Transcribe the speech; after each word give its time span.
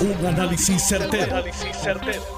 Un 0.00 0.26
análisis 0.26 0.82
certero, 0.88 1.44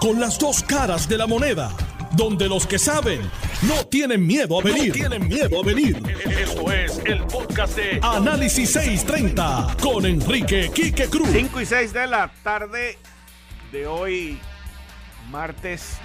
Con 0.01 0.19
las 0.19 0.37
dos 0.37 0.65
caras 0.65 1.09
de 1.09 1.17
la 1.17 1.29
moneda. 1.29 1.71
Donde 2.11 2.49
los 2.49 2.67
que 2.67 2.77
saben 2.77 3.21
no 3.63 3.87
tienen 3.87 4.27
miedo 4.27 4.59
a 4.59 4.65
venir. 4.65 4.93
tienen 4.93 5.29
miedo 5.29 5.61
a 5.63 5.65
venir. 5.65 6.03
Esto 6.41 6.73
es 6.73 7.01
el 7.05 7.23
podcast 7.23 7.77
de 7.77 8.01
Análisis 8.03 8.73
630 8.73 9.77
con 9.81 10.05
Enrique 10.07 10.73
Quique 10.75 11.07
Cruz. 11.07 11.29
5 11.33 11.61
y 11.61 11.67
6 11.67 11.93
de 11.93 12.07
la 12.09 12.33
tarde 12.43 12.99
de 13.71 13.87
hoy, 13.87 14.41
martes 15.31 15.99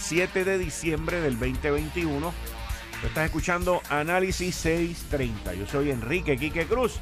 7 0.00 0.44
de 0.44 0.58
diciembre 0.58 1.20
del 1.20 1.38
2021. 1.38 2.34
Estás 3.04 3.26
escuchando 3.26 3.80
Análisis 3.90 4.56
630. 4.56 5.54
Yo 5.54 5.66
soy 5.68 5.92
Enrique 5.92 6.36
Quique 6.36 6.66
Cruz. 6.66 6.98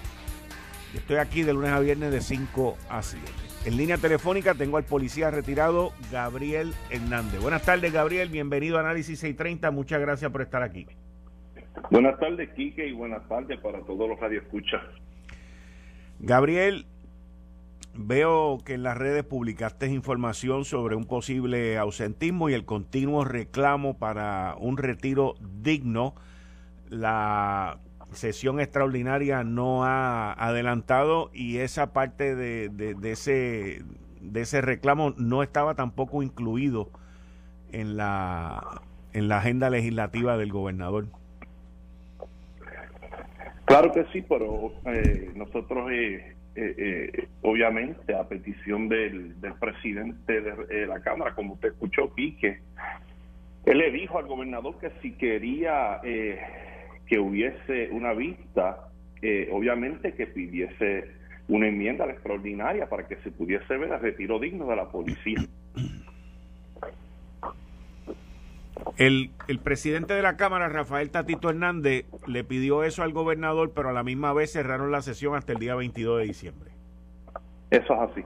Y 0.93 0.99
estoy 0.99 1.17
aquí 1.17 1.43
de 1.43 1.55
lunes 1.55 1.73
a 1.73 1.81
viernes 1.81 2.13
de 2.13 2.21
5 2.21 2.77
a 2.91 3.03
7. 3.03 3.44
En 3.65 3.79
línea 3.79 3.97
telefónica 3.97 4.55
tengo 4.55 4.77
al 4.77 4.85
policía 4.85 5.31
retirado 5.31 5.93
Gabriel 6.13 6.75
Hernández. 6.91 7.41
Buenas 7.41 7.63
tardes, 7.63 7.95
Gabriel. 7.95 8.29
Bienvenido 8.29 8.77
a 8.77 8.81
Análisis 8.81 9.19
630. 9.21 9.71
Muchas 9.71 10.03
gracias 10.03 10.31
por 10.31 10.43
estar 10.43 10.63
aquí. 10.63 10.87
Buenas 11.91 12.21
tardes, 12.21 12.51
Quique, 12.51 12.87
y 12.87 12.93
buenas 12.93 13.27
tardes 13.27 13.59
para 13.61 13.81
todos 13.81 14.07
los 14.07 14.21
radioescuchas. 14.21 14.83
Gabriel, 16.19 16.85
veo 17.95 18.59
que 18.67 18.75
en 18.75 18.83
las 18.83 18.99
redes 18.99 19.25
publicaste 19.25 19.87
información 19.87 20.67
sobre 20.67 20.95
un 20.95 21.07
posible 21.07 21.79
ausentismo 21.79 22.51
y 22.51 22.53
el 22.53 22.67
continuo 22.67 23.25
reclamo 23.25 23.97
para 23.97 24.57
un 24.59 24.77
retiro 24.77 25.37
digno. 25.41 26.15
La 26.91 27.79
sesión 28.15 28.61
extraordinaria 28.61 29.45
no 29.45 29.85
ha 29.85 30.33
adelantado 30.33 31.31
y 31.33 31.59
esa 31.59 31.93
parte 31.93 32.35
de, 32.35 32.69
de, 32.69 33.11
ese 33.11 33.83
de 34.21 34.41
ese 34.41 34.61
reclamo 34.61 35.15
no 35.17 35.43
estaba 35.43 35.75
tampoco 35.75 36.23
incluido 36.23 36.91
en 37.73 37.97
la 37.97 38.81
en 39.13 39.29
la 39.29 39.39
agenda 39.39 39.71
legislativa 39.71 40.37
del 40.37 40.51
gobernador. 40.51 41.07
Claro 43.65 43.93
que 43.93 44.05
sí, 44.13 44.23
pero 44.29 44.73
eh, 44.87 45.31
nosotros 45.37 45.91
eh, 45.91 46.35
eh, 46.57 47.29
obviamente 47.43 48.15
a 48.15 48.29
petición 48.29 48.89
del, 48.89 49.41
del 49.41 49.55
presidente 49.55 50.41
de 50.41 50.87
la 50.87 51.01
Cámara, 51.01 51.35
como 51.35 51.55
usted 51.55 51.69
escuchó, 51.69 52.13
Pique, 52.13 52.61
él 53.65 53.79
le 53.79 53.91
dijo 53.93 54.19
al 54.19 54.27
gobernador 54.27 54.79
que 54.79 54.91
si 55.01 55.13
quería 55.13 56.01
que 57.07 57.19
hubiese 57.19 57.91
una 57.91 58.13
vista, 58.13 58.89
eh, 59.23 59.49
obviamente 59.53 60.15
que 60.15 60.27
pidiese 60.27 61.11
una 61.49 61.69
enmienda 61.69 62.07
extraordinaria 62.07 62.89
para 62.89 63.07
que 63.07 63.17
se 63.17 63.31
pudiese 63.31 63.77
ver 63.77 63.93
el 63.93 64.01
retiro 64.01 64.39
digno 64.39 64.67
de 64.67 64.77
la 64.77 64.89
policía. 64.89 65.41
El, 68.97 69.31
el, 69.49 69.59
presidente 69.59 70.15
de 70.15 70.23
la 70.23 70.37
Cámara, 70.37 70.69
Rafael 70.69 71.11
Tatito 71.11 71.51
Hernández, 71.51 72.07
le 72.27 72.45
pidió 72.45 72.85
eso 72.85 73.03
al 73.03 73.13
gobernador, 73.13 73.73
pero 73.75 73.91
a 73.91 73.93
la 73.93 74.05
misma 74.05 74.33
vez 74.33 74.53
cerraron 74.53 74.91
la 74.91 75.03
sesión 75.03 75.35
hasta 75.35 75.53
el 75.53 75.59
día 75.59 75.75
22 75.75 76.21
de 76.21 76.25
diciembre. 76.25 76.71
Eso 77.71 77.95
es 77.95 78.11
así. 78.11 78.23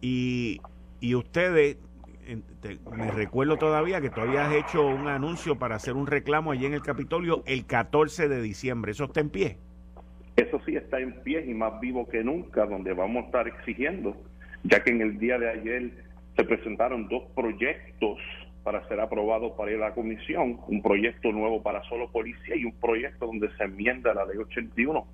Y, 0.00 0.60
y 1.00 1.14
ustedes 1.14 1.78
me 2.96 3.10
recuerdo 3.10 3.56
todavía 3.56 4.00
que 4.00 4.10
tú 4.10 4.20
habías 4.20 4.52
hecho 4.52 4.86
un 4.86 5.08
anuncio 5.08 5.56
para 5.58 5.76
hacer 5.76 5.94
un 5.94 6.06
reclamo 6.06 6.52
allí 6.52 6.66
en 6.66 6.74
el 6.74 6.82
Capitolio 6.82 7.42
el 7.46 7.66
14 7.66 8.28
de 8.28 8.40
diciembre. 8.42 8.92
¿Eso 8.92 9.04
está 9.04 9.20
en 9.20 9.30
pie? 9.30 9.58
Eso 10.36 10.60
sí 10.66 10.76
está 10.76 11.00
en 11.00 11.22
pie 11.22 11.44
y 11.46 11.54
más 11.54 11.80
vivo 11.80 12.06
que 12.08 12.22
nunca, 12.22 12.66
donde 12.66 12.92
vamos 12.92 13.24
a 13.24 13.26
estar 13.26 13.48
exigiendo, 13.48 14.16
ya 14.64 14.82
que 14.82 14.90
en 14.90 15.00
el 15.00 15.18
día 15.18 15.38
de 15.38 15.50
ayer 15.50 15.90
se 16.36 16.44
presentaron 16.44 17.08
dos 17.08 17.24
proyectos 17.34 18.18
para 18.62 18.86
ser 18.88 19.00
aprobados 19.00 19.52
para 19.52 19.70
la 19.72 19.94
comisión, 19.94 20.58
un 20.66 20.82
proyecto 20.82 21.30
nuevo 21.30 21.62
para 21.62 21.82
solo 21.84 22.10
policía 22.10 22.56
y 22.56 22.64
un 22.64 22.72
proyecto 22.72 23.26
donde 23.26 23.48
se 23.56 23.64
enmienda 23.64 24.12
la 24.12 24.26
ley 24.26 24.36
81. 24.36 25.06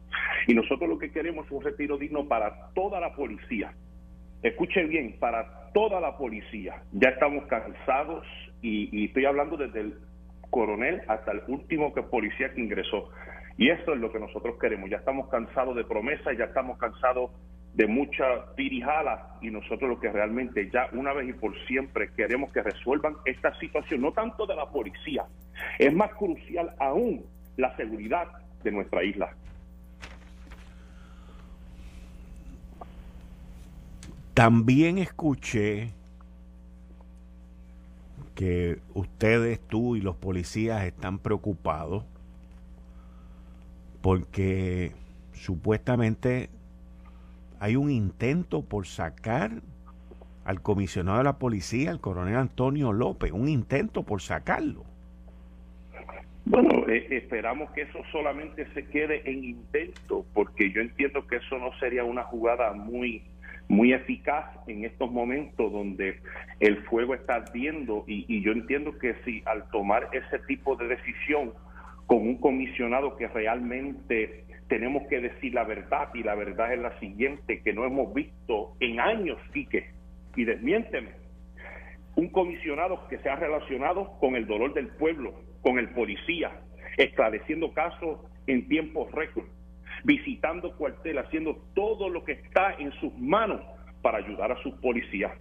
Y 0.48 0.54
nosotros 0.54 0.88
lo 0.88 0.98
que 0.98 1.12
queremos 1.12 1.46
es 1.46 1.52
un 1.52 1.62
retiro 1.62 1.98
digno 1.98 2.26
para 2.26 2.70
toda 2.74 2.98
la 2.98 3.14
policía, 3.14 3.74
escuche 4.42 4.84
bien, 4.84 5.16
para 5.18 5.70
toda 5.72 6.00
la 6.00 6.16
policía. 6.16 6.82
Ya 6.92 7.10
estamos 7.10 7.44
cansados 7.46 8.26
y, 8.60 9.06
estoy 9.06 9.24
hablando 9.24 9.56
desde 9.56 9.80
el 9.80 9.94
coronel 10.50 11.02
hasta 11.08 11.32
el 11.32 11.42
último 11.48 11.92
policía 11.92 12.52
que 12.52 12.60
ingresó. 12.60 13.10
Y 13.56 13.70
eso 13.70 13.94
es 13.94 14.00
lo 14.00 14.12
que 14.12 14.18
nosotros 14.18 14.56
queremos. 14.60 14.90
Ya 14.90 14.98
estamos 14.98 15.28
cansados 15.28 15.76
de 15.76 15.84
promesas, 15.84 16.36
ya 16.36 16.44
estamos 16.44 16.78
cansados 16.78 17.30
de 17.74 17.86
mucha 17.86 18.24
dirijala 18.56 19.38
y 19.40 19.50
nosotros 19.50 19.88
lo 19.88 19.98
que 19.98 20.12
realmente 20.12 20.68
ya 20.70 20.88
una 20.92 21.14
vez 21.14 21.30
y 21.30 21.32
por 21.32 21.58
siempre 21.66 22.10
queremos 22.14 22.52
que 22.52 22.62
resuelvan 22.62 23.16
esta 23.24 23.58
situación, 23.58 24.02
no 24.02 24.12
tanto 24.12 24.46
de 24.46 24.54
la 24.54 24.66
policía, 24.66 25.24
es 25.78 25.94
más 25.94 26.12
crucial 26.14 26.74
aún 26.78 27.24
la 27.56 27.74
seguridad 27.76 28.28
de 28.62 28.72
nuestra 28.72 29.02
isla. 29.02 29.34
También 34.42 34.98
escuché 34.98 35.90
que 38.34 38.80
ustedes, 38.92 39.60
tú 39.60 39.94
y 39.94 40.00
los 40.00 40.16
policías 40.16 40.82
están 40.82 41.20
preocupados 41.20 42.04
porque 44.00 44.90
supuestamente 45.32 46.50
hay 47.60 47.76
un 47.76 47.88
intento 47.88 48.62
por 48.62 48.88
sacar 48.88 49.62
al 50.44 50.60
comisionado 50.60 51.18
de 51.18 51.24
la 51.24 51.38
policía, 51.38 51.92
el 51.92 52.00
coronel 52.00 52.34
Antonio 52.34 52.92
López, 52.92 53.30
un 53.30 53.46
intento 53.46 54.02
por 54.02 54.22
sacarlo. 54.22 54.82
Bueno, 56.46 56.88
eh, 56.88 57.06
esperamos 57.10 57.70
que 57.70 57.82
eso 57.82 58.00
solamente 58.10 58.66
se 58.74 58.86
quede 58.86 59.22
en 59.24 59.44
intento, 59.44 60.26
porque 60.34 60.72
yo 60.72 60.80
entiendo 60.80 61.28
que 61.28 61.36
eso 61.36 61.58
no 61.58 61.70
sería 61.78 62.02
una 62.02 62.24
jugada 62.24 62.72
muy 62.72 63.22
muy 63.68 63.92
eficaz 63.92 64.46
en 64.66 64.84
estos 64.84 65.10
momentos 65.10 65.72
donde 65.72 66.20
el 66.60 66.78
fuego 66.84 67.14
está 67.14 67.36
ardiendo 67.36 68.04
y, 68.06 68.42
yo 68.42 68.52
entiendo 68.52 68.98
que 68.98 69.14
si 69.24 69.42
al 69.46 69.68
tomar 69.70 70.08
ese 70.12 70.38
tipo 70.46 70.76
de 70.76 70.88
decisión 70.88 71.54
con 72.06 72.18
un 72.18 72.38
comisionado 72.38 73.16
que 73.16 73.28
realmente 73.28 74.44
tenemos 74.68 75.06
que 75.08 75.20
decir 75.20 75.54
la 75.54 75.64
verdad 75.64 76.08
y 76.14 76.22
la 76.22 76.34
verdad 76.34 76.72
es 76.72 76.80
la 76.80 76.98
siguiente 76.98 77.62
que 77.62 77.72
no 77.72 77.84
hemos 77.84 78.12
visto 78.12 78.74
en 78.80 79.00
años, 79.00 79.38
Quique, 79.52 79.90
y 80.36 80.44
desmiénteme, 80.44 81.10
un 82.16 82.28
comisionado 82.28 83.08
que 83.08 83.18
se 83.18 83.28
ha 83.28 83.36
relacionado 83.36 84.18
con 84.18 84.36
el 84.36 84.46
dolor 84.46 84.74
del 84.74 84.88
pueblo, 84.88 85.34
con 85.62 85.78
el 85.78 85.90
policía, 85.90 86.50
esclareciendo 86.96 87.72
casos 87.72 88.20
en 88.46 88.68
tiempos 88.68 89.10
récord 89.12 89.46
visitando 90.04 90.76
cuartel, 90.76 91.18
haciendo 91.18 91.56
todo 91.74 92.08
lo 92.08 92.24
que 92.24 92.32
está 92.32 92.74
en 92.78 92.92
sus 93.00 93.12
manos 93.18 93.60
para 94.00 94.18
ayudar 94.18 94.52
a 94.52 94.62
sus 94.62 94.74
policías. 94.74 95.32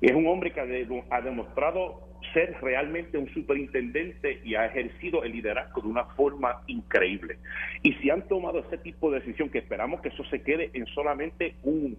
Es 0.00 0.12
un 0.12 0.26
hombre 0.26 0.52
que 0.52 0.60
ha 0.60 1.20
demostrado 1.20 2.10
ser 2.32 2.56
realmente 2.60 3.18
un 3.18 3.32
superintendente 3.32 4.40
y 4.44 4.54
ha 4.54 4.66
ejercido 4.66 5.24
el 5.24 5.32
liderazgo 5.32 5.82
de 5.82 5.88
una 5.88 6.04
forma 6.04 6.62
increíble. 6.66 7.38
Y 7.82 7.92
si 7.94 8.10
han 8.10 8.26
tomado 8.28 8.60
ese 8.60 8.78
tipo 8.78 9.10
de 9.10 9.20
decisión, 9.20 9.48
que 9.48 9.58
esperamos 9.58 10.00
que 10.00 10.08
eso 10.08 10.24
se 10.24 10.42
quede 10.42 10.70
en 10.74 10.86
solamente 10.86 11.54
un, 11.62 11.96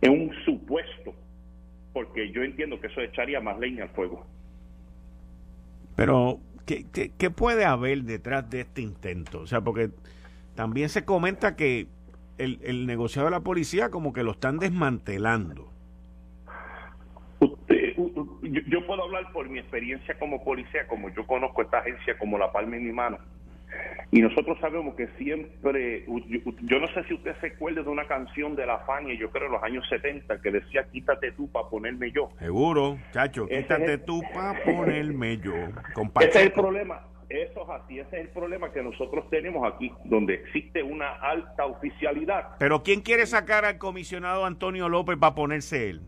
en 0.00 0.10
un 0.12 0.34
supuesto, 0.44 1.14
porque 1.92 2.30
yo 2.32 2.42
entiendo 2.42 2.80
que 2.80 2.88
eso 2.88 3.00
echaría 3.00 3.40
más 3.40 3.58
leña 3.58 3.84
al 3.84 3.90
fuego. 3.90 4.26
Pero, 5.96 6.40
¿qué, 6.66 6.86
qué, 6.92 7.12
qué 7.16 7.30
puede 7.30 7.64
haber 7.64 8.02
detrás 8.02 8.48
de 8.50 8.60
este 8.60 8.82
intento? 8.82 9.40
O 9.40 9.46
sea, 9.46 9.60
porque 9.60 9.90
también 10.54 10.88
se 10.88 11.04
comenta 11.04 11.56
que 11.56 11.88
el, 12.38 12.60
el 12.62 12.86
negociado 12.86 13.26
de 13.26 13.32
la 13.32 13.40
policía 13.40 13.90
como 13.90 14.12
que 14.12 14.22
lo 14.22 14.32
están 14.32 14.58
desmantelando. 14.58 15.70
yo, 18.42 18.86
puedo 18.86 19.04
hablar 19.04 19.30
por 19.32 19.48
mi 19.48 19.58
experiencia 19.58 20.18
como 20.18 20.42
policía, 20.42 20.86
como 20.86 21.10
yo 21.10 21.26
conozco 21.26 21.62
esta 21.62 21.78
agencia 21.78 22.18
como 22.18 22.38
la 22.38 22.52
palma 22.52 22.76
en 22.76 22.86
mi 22.86 22.92
mano. 22.92 23.18
Y 24.12 24.20
nosotros 24.20 24.58
sabemos 24.60 24.96
que 24.96 25.06
siempre, 25.18 26.04
yo, 26.62 26.80
no 26.80 26.88
sé 26.88 27.04
si 27.04 27.14
usted 27.14 27.36
se 27.40 27.48
acuerda 27.48 27.82
de 27.82 27.88
una 27.88 28.06
canción 28.06 28.56
de 28.56 28.66
la 28.66 28.78
Fania, 28.80 29.14
yo 29.14 29.30
creo 29.30 29.46
en 29.46 29.52
los 29.52 29.62
años 29.62 29.88
70, 29.88 30.40
que 30.40 30.50
decía 30.50 30.84
quítate 30.90 31.30
tú 31.32 31.48
para 31.52 31.68
ponerme 31.68 32.10
yo. 32.10 32.30
Seguro, 32.40 32.98
chacho, 33.12 33.46
quítate 33.46 33.98
tú 33.98 34.20
para 34.34 34.60
ponerme 34.64 35.38
yo. 35.38 35.54
Ese 36.20 36.28
es 36.28 36.36
el 36.46 36.52
problema. 36.52 37.02
Eso 37.30 37.62
es 37.62 37.68
así, 37.70 38.00
ese 38.00 38.16
es 38.16 38.22
el 38.22 38.28
problema 38.30 38.72
que 38.72 38.82
nosotros 38.82 39.30
tenemos 39.30 39.72
aquí, 39.72 39.92
donde 40.04 40.34
existe 40.34 40.82
una 40.82 41.12
alta 41.12 41.64
oficialidad. 41.64 42.56
Pero 42.58 42.82
¿quién 42.82 43.02
quiere 43.02 43.24
sacar 43.24 43.64
al 43.64 43.78
comisionado 43.78 44.44
Antonio 44.44 44.88
López 44.88 45.16
para 45.16 45.36
ponerse 45.36 45.90
él? 45.90 46.02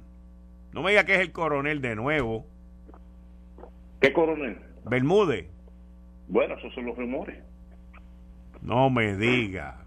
No 0.73 0.83
me 0.83 0.91
diga 0.91 1.05
que 1.05 1.15
es 1.15 1.21
el 1.21 1.31
coronel 1.31 1.81
de 1.81 1.95
nuevo. 1.95 2.45
¿Qué 4.01 4.13
coronel? 4.13 4.59
Bermúdez. 4.85 5.49
Bueno, 6.27 6.57
esos 6.57 6.75
son 6.75 6.87
los 6.87 6.97
rumores. 6.97 7.39
No 8.61 8.91
me 8.91 9.15
diga. 9.17 9.85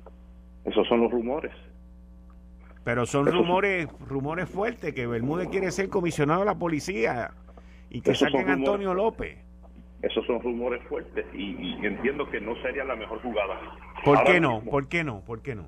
Esos 0.63 0.87
son 0.87 1.01
los 1.01 1.11
rumores. 1.11 1.51
Pero 2.85 3.05
son 3.05 3.25
rumores 3.25 3.89
rumores 4.07 4.47
fuertes 4.47 4.93
que 4.93 5.05
Bermúdez 5.05 5.49
quiere 5.49 5.71
ser 5.71 5.89
comisionado 5.89 6.41
de 6.41 6.45
la 6.45 6.55
policía 6.55 7.31
y 7.89 7.99
que 7.99 8.15
saquen 8.15 8.49
a 8.49 8.53
Antonio 8.53 8.93
López. 8.93 9.44
Esos 10.01 10.25
son 10.25 10.41
rumores 10.41 10.83
fuertes 10.83 11.25
y, 11.33 11.73
entiendo 11.85 12.29
que 12.29 12.39
no 12.39 12.55
sería 12.61 12.83
la 12.83 12.95
mejor 12.95 13.21
jugada. 13.21 13.59
¿Por 14.03 14.23
qué 14.23 14.39
no? 14.39 14.61
¿Por 14.63 14.87
qué 14.87 15.03
no? 15.03 15.21
¿Por 15.21 15.41
qué 15.41 15.55
no? 15.55 15.65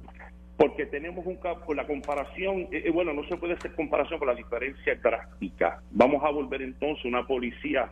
Porque 0.58 0.86
tenemos 0.88 1.26
un 1.26 1.36
campo, 1.38 1.74
la 1.74 1.86
comparación, 1.86 2.62
eh, 2.72 2.84
eh, 2.86 2.92
bueno, 2.92 3.14
no 3.14 3.24
se 3.28 3.38
puede 3.38 3.54
hacer 3.54 3.74
comparación 3.76 4.20
con 4.20 4.28
la 4.28 4.36
diferencia 4.36 4.96
drástica. 4.96 5.82
Vamos 5.92 6.24
a 6.24 6.32
volver 6.32 6.62
entonces 6.64 7.06
una 7.06 7.26
policía 7.28 7.92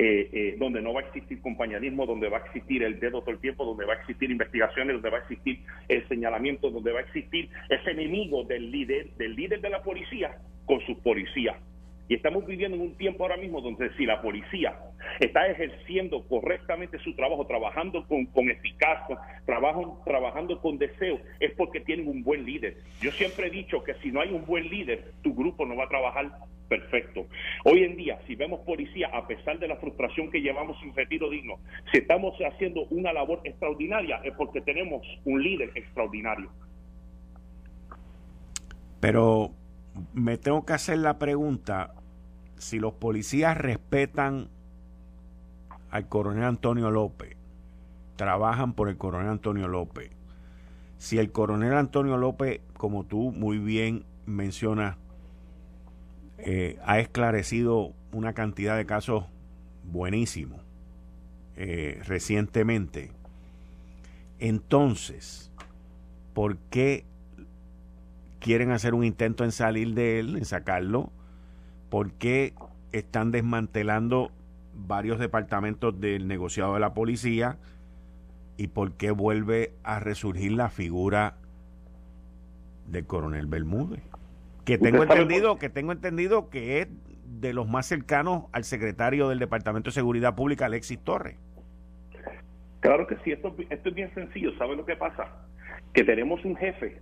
eh, 0.00 0.30
eh, 0.32 0.56
donde 0.60 0.80
no 0.80 0.92
va 0.92 1.00
a 1.00 1.04
existir 1.06 1.40
compañerismo, 1.40 2.06
donde 2.06 2.28
va 2.28 2.36
a 2.36 2.40
existir 2.42 2.84
el 2.84 3.00
dedo 3.00 3.20
todo 3.20 3.32
el 3.32 3.40
tiempo, 3.40 3.64
donde 3.64 3.84
va 3.84 3.94
a 3.94 3.96
existir 3.96 4.30
investigaciones, 4.30 4.94
donde 4.94 5.10
va 5.10 5.16
a 5.16 5.20
existir 5.22 5.58
el 5.88 6.06
señalamiento, 6.06 6.70
donde 6.70 6.92
va 6.92 7.00
a 7.00 7.02
existir 7.02 7.50
ese 7.68 7.90
enemigo 7.90 8.44
del 8.44 8.70
líder, 8.70 9.10
del 9.16 9.34
líder 9.34 9.60
de 9.60 9.70
la 9.70 9.82
policía 9.82 10.38
con 10.66 10.80
sus 10.86 10.96
policías. 10.98 11.56
Y 12.08 12.14
estamos 12.14 12.46
viviendo 12.46 12.76
en 12.76 12.82
un 12.82 12.96
tiempo 12.96 13.24
ahora 13.24 13.36
mismo 13.36 13.60
donde 13.60 13.94
si 13.96 14.06
la 14.06 14.22
policía 14.22 14.74
está 15.20 15.46
ejerciendo 15.46 16.26
correctamente 16.26 16.98
su 17.00 17.14
trabajo, 17.14 17.46
trabajando 17.46 18.06
con, 18.06 18.24
con 18.26 18.50
eficacia, 18.50 19.18
trabajo, 19.44 20.02
trabajando 20.06 20.58
con 20.60 20.78
deseo, 20.78 21.20
es 21.38 21.52
porque 21.52 21.80
tienen 21.80 22.08
un 22.08 22.22
buen 22.22 22.46
líder. 22.46 22.78
Yo 23.02 23.10
siempre 23.12 23.48
he 23.48 23.50
dicho 23.50 23.84
que 23.84 23.94
si 24.02 24.10
no 24.10 24.22
hay 24.22 24.32
un 24.32 24.46
buen 24.46 24.68
líder, 24.70 25.12
tu 25.22 25.34
grupo 25.34 25.66
no 25.66 25.76
va 25.76 25.84
a 25.84 25.88
trabajar 25.88 26.30
perfecto. 26.68 27.26
Hoy 27.64 27.82
en 27.82 27.96
día, 27.96 28.18
si 28.26 28.34
vemos 28.34 28.60
policía, 28.60 29.08
a 29.12 29.26
pesar 29.26 29.58
de 29.58 29.68
la 29.68 29.76
frustración 29.76 30.30
que 30.30 30.40
llevamos 30.40 30.78
sin 30.80 30.94
retiro 30.94 31.28
digno, 31.28 31.56
si 31.92 31.98
estamos 31.98 32.34
haciendo 32.40 32.86
una 32.90 33.12
labor 33.12 33.40
extraordinaria, 33.44 34.20
es 34.24 34.34
porque 34.34 34.60
tenemos 34.60 35.02
un 35.24 35.42
líder 35.42 35.72
extraordinario. 35.74 36.50
Pero 39.00 39.50
me 40.12 40.36
tengo 40.38 40.64
que 40.64 40.72
hacer 40.72 40.98
la 40.98 41.18
pregunta, 41.18 41.94
si 42.58 42.78
los 42.78 42.94
policías 42.94 43.56
respetan 43.56 44.48
al 45.90 46.08
coronel 46.08 46.44
Antonio 46.44 46.90
López, 46.90 47.36
trabajan 48.16 48.74
por 48.74 48.88
el 48.88 48.96
coronel 48.96 49.30
Antonio 49.30 49.68
López, 49.68 50.10
si 50.98 51.18
el 51.18 51.30
coronel 51.30 51.74
Antonio 51.74 52.16
López, 52.16 52.60
como 52.76 53.04
tú 53.04 53.30
muy 53.32 53.58
bien 53.58 54.04
mencionas, 54.26 54.96
eh, 56.38 56.78
ha 56.84 56.98
esclarecido 56.98 57.92
una 58.12 58.32
cantidad 58.32 58.76
de 58.76 58.86
casos 58.86 59.24
buenísimos 59.84 60.60
eh, 61.56 62.00
recientemente. 62.06 63.10
Entonces, 64.38 65.50
¿por 66.34 66.56
qué 66.70 67.04
quieren 68.38 68.70
hacer 68.70 68.94
un 68.94 69.04
intento 69.04 69.44
en 69.44 69.52
salir 69.52 69.94
de 69.94 70.20
él, 70.20 70.36
en 70.36 70.44
sacarlo? 70.44 71.10
¿Por 71.90 72.12
qué 72.12 72.54
están 72.92 73.30
desmantelando 73.30 74.30
varios 74.74 75.18
departamentos 75.18 75.98
del 76.00 76.28
negociado 76.28 76.74
de 76.74 76.80
la 76.80 76.94
policía? 76.94 77.58
¿Y 78.56 78.68
por 78.68 78.92
qué 78.92 79.10
vuelve 79.10 79.72
a 79.84 80.00
resurgir 80.00 80.52
la 80.52 80.68
figura 80.68 81.36
del 82.86 83.06
coronel 83.06 83.46
Bermúdez? 83.46 84.02
que 84.68 84.76
tengo 84.76 85.02
entendido 85.02 85.56
que 85.56 85.70
tengo 85.70 85.92
entendido 85.92 86.50
que 86.50 86.82
es 86.82 86.88
de 87.24 87.54
los 87.54 87.66
más 87.66 87.86
cercanos 87.86 88.44
al 88.52 88.64
secretario 88.64 89.30
del 89.30 89.38
Departamento 89.38 89.88
de 89.88 89.94
Seguridad 89.94 90.34
Pública, 90.34 90.66
Alexis 90.66 90.98
Torres. 90.98 91.38
Claro 92.80 93.06
que 93.06 93.16
sí, 93.24 93.32
esto, 93.32 93.54
esto 93.70 93.88
es 93.88 93.94
bien 93.94 94.12
sencillo. 94.14 94.56
¿Sabe 94.58 94.76
lo 94.76 94.84
que 94.84 94.94
pasa? 94.94 95.26
Que 95.94 96.04
tenemos 96.04 96.44
un 96.44 96.54
jefe 96.56 97.00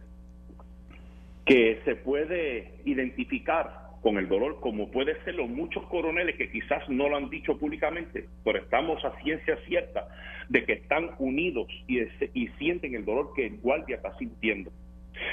que 1.44 1.81
se 1.85 1.97
puede 1.97 2.81
identificar 2.85 3.86
con 4.06 4.19
el 4.19 4.29
dolor, 4.29 4.61
como 4.61 4.88
puede 4.93 5.20
ser 5.25 5.35
los 5.35 5.49
muchos 5.49 5.85
coroneles 5.87 6.37
que 6.37 6.49
quizás 6.49 6.88
no 6.88 7.08
lo 7.08 7.17
han 7.17 7.29
dicho 7.29 7.58
públicamente, 7.58 8.29
pero 8.44 8.61
estamos 8.61 9.05
a 9.05 9.20
ciencia 9.20 9.58
cierta 9.67 10.06
de 10.49 10.64
que 10.64 10.75
están 10.75 11.11
unidos 11.19 11.67
y, 11.88 12.47
sienten 12.56 12.94
el 12.94 13.05
dolor 13.05 13.32
que 13.35 13.47
el 13.47 13.56
guardia 13.56 13.97
está 13.97 14.17
sintiendo. 14.17 14.70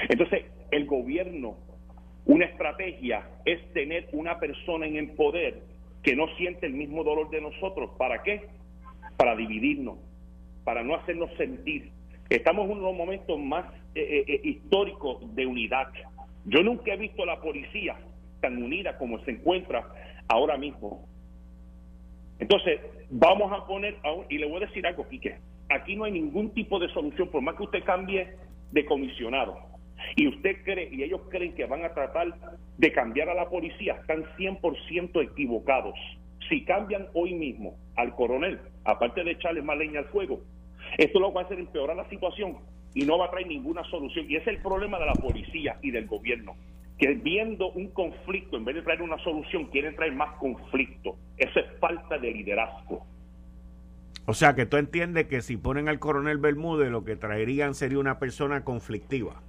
Entonces, 0.10 0.46
el 0.72 0.88
gobierno 0.88 1.56
una 2.26 2.46
estrategia 2.46 3.30
es 3.46 3.62
tener 3.74 4.10
una 4.12 4.40
persona 4.40 4.88
en 4.88 4.96
el 4.96 5.12
poder 5.12 5.62
que 6.02 6.16
no 6.16 6.36
siente 6.36 6.66
el 6.66 6.74
mismo 6.74 7.04
dolor 7.04 7.30
de 7.30 7.42
nosotros. 7.42 7.92
¿Para 8.00 8.24
qué? 8.24 8.42
Para 9.18 9.36
dividirnos, 9.36 10.00
para 10.64 10.82
no 10.82 10.96
hacernos 10.96 11.30
sentir. 11.38 11.92
Estamos 12.28 12.66
en 12.66 12.78
unos 12.78 12.96
momentos 12.96 13.40
más 13.40 13.72
eh, 13.94 14.02
eh, 14.02 14.26
eh, 14.28 14.42
históricos 14.44 15.36
de 15.36 15.46
unidad. 15.46 15.90
Yo 16.46 16.64
nunca 16.64 16.92
he 16.92 16.98
visto 16.98 17.22
a 17.22 17.28
la 17.28 17.40
policía 17.40 17.98
tan 18.44 18.62
unida 18.62 18.98
como 18.98 19.18
se 19.24 19.32
encuentra 19.32 19.88
ahora 20.28 20.58
mismo. 20.58 21.08
Entonces, 22.40 22.82
vamos 23.10 23.52
a 23.54 23.66
poner, 23.66 23.96
y 24.30 24.38
le 24.38 24.46
voy 24.48 24.58
a 24.58 24.68
decir 24.68 24.86
algo, 24.86 25.08
Quique, 25.08 25.38
aquí 25.70 25.96
no 25.96 26.04
hay 26.04 26.12
ningún 26.12 26.54
tipo 26.54 26.78
de 26.78 26.90
solución, 26.90 27.30
por 27.30 27.42
más 27.42 27.56
que 27.56 27.64
usted 27.64 27.84
cambie 27.86 28.36
de 28.72 28.86
comisionado 28.86 29.58
y 30.18 30.28
usted 30.28 30.64
cree, 30.66 30.90
y 30.92 31.04
ellos 31.04 31.22
creen 31.30 31.56
que 31.56 31.66
van 31.66 31.86
a 31.86 31.94
tratar 31.94 32.28
de 32.78 32.92
cambiar 32.92 33.30
a 33.30 33.34
la 33.34 33.48
policía, 33.50 33.94
están 33.94 34.26
100% 34.38 35.24
equivocados. 35.24 35.96
Si 36.50 36.66
cambian 36.66 37.08
hoy 37.14 37.34
mismo 37.34 37.76
al 37.96 38.14
coronel, 38.16 38.60
aparte 38.84 39.24
de 39.24 39.32
echarle 39.32 39.62
más 39.62 39.78
leña 39.78 40.00
al 40.00 40.06
fuego, 40.06 40.42
esto 40.98 41.20
lo 41.20 41.32
va 41.32 41.42
a 41.42 41.46
hacer 41.46 41.60
empeorar 41.60 41.96
la 41.96 42.10
situación 42.10 42.58
y 42.94 43.06
no 43.06 43.18
va 43.18 43.28
a 43.28 43.32
traer 43.32 43.48
ninguna 43.48 43.84
solución. 43.86 44.26
Y 44.30 44.36
ese 44.36 44.52
es 44.52 44.58
el 44.58 44.62
problema 44.62 45.00
de 45.00 45.06
la 45.06 45.14
policía 45.14 45.78
y 45.82 45.92
del 45.92 46.08
gobierno, 46.08 46.56
que 46.98 47.14
viendo 47.16 47.72
un 47.72 47.90
conflicto, 47.90 48.58
en 48.58 48.66
vez 48.66 48.76
de 48.76 48.82
traer 48.82 49.02
una 49.02 49.18
solución, 49.24 49.66
quieren 49.66 49.96
traer 49.96 50.14
más 50.14 50.38
conflicto. 50.38 51.18
Eso 51.38 51.60
es 51.60 51.80
falta 51.80 52.18
de 52.18 52.32
liderazgo. 52.32 53.06
O 54.26 54.34
sea, 54.34 54.56
que 54.56 54.66
tú 54.66 54.78
entiendes 54.78 55.28
que 55.28 55.42
si 55.42 55.58
ponen 55.58 55.90
al 55.90 56.00
coronel 56.00 56.38
Bermúdez, 56.38 56.90
lo 56.90 57.04
que 57.04 57.16
traerían 57.16 57.74
sería 57.74 58.00
una 58.00 58.20
persona 58.20 58.64
conflictiva. 58.64 59.42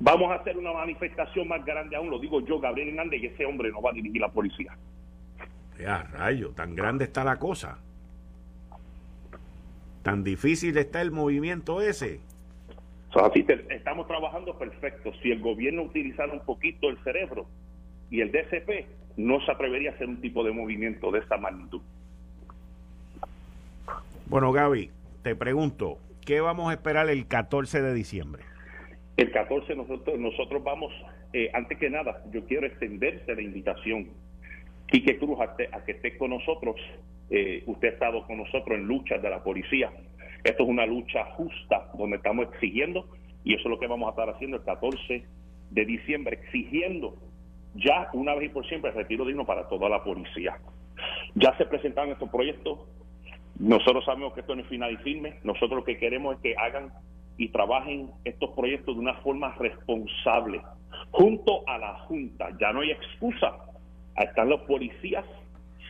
Vamos 0.00 0.30
a 0.30 0.36
hacer 0.36 0.56
una 0.56 0.72
manifestación 0.72 1.48
más 1.48 1.64
grande 1.64 1.96
aún, 1.96 2.10
lo 2.10 2.18
digo 2.18 2.40
yo, 2.44 2.60
Gabriel 2.60 2.90
Hernández, 2.90 3.22
y 3.22 3.26
ese 3.26 3.46
hombre 3.46 3.70
no 3.70 3.80
va 3.80 3.90
a 3.90 3.94
dirigir 3.94 4.20
la 4.20 4.28
policía. 4.28 4.76
Ya, 5.78 6.02
rayo, 6.12 6.50
tan 6.50 6.74
grande 6.74 7.04
está 7.04 7.24
la 7.24 7.38
cosa. 7.38 7.78
Tan 10.02 10.24
difícil 10.24 10.76
está 10.76 11.00
el 11.00 11.10
movimiento 11.10 11.80
ese. 11.80 12.20
Así 13.14 13.44
estamos 13.70 14.06
trabajando 14.06 14.58
perfecto. 14.58 15.12
Si 15.22 15.30
el 15.30 15.40
gobierno 15.40 15.82
utilizara 15.82 16.32
un 16.32 16.44
poquito 16.44 16.88
el 16.88 16.98
cerebro 17.04 17.46
y 18.10 18.20
el 18.20 18.30
DCP, 18.30 18.86
no 19.16 19.40
se 19.44 19.50
atrevería 19.50 19.90
a 19.90 19.94
hacer 19.94 20.08
un 20.08 20.20
tipo 20.20 20.44
de 20.44 20.52
movimiento 20.52 21.10
de 21.10 21.20
esta 21.20 21.36
magnitud. 21.36 21.80
Bueno, 24.26 24.52
Gaby, 24.52 24.90
te 25.22 25.34
pregunto, 25.34 25.98
¿qué 26.24 26.40
vamos 26.40 26.70
a 26.70 26.74
esperar 26.74 27.08
el 27.08 27.26
14 27.26 27.80
de 27.80 27.94
diciembre? 27.94 28.42
El 29.16 29.32
14 29.32 29.74
nosotros, 29.74 30.18
nosotros 30.18 30.62
vamos, 30.62 30.92
eh, 31.32 31.50
antes 31.54 31.78
que 31.78 31.90
nada, 31.90 32.22
yo 32.30 32.44
quiero 32.44 32.66
extenderse 32.66 33.34
la 33.34 33.42
invitación. 33.42 34.08
Quique 34.86 35.18
Cruz, 35.18 35.38
a, 35.40 35.84
que 35.84 35.92
esté 35.92 36.16
con 36.16 36.30
nosotros. 36.30 36.76
Eh, 37.30 37.62
usted 37.66 37.88
ha 37.88 37.92
estado 37.92 38.26
con 38.26 38.38
nosotros 38.38 38.78
en 38.78 38.86
luchas 38.86 39.20
de 39.20 39.28
la 39.28 39.42
policía. 39.42 39.90
Esto 40.48 40.62
es 40.62 40.68
una 40.70 40.86
lucha 40.86 41.26
justa 41.36 41.90
donde 41.92 42.16
estamos 42.16 42.48
exigiendo, 42.48 43.04
y 43.44 43.52
eso 43.52 43.64
es 43.64 43.70
lo 43.70 43.78
que 43.78 43.86
vamos 43.86 44.06
a 44.06 44.10
estar 44.12 44.30
haciendo 44.30 44.56
el 44.56 44.64
14 44.64 45.26
de 45.68 45.84
diciembre, 45.84 46.38
exigiendo 46.42 47.16
ya 47.74 48.08
una 48.14 48.34
vez 48.34 48.46
y 48.46 48.48
por 48.54 48.66
siempre 48.66 48.90
el 48.90 48.96
retiro 48.96 49.26
digno 49.26 49.44
para 49.44 49.68
toda 49.68 49.90
la 49.90 50.02
policía. 50.02 50.56
Ya 51.34 51.54
se 51.58 51.66
presentaron 51.66 52.12
estos 52.12 52.30
proyectos. 52.30 52.78
Nosotros 53.58 54.06
sabemos 54.06 54.32
que 54.32 54.40
esto 54.40 54.56
no 54.56 54.62
es 54.62 54.68
final 54.68 54.90
y 54.90 54.96
firme. 54.96 55.34
Nosotros 55.44 55.80
lo 55.80 55.84
que 55.84 55.98
queremos 55.98 56.36
es 56.36 56.40
que 56.40 56.56
hagan 56.56 56.94
y 57.36 57.48
trabajen 57.48 58.10
estos 58.24 58.48
proyectos 58.52 58.94
de 58.94 59.02
una 59.02 59.16
forma 59.16 59.54
responsable. 59.56 60.62
Junto 61.10 61.68
a 61.68 61.76
la 61.76 61.98
Junta, 62.06 62.56
ya 62.58 62.72
no 62.72 62.80
hay 62.80 62.92
excusa, 62.92 63.54
están 64.16 64.48
los 64.48 64.62
policías 64.62 65.26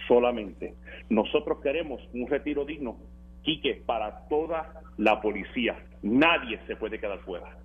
solamente. 0.08 0.74
Nosotros 1.10 1.60
queremos 1.62 2.00
un 2.12 2.26
retiro 2.26 2.64
digno, 2.64 2.96
Quique, 3.42 3.82
para 3.86 4.28
toda 4.28 4.82
la 4.96 5.20
policía. 5.20 5.76
Nadie 6.02 6.60
se 6.66 6.76
puede 6.76 6.98
quedar 6.98 7.18
fuera. 7.20 7.56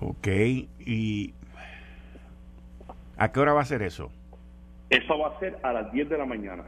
Ok, 0.00 0.26
¿y 0.26 1.34
a 3.16 3.30
qué 3.30 3.40
hora 3.40 3.52
va 3.52 3.60
a 3.60 3.66
ser 3.66 3.82
eso? 3.82 4.10
Eso 4.90 5.18
va 5.18 5.28
a 5.28 5.38
ser 5.38 5.58
a 5.62 5.72
las 5.72 5.92
10 5.92 6.08
de 6.08 6.18
la 6.18 6.26
mañana 6.26 6.64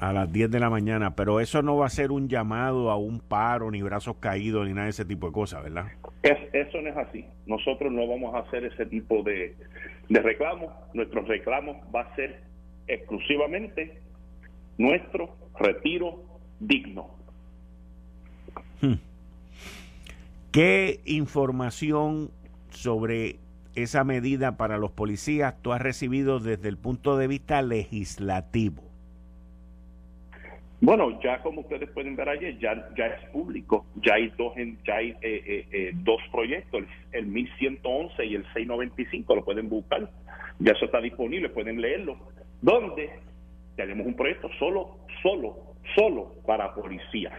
a 0.00 0.12
las 0.12 0.30
10 0.30 0.50
de 0.50 0.60
la 0.60 0.70
mañana, 0.70 1.14
pero 1.16 1.40
eso 1.40 1.62
no 1.62 1.76
va 1.76 1.86
a 1.86 1.90
ser 1.90 2.10
un 2.10 2.28
llamado 2.28 2.90
a 2.90 2.96
un 2.96 3.20
paro, 3.20 3.70
ni 3.70 3.82
brazos 3.82 4.16
caídos, 4.16 4.66
ni 4.66 4.74
nada 4.74 4.84
de 4.84 4.90
ese 4.90 5.04
tipo 5.04 5.28
de 5.28 5.32
cosas, 5.32 5.62
¿verdad? 5.62 5.86
eso 6.22 6.80
no 6.80 6.88
es 6.90 6.96
así. 6.96 7.24
Nosotros 7.46 7.92
no 7.92 8.06
vamos 8.06 8.34
a 8.34 8.38
hacer 8.40 8.64
ese 8.64 8.86
tipo 8.86 9.22
de, 9.22 9.54
de 10.08 10.20
reclamos. 10.20 10.72
Nuestro 10.94 11.22
reclamo 11.22 11.82
va 11.94 12.02
a 12.02 12.16
ser 12.16 12.40
exclusivamente 12.86 14.00
nuestro 14.78 15.36
retiro 15.58 16.22
digno. 16.60 17.10
Hmm. 18.80 18.94
¿Qué 20.52 21.00
información 21.04 22.30
sobre 22.70 23.36
esa 23.74 24.04
medida 24.04 24.56
para 24.56 24.78
los 24.78 24.92
policías 24.92 25.60
tú 25.62 25.72
has 25.72 25.82
recibido 25.82 26.38
desde 26.38 26.68
el 26.68 26.78
punto 26.78 27.16
de 27.16 27.26
vista 27.26 27.60
legislativo? 27.62 28.82
Bueno, 30.80 31.18
ya 31.22 31.40
como 31.40 31.62
ustedes 31.62 31.88
pueden 31.90 32.14
ver 32.14 32.28
ayer, 32.28 32.58
ya, 32.58 32.90
ya 32.94 33.06
es 33.06 33.30
público, 33.30 33.86
ya 33.96 34.14
hay 34.14 34.30
dos, 34.36 34.52
ya 34.86 34.96
hay, 34.96 35.10
eh, 35.10 35.16
eh, 35.22 35.66
eh, 35.72 35.92
dos 35.94 36.20
proyectos, 36.30 36.84
el 37.12 37.26
1111 37.26 38.26
y 38.26 38.34
el 38.34 38.42
695, 38.52 39.34
lo 39.34 39.44
pueden 39.44 39.70
buscar, 39.70 40.10
ya 40.58 40.72
eso 40.72 40.84
está 40.84 41.00
disponible, 41.00 41.48
pueden 41.48 41.80
leerlo, 41.80 42.18
donde 42.64 43.10
tenemos 43.76 44.06
un 44.06 44.14
proyecto 44.14 44.48
solo, 44.58 44.96
solo, 45.22 45.74
solo 45.94 46.34
para 46.46 46.74
policías. 46.74 47.34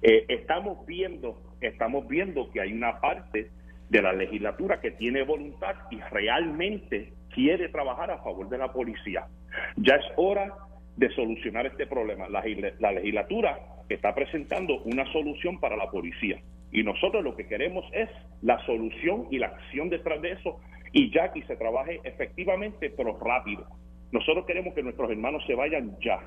estamos 0.00 0.86
viendo, 0.86 1.38
estamos 1.60 2.08
viendo 2.08 2.50
que 2.50 2.62
hay 2.62 2.72
una 2.72 2.98
parte 2.98 3.50
de 3.90 4.02
la 4.02 4.14
legislatura 4.14 4.80
que 4.80 4.92
tiene 4.92 5.22
voluntad 5.22 5.74
y 5.90 6.00
realmente 6.10 7.12
quiere 7.34 7.68
trabajar 7.68 8.10
a 8.10 8.22
favor 8.22 8.48
de 8.48 8.56
la 8.56 8.72
policía. 8.72 9.26
Ya 9.76 9.96
es 9.96 10.04
hora 10.16 10.54
de 10.96 11.10
solucionar 11.10 11.66
este 11.66 11.86
problema. 11.86 12.26
La, 12.30 12.42
legislatura 12.92 13.58
está 13.90 14.14
presentando 14.14 14.80
una 14.84 15.04
solución 15.12 15.60
para 15.60 15.76
la 15.76 15.90
policía 15.90 16.40
y 16.72 16.82
nosotros 16.82 17.22
lo 17.22 17.36
que 17.36 17.46
queremos 17.46 17.84
es 17.92 18.08
la 18.40 18.64
solución 18.64 19.26
y 19.30 19.38
la 19.38 19.48
acción 19.48 19.90
detrás 19.90 20.22
de 20.22 20.32
eso 20.32 20.58
y 20.92 21.12
ya 21.12 21.32
que 21.32 21.42
se 21.42 21.56
trabaje 21.56 22.00
efectivamente 22.04 22.90
pero 22.96 23.18
rápido. 23.18 23.66
Nosotros 24.12 24.46
queremos 24.46 24.74
que 24.74 24.82
nuestros 24.82 25.10
hermanos 25.10 25.42
se 25.46 25.54
vayan 25.54 25.96
ya. 26.00 26.18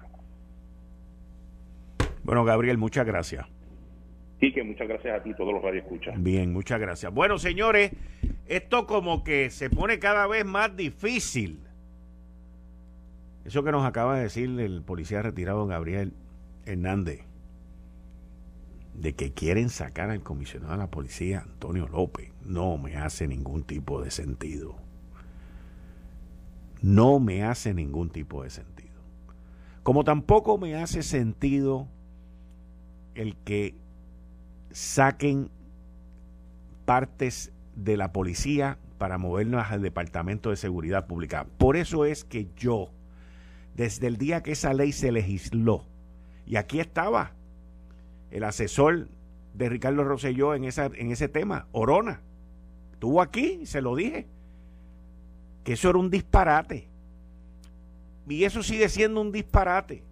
Bueno, 2.23 2.43
Gabriel, 2.43 2.77
muchas 2.77 3.05
gracias. 3.05 3.45
que 4.39 4.63
muchas 4.63 4.87
gracias 4.87 5.19
a 5.19 5.23
ti, 5.23 5.33
todos 5.33 5.53
los 5.53 5.75
escuchan. 5.75 6.23
Bien, 6.23 6.51
muchas 6.53 6.79
gracias. 6.79 7.13
Bueno, 7.13 7.37
señores, 7.37 7.91
esto 8.47 8.85
como 8.85 9.23
que 9.23 9.49
se 9.49 9.69
pone 9.69 9.99
cada 9.99 10.27
vez 10.27 10.45
más 10.45 10.75
difícil 10.75 11.59
eso 13.45 13.63
que 13.63 13.71
nos 13.71 13.85
acaba 13.85 14.17
de 14.17 14.23
decir 14.23 14.59
el 14.59 14.83
policía 14.83 15.21
retirado 15.21 15.65
Gabriel 15.65 16.13
Hernández, 16.65 17.21
de 18.93 19.13
que 19.13 19.33
quieren 19.33 19.69
sacar 19.69 20.11
al 20.11 20.21
comisionado 20.21 20.73
de 20.73 20.77
la 20.77 20.91
policía 20.91 21.41
Antonio 21.41 21.87
López, 21.87 22.31
no 22.45 22.77
me 22.77 22.97
hace 22.97 23.27
ningún 23.27 23.63
tipo 23.63 24.01
de 24.01 24.11
sentido. 24.11 24.75
No 26.81 27.19
me 27.19 27.43
hace 27.43 27.73
ningún 27.73 28.09
tipo 28.09 28.43
de 28.43 28.49
sentido. 28.49 28.99
Como 29.83 30.03
tampoco 30.03 30.57
me 30.57 30.75
hace 30.75 31.03
sentido 31.03 31.87
el 33.15 33.35
que 33.37 33.75
saquen 34.71 35.49
partes 36.85 37.51
de 37.75 37.97
la 37.97 38.11
policía 38.11 38.77
para 38.97 39.17
movernos 39.17 39.65
al 39.69 39.81
Departamento 39.81 40.49
de 40.49 40.55
Seguridad 40.55 41.07
Pública. 41.07 41.47
Por 41.57 41.77
eso 41.77 42.05
es 42.05 42.23
que 42.23 42.49
yo 42.55 42.91
desde 43.75 44.07
el 44.07 44.17
día 44.17 44.43
que 44.43 44.51
esa 44.51 44.73
ley 44.73 44.91
se 44.91 45.11
legisló. 45.11 45.85
Y 46.45 46.55
aquí 46.57 46.79
estaba 46.79 47.33
el 48.29 48.43
asesor 48.43 49.09
de 49.53 49.69
Ricardo 49.69 50.03
Rosselló 50.03 50.55
en, 50.55 50.65
esa, 50.65 50.85
en 50.85 51.11
ese 51.11 51.27
tema, 51.27 51.67
Orona. 51.71 52.21
Estuvo 52.93 53.21
aquí 53.21 53.65
se 53.65 53.81
lo 53.81 53.95
dije. 53.95 54.27
Que 55.63 55.73
eso 55.73 55.89
era 55.89 55.99
un 55.99 56.09
disparate. 56.09 56.87
Y 58.27 58.43
eso 58.43 58.63
sigue 58.63 58.89
siendo 58.89 59.21
un 59.21 59.31
disparate. 59.31 60.03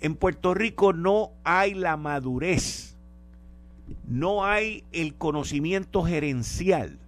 En 0.00 0.14
Puerto 0.14 0.54
Rico 0.54 0.92
no 0.92 1.32
hay 1.42 1.74
la 1.74 1.96
madurez, 1.96 2.96
no 4.06 4.44
hay 4.44 4.84
el 4.92 5.14
conocimiento 5.14 6.02
gerencial 6.02 6.98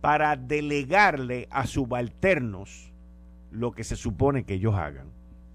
para 0.00 0.36
delegarle 0.36 1.48
a 1.50 1.66
subalternos 1.66 2.92
lo 3.50 3.72
que 3.72 3.84
se 3.84 3.96
supone 3.96 4.44
que 4.44 4.54
ellos 4.54 4.74
hagan. 4.74 5.06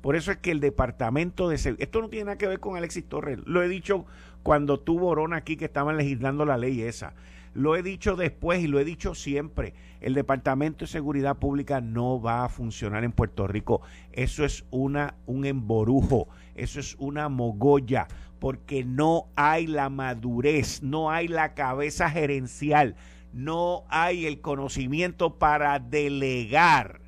Por 0.01 0.15
eso 0.15 0.31
es 0.31 0.37
que 0.37 0.51
el 0.51 0.59
departamento 0.59 1.47
de 1.47 1.55
esto 1.55 2.01
no 2.01 2.09
tiene 2.09 2.25
nada 2.25 2.37
que 2.37 2.47
ver 2.47 2.59
con 2.59 2.75
Alexis 2.75 3.07
Torres, 3.07 3.39
lo 3.45 3.61
he 3.61 3.67
dicho 3.67 4.05
cuando 4.41 4.79
tuvo 4.79 5.07
Orona 5.07 5.37
aquí 5.37 5.55
que 5.55 5.65
estaban 5.65 5.95
legislando 5.95 6.45
la 6.45 6.57
ley 6.57 6.81
esa. 6.81 7.13
Lo 7.53 7.75
he 7.75 7.83
dicho 7.83 8.15
después 8.15 8.61
y 8.63 8.67
lo 8.67 8.79
he 8.79 8.85
dicho 8.85 9.15
siempre. 9.15 9.73
El 10.01 10.13
Departamento 10.13 10.85
de 10.85 10.91
Seguridad 10.91 11.37
Pública 11.37 11.81
no 11.81 12.21
va 12.21 12.45
a 12.45 12.49
funcionar 12.49 13.03
en 13.03 13.11
Puerto 13.11 13.47
Rico. 13.47 13.81
Eso 14.11 14.43
es 14.43 14.65
una, 14.71 15.15
un 15.25 15.45
emborujo, 15.45 16.27
eso 16.55 16.79
es 16.79 16.95
una 16.99 17.29
mogolla, 17.29 18.07
porque 18.39 18.83
no 18.83 19.27
hay 19.35 19.67
la 19.67 19.89
madurez, 19.89 20.81
no 20.81 21.11
hay 21.11 21.27
la 21.27 21.53
cabeza 21.53 22.09
gerencial, 22.09 22.95
no 23.31 23.83
hay 23.89 24.25
el 24.25 24.41
conocimiento 24.41 25.37
para 25.37 25.79
delegar 25.79 27.03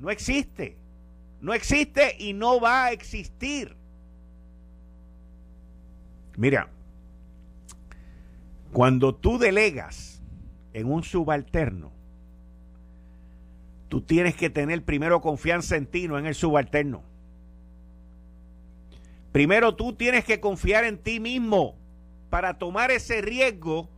no 0.00 0.10
existe. 0.10 0.76
No 1.40 1.54
existe 1.54 2.16
y 2.18 2.32
no 2.32 2.60
va 2.60 2.86
a 2.86 2.92
existir. 2.92 3.76
Mira, 6.36 6.68
cuando 8.72 9.14
tú 9.14 9.38
delegas 9.38 10.22
en 10.72 10.90
un 10.90 11.02
subalterno, 11.02 11.92
tú 13.88 14.00
tienes 14.02 14.36
que 14.36 14.50
tener 14.50 14.84
primero 14.84 15.20
confianza 15.20 15.76
en 15.76 15.86
ti, 15.86 16.06
no 16.06 16.18
en 16.18 16.26
el 16.26 16.34
subalterno. 16.34 17.02
Primero 19.32 19.74
tú 19.74 19.94
tienes 19.94 20.24
que 20.24 20.40
confiar 20.40 20.84
en 20.84 20.98
ti 20.98 21.20
mismo 21.20 21.76
para 22.30 22.58
tomar 22.58 22.90
ese 22.90 23.20
riesgo 23.20 23.88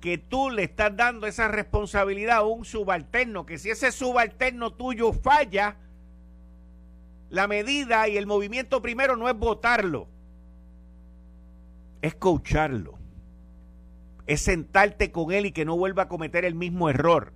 que 0.00 0.18
tú 0.18 0.50
le 0.50 0.64
estás 0.64 0.96
dando 0.96 1.26
esa 1.26 1.48
responsabilidad 1.48 2.38
a 2.38 2.42
un 2.42 2.64
subalterno, 2.64 3.44
que 3.44 3.58
si 3.58 3.70
ese 3.70 3.92
subalterno 3.92 4.72
tuyo 4.72 5.12
falla, 5.12 5.76
la 7.28 7.46
medida 7.46 8.08
y 8.08 8.16
el 8.16 8.26
movimiento 8.26 8.82
primero 8.82 9.16
no 9.16 9.28
es 9.28 9.36
votarlo, 9.36 10.08
es 12.02 12.14
coacharlo, 12.14 12.99
es 14.30 14.42
sentarte 14.42 15.10
con 15.10 15.32
él 15.32 15.46
y 15.46 15.50
que 15.50 15.64
no 15.64 15.76
vuelva 15.76 16.04
a 16.04 16.08
cometer 16.08 16.44
el 16.44 16.54
mismo 16.54 16.88
error, 16.88 17.32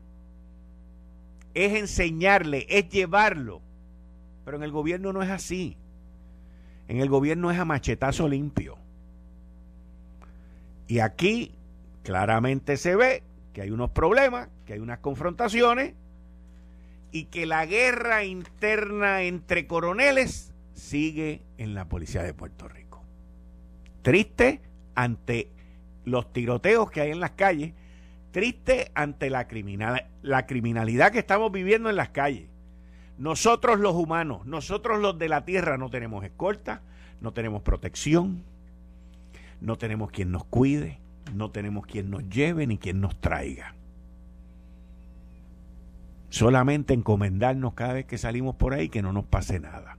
es 1.52 1.74
enseñarle, 1.74 2.66
es 2.68 2.88
llevarlo. 2.88 3.62
Pero 4.44 4.58
en 4.58 4.62
el 4.62 4.70
gobierno 4.70 5.12
no 5.12 5.20
es 5.20 5.30
así. 5.30 5.76
En 6.86 7.00
el 7.00 7.08
gobierno 7.08 7.50
es 7.50 7.58
a 7.58 7.64
machetazo 7.64 8.28
limpio. 8.28 8.78
Y 10.86 11.00
aquí 11.00 11.56
claramente 12.04 12.76
se 12.76 12.94
ve 12.94 13.24
que 13.52 13.62
hay 13.62 13.72
unos 13.72 13.90
problemas, 13.90 14.48
que 14.64 14.74
hay 14.74 14.78
unas 14.78 15.00
confrontaciones 15.00 15.94
y 17.10 17.24
que 17.24 17.44
la 17.44 17.66
guerra 17.66 18.22
interna 18.22 19.22
entre 19.22 19.66
coroneles 19.66 20.54
sigue 20.74 21.42
en 21.58 21.74
la 21.74 21.88
policía 21.88 22.22
de 22.22 22.34
Puerto 22.34 22.68
Rico. 22.68 23.02
Triste 24.02 24.60
ante 24.94 25.48
los 26.04 26.32
tiroteos 26.32 26.90
que 26.90 27.00
hay 27.00 27.10
en 27.10 27.20
las 27.20 27.32
calles, 27.32 27.72
triste 28.30 28.90
ante 28.94 29.30
la, 29.30 29.46
la 30.22 30.46
criminalidad 30.46 31.12
que 31.12 31.18
estamos 31.18 31.52
viviendo 31.52 31.90
en 31.90 31.96
las 31.96 32.10
calles. 32.10 32.48
Nosotros 33.16 33.78
los 33.78 33.94
humanos, 33.94 34.44
nosotros 34.44 35.00
los 35.00 35.18
de 35.18 35.28
la 35.28 35.44
tierra 35.44 35.78
no 35.78 35.88
tenemos 35.88 36.24
escolta, 36.24 36.82
no 37.20 37.32
tenemos 37.32 37.62
protección, 37.62 38.42
no 39.60 39.76
tenemos 39.78 40.10
quien 40.10 40.32
nos 40.32 40.44
cuide, 40.44 40.98
no 41.32 41.50
tenemos 41.50 41.86
quien 41.86 42.10
nos 42.10 42.28
lleve 42.28 42.66
ni 42.66 42.76
quien 42.76 43.00
nos 43.00 43.18
traiga. 43.20 43.74
Solamente 46.28 46.92
encomendarnos 46.92 47.74
cada 47.74 47.92
vez 47.92 48.06
que 48.06 48.18
salimos 48.18 48.56
por 48.56 48.74
ahí 48.74 48.88
que 48.88 49.02
no 49.02 49.12
nos 49.12 49.24
pase 49.24 49.60
nada. 49.60 49.96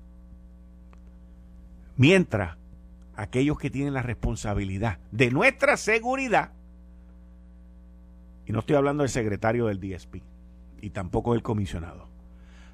Mientras 1.95 2.57
aquellos 3.15 3.57
que 3.57 3.69
tienen 3.69 3.93
la 3.93 4.01
responsabilidad 4.01 5.00
de 5.12 5.31
nuestra 5.31 5.77
seguridad, 5.77 6.51
y 8.45 8.51
no 8.51 8.60
estoy 8.60 8.75
hablando 8.75 9.03
del 9.03 9.10
secretario 9.10 9.67
del 9.67 9.79
DSP, 9.79 10.17
y 10.81 10.89
tampoco 10.91 11.34
del 11.34 11.43
comisionado, 11.43 12.07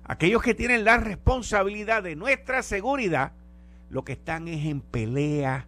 aquellos 0.03 0.41
que 0.41 0.53
tienen 0.53 0.83
la 0.83 0.97
responsabilidad 0.97 2.03
de 2.03 2.15
nuestra 2.15 2.63
seguridad, 2.63 3.33
lo 3.89 4.03
que 4.03 4.13
están 4.13 4.47
es 4.47 4.65
en 4.65 4.81
pelea, 4.81 5.67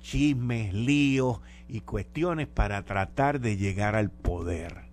chismes, 0.00 0.72
líos 0.74 1.40
y 1.68 1.80
cuestiones 1.80 2.48
para 2.48 2.84
tratar 2.84 3.40
de 3.40 3.56
llegar 3.56 3.94
al 3.94 4.10
poder. 4.10 4.90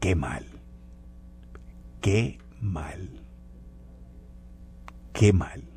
Qué 0.00 0.14
mal. 0.14 0.46
Qué 2.00 2.38
mal. 2.60 3.08
Qué 5.12 5.32
mal. 5.32 5.71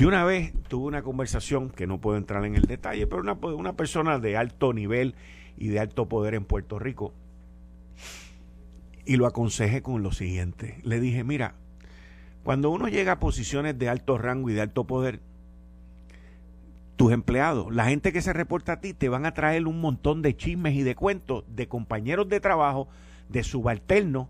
Yo 0.00 0.08
una 0.08 0.24
vez 0.24 0.54
tuve 0.68 0.86
una 0.86 1.02
conversación, 1.02 1.68
que 1.68 1.86
no 1.86 2.00
puedo 2.00 2.16
entrar 2.16 2.46
en 2.46 2.54
el 2.54 2.62
detalle, 2.62 3.06
pero 3.06 3.20
una, 3.20 3.34
una 3.34 3.74
persona 3.74 4.18
de 4.18 4.34
alto 4.34 4.72
nivel 4.72 5.14
y 5.58 5.68
de 5.68 5.78
alto 5.78 6.08
poder 6.08 6.32
en 6.32 6.46
Puerto 6.46 6.78
Rico, 6.78 7.12
y 9.04 9.16
lo 9.16 9.26
aconsejé 9.26 9.82
con 9.82 10.02
lo 10.02 10.10
siguiente. 10.10 10.80
Le 10.84 11.00
dije, 11.00 11.22
mira, 11.22 11.54
cuando 12.44 12.70
uno 12.70 12.88
llega 12.88 13.12
a 13.12 13.20
posiciones 13.20 13.78
de 13.78 13.90
alto 13.90 14.16
rango 14.16 14.48
y 14.48 14.54
de 14.54 14.62
alto 14.62 14.86
poder, 14.86 15.20
tus 16.96 17.12
empleados, 17.12 17.70
la 17.70 17.84
gente 17.84 18.10
que 18.10 18.22
se 18.22 18.32
reporta 18.32 18.72
a 18.72 18.80
ti, 18.80 18.94
te 18.94 19.10
van 19.10 19.26
a 19.26 19.34
traer 19.34 19.66
un 19.66 19.82
montón 19.82 20.22
de 20.22 20.34
chismes 20.34 20.76
y 20.76 20.82
de 20.82 20.94
cuentos 20.94 21.44
de 21.46 21.68
compañeros 21.68 22.26
de 22.30 22.40
trabajo, 22.40 22.88
de 23.28 23.42
subalternos. 23.42 24.28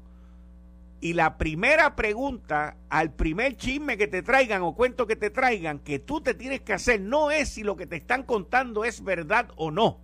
Y 1.00 1.14
la 1.14 1.38
primera 1.38 1.96
pregunta 1.96 2.76
al 2.90 3.12
primer 3.12 3.56
chisme 3.56 3.96
que 3.96 4.06
te 4.06 4.22
traigan 4.22 4.62
o 4.62 4.74
cuento 4.74 5.06
que 5.06 5.16
te 5.16 5.30
traigan, 5.30 5.78
que 5.78 5.98
tú 5.98 6.20
te 6.20 6.34
tienes 6.34 6.60
que 6.60 6.74
hacer, 6.74 7.00
no 7.00 7.30
es 7.30 7.48
si 7.48 7.62
lo 7.62 7.76
que 7.76 7.86
te 7.86 7.96
están 7.96 8.22
contando 8.22 8.84
es 8.84 9.02
verdad 9.02 9.48
o 9.56 9.70
no. 9.70 9.98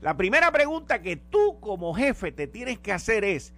La 0.00 0.16
primera 0.16 0.50
pregunta 0.50 1.02
que 1.02 1.16
tú 1.16 1.60
como 1.60 1.94
jefe 1.94 2.32
te 2.32 2.46
tienes 2.46 2.78
que 2.78 2.92
hacer 2.92 3.24
es, 3.24 3.52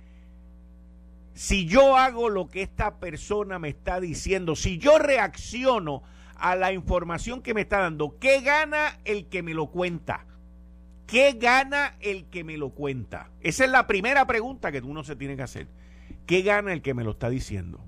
si 1.35 1.67
yo 1.67 1.97
hago 1.97 2.31
lo 2.31 2.49
que 2.49 2.63
esta 2.63 2.97
persona 2.97 3.59
me 3.59 3.69
está 3.69 4.01
diciendo, 4.01 4.57
si 4.57 4.79
yo 4.79 4.99
reacciono 4.99 6.03
a 6.37 6.57
la 6.57 6.73
información 6.73 7.43
que 7.43 7.55
me 7.55 7.61
está 7.61 7.79
dando, 7.79 8.19
¿qué 8.19 8.41
gana 8.41 8.99
el 9.05 9.27
que 9.27 9.43
me 9.43 9.55
lo 9.55 9.67
cuenta? 9.67 10.25
¿Qué 11.07 11.33
gana 11.33 11.97
el 12.01 12.25
que 12.25 12.43
me 12.43 12.57
lo 12.57 12.71
cuenta? 12.71 13.31
Esa 13.41 13.65
es 13.65 13.71
la 13.71 13.87
primera 13.87 14.27
pregunta 14.27 14.73
que 14.73 14.81
uno 14.81 15.05
se 15.05 15.15
tiene 15.15 15.37
que 15.37 15.43
hacer. 15.43 15.69
¿Qué 16.27 16.43
gana 16.43 16.73
el 16.73 16.83
que 16.83 16.95
me 16.95 17.05
lo 17.05 17.13
está 17.13 17.31
diciendo? 17.31 17.81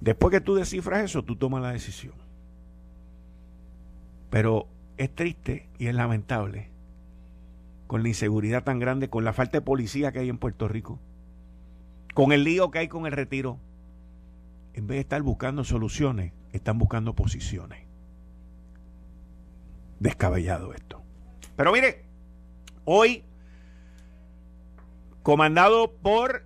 Después 0.00 0.30
que 0.30 0.40
tú 0.40 0.54
descifras 0.54 1.04
eso, 1.04 1.24
tú 1.24 1.36
tomas 1.36 1.62
la 1.62 1.72
decisión. 1.72 2.14
Pero 4.30 4.68
es 4.98 5.14
triste 5.14 5.68
y 5.78 5.86
es 5.86 5.94
lamentable 5.94 6.70
con 7.86 8.02
la 8.02 8.08
inseguridad 8.08 8.64
tan 8.64 8.78
grande, 8.78 9.08
con 9.08 9.24
la 9.24 9.32
falta 9.32 9.58
de 9.58 9.62
policía 9.62 10.12
que 10.12 10.18
hay 10.18 10.28
en 10.28 10.38
Puerto 10.38 10.68
Rico 10.68 11.00
con 12.16 12.32
el 12.32 12.44
lío 12.44 12.70
que 12.70 12.78
hay 12.78 12.88
con 12.88 13.04
el 13.04 13.12
retiro, 13.12 13.60
en 14.72 14.86
vez 14.86 14.96
de 14.96 15.00
estar 15.00 15.20
buscando 15.20 15.64
soluciones, 15.64 16.32
están 16.50 16.78
buscando 16.78 17.14
posiciones. 17.14 17.84
Descabellado 20.00 20.72
esto. 20.72 21.02
Pero 21.56 21.72
mire, 21.72 22.06
hoy, 22.86 23.22
comandado 25.22 25.92
por 25.92 26.45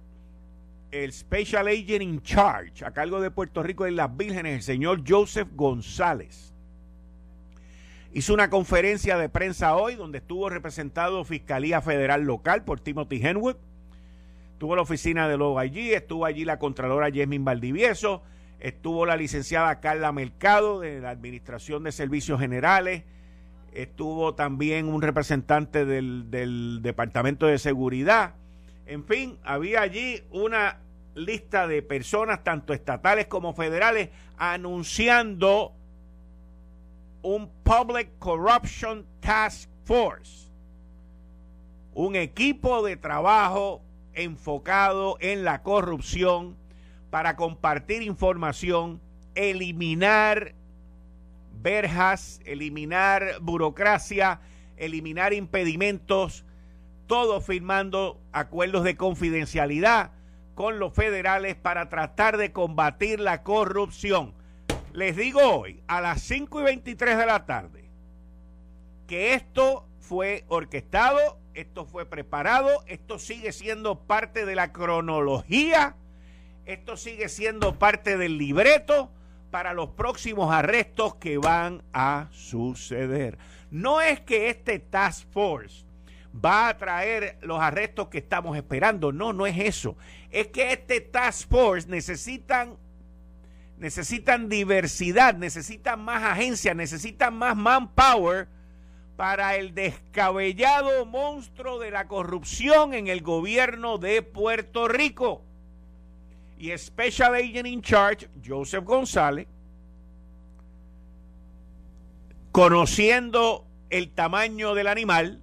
el 0.91 1.13
Special 1.13 1.67
Agent 1.69 2.03
in 2.03 2.23
Charge 2.23 2.85
a 2.85 2.93
cargo 2.93 3.21
de 3.21 3.31
Puerto 3.31 3.63
Rico 3.63 3.87
en 3.87 3.97
las 3.97 4.17
Vírgenes, 4.17 4.55
el 4.55 4.63
señor 4.63 5.03
Joseph 5.07 5.49
González, 5.55 6.55
hizo 8.13 8.35
una 8.35 8.51
conferencia 8.51 9.17
de 9.17 9.29
prensa 9.29 9.77
hoy 9.77 9.95
donde 9.95 10.19
estuvo 10.19 10.49
representado 10.49 11.25
Fiscalía 11.25 11.81
Federal 11.81 12.23
Local 12.23 12.65
por 12.65 12.81
Timothy 12.81 13.25
Henwood, 13.25 13.57
Estuvo 14.61 14.77
la 14.77 14.83
oficina 14.83 15.27
de 15.27 15.39
Logo 15.39 15.59
allí, 15.59 15.95
estuvo 15.95 16.27
allí 16.27 16.45
la 16.45 16.59
Contralora 16.59 17.09
Yasmin 17.09 17.47
Valdivieso, 17.47 18.23
estuvo 18.59 19.07
la 19.07 19.17
licenciada 19.17 19.81
Carla 19.81 20.13
Mercado 20.13 20.81
de 20.81 21.01
la 21.01 21.09
Administración 21.09 21.83
de 21.83 21.93
Servicios 21.93 22.39
Generales, 22.39 23.05
estuvo 23.73 24.35
también 24.35 24.87
un 24.87 25.01
representante 25.01 25.87
del, 25.87 26.31
del 26.31 26.81
Departamento 26.83 27.47
de 27.47 27.57
Seguridad. 27.57 28.35
En 28.91 29.05
fin, 29.05 29.39
había 29.45 29.83
allí 29.83 30.21
una 30.33 30.81
lista 31.15 31.69
de 31.69 31.81
personas, 31.81 32.43
tanto 32.43 32.73
estatales 32.73 33.29
como 33.29 33.55
federales, 33.55 34.09
anunciando 34.37 35.73
un 37.23 37.49
Public 37.63 38.19
Corruption 38.19 39.07
Task 39.21 39.71
Force, 39.85 40.51
un 41.95 42.17
equipo 42.17 42.85
de 42.85 42.97
trabajo 42.97 43.81
enfocado 44.13 45.19
en 45.21 45.45
la 45.45 45.63
corrupción 45.63 46.57
para 47.11 47.37
compartir 47.37 48.03
información, 48.03 49.01
eliminar 49.37 50.57
verjas, 51.63 52.41
eliminar 52.45 53.39
burocracia, 53.41 54.41
eliminar 54.77 55.33
impedimentos, 55.33 56.45
todo 57.11 57.41
firmando 57.41 58.21
acuerdos 58.31 58.85
de 58.85 58.97
confidencialidad 58.97 60.13
con 60.55 60.79
los 60.79 60.95
federales 60.95 61.57
para 61.57 61.89
tratar 61.89 62.37
de 62.37 62.53
combatir 62.53 63.19
la 63.19 63.43
corrupción. 63.43 64.33
Les 64.93 65.17
digo 65.17 65.41
hoy, 65.43 65.83
a 65.89 66.01
las 66.01 66.23
5 66.23 66.61
y 66.61 66.63
23 66.63 67.19
de 67.19 67.27
la 67.27 67.47
tarde, 67.47 67.91
que 69.09 69.35
esto 69.35 69.89
fue 69.99 70.45
orquestado 70.47 71.41
esto 71.55 71.85
fue 71.85 72.07
preparado, 72.07 72.85
esto 72.87 73.19
sigue 73.19 73.51
siendo 73.51 73.99
parte 73.99 74.47
de 74.47 74.55
la 74.55 74.73
cronología, 74.73 75.97
esto 76.65 76.97
sigue 76.97 77.29
siendo 77.29 77.77
parte 77.77 78.17
del 78.17 78.39
libreto 78.39 79.11
para 79.51 79.75
los 79.75 79.91
próximos 79.91 80.55
arrestos 80.55 81.17
que 81.17 81.39
van 81.39 81.83
a 81.93 82.29
suceder. 82.31 83.37
No 83.73 84.01
es 84.01 84.21
que 84.21 84.49
este 84.49 84.79
Task 84.79 85.29
Force 85.33 85.90
va 86.35 86.69
a 86.69 86.79
traer 86.79 87.39
los 87.43 87.61
arrestos 87.61 88.09
que 88.09 88.19
estamos 88.19 88.57
esperando, 88.57 89.13
no, 89.13 89.33
no 89.33 89.47
es 89.47 89.59
eso. 89.59 89.97
Es 90.31 90.49
que 90.49 90.73
este 90.73 91.01
Task 91.01 91.49
Force 91.49 91.89
necesitan 91.89 92.77
necesitan 93.81 94.51
diversidad, 94.51 95.35
necesitan 95.35 96.01
más 96.05 96.23
agencias, 96.23 96.77
necesitan 96.77 97.35
más 97.35 97.57
manpower 97.57 98.47
para 99.17 99.57
el 99.57 99.75
descabellado 99.75 101.07
monstruo 101.07 101.79
de 101.79 101.91
la 101.91 102.07
corrupción 102.07 102.93
en 102.93 103.09
el 103.09 103.23
gobierno 103.23 103.99
de 103.99 104.23
Puerto 104.23 104.87
Rico. 104.87 105.43
Y 106.59 106.77
Special 106.77 107.35
Agent 107.35 107.67
in 107.67 107.81
Charge, 107.81 108.29
Joseph 108.47 108.85
González, 108.85 109.47
conociendo 112.53 113.67
el 113.89 114.11
tamaño 114.11 114.75
del 114.75 114.89
animal, 114.89 115.41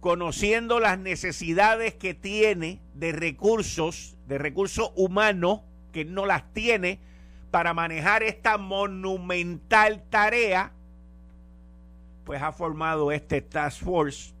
conociendo 0.00 0.80
las 0.80 0.98
necesidades 0.98 1.94
que 1.94 2.14
tiene 2.14 2.80
de 2.94 3.12
recursos, 3.12 4.16
de 4.26 4.38
recursos 4.38 4.92
humanos, 4.94 5.60
que 5.92 6.04
no 6.04 6.26
las 6.26 6.52
tiene 6.52 7.00
para 7.50 7.74
manejar 7.74 8.22
esta 8.22 8.58
monumental 8.58 10.02
tarea, 10.10 10.72
pues 12.24 12.42
ha 12.42 12.52
formado 12.52 13.10
este 13.10 13.40
Task 13.40 13.82
Force 13.82 14.34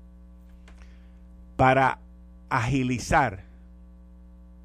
para 1.56 1.98
agilizar 2.50 3.44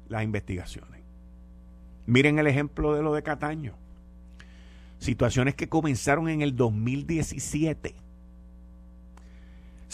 las 0.08 0.22
investigaciones. 0.22 1.00
Miren 2.06 2.38
el 2.38 2.46
ejemplo 2.46 2.94
de 2.94 3.02
lo 3.02 3.14
de 3.14 3.22
Cataño. 3.22 3.74
Situaciones 4.98 5.54
que 5.54 5.68
comenzaron 5.68 6.28
en 6.28 6.42
el 6.42 6.54
2017. 6.54 7.94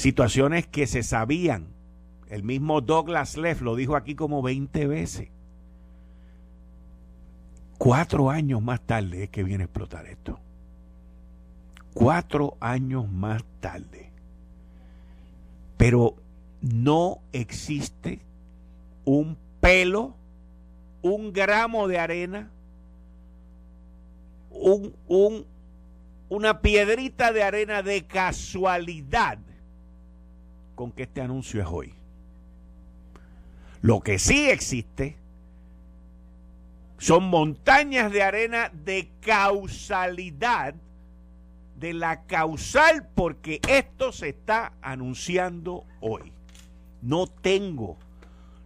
Situaciones 0.01 0.67
que 0.67 0.87
se 0.87 1.03
sabían. 1.03 1.69
El 2.29 2.43
mismo 2.43 2.81
Douglas 2.81 3.37
Leff 3.37 3.61
lo 3.61 3.77
dijo 3.77 3.97
aquí 3.97 4.15
como 4.15 4.43
20 4.43 4.87
veces. 4.87 5.29
Cuatro 7.79 8.31
años 8.31 8.63
más 8.63 8.81
tarde 8.81 9.25
es 9.25 9.31
que 9.31 9.43
viene 9.43 9.65
a 9.65 9.67
explotar 9.67 10.07
esto 10.07 10.41
cuatro 11.95 12.57
años 12.61 13.11
más 13.11 13.43
tarde. 13.61 14.11
Pero 15.77 16.17
no 16.61 17.21
existe 17.33 18.21
un 19.05 19.37
pelo, 19.61 20.15
un 21.03 21.33
gramo 21.33 21.89
de 21.89 21.99
arena, 21.99 22.51
un, 24.51 24.95
un, 25.07 25.47
una 26.29 26.61
piedrita 26.61 27.33
de 27.33 27.43
arena 27.43 27.83
de 27.83 28.07
casualidad 28.07 29.39
con 30.81 30.93
que 30.93 31.03
este 31.03 31.21
anuncio 31.21 31.61
es 31.61 31.69
hoy. 31.71 31.93
Lo 33.83 34.01
que 34.01 34.19
sí 34.19 34.49
existe 34.49 35.19
son 36.97 37.25
montañas 37.25 38.11
de 38.11 38.23
arena 38.23 38.71
de 38.73 39.11
causalidad 39.21 40.75
de 41.77 41.93
la 41.93 42.23
causal 42.23 43.07
porque 43.15 43.61
esto 43.69 44.11
se 44.11 44.31
está 44.31 44.73
anunciando 44.81 45.85
hoy. 46.01 46.33
No 47.03 47.27
tengo, 47.27 47.99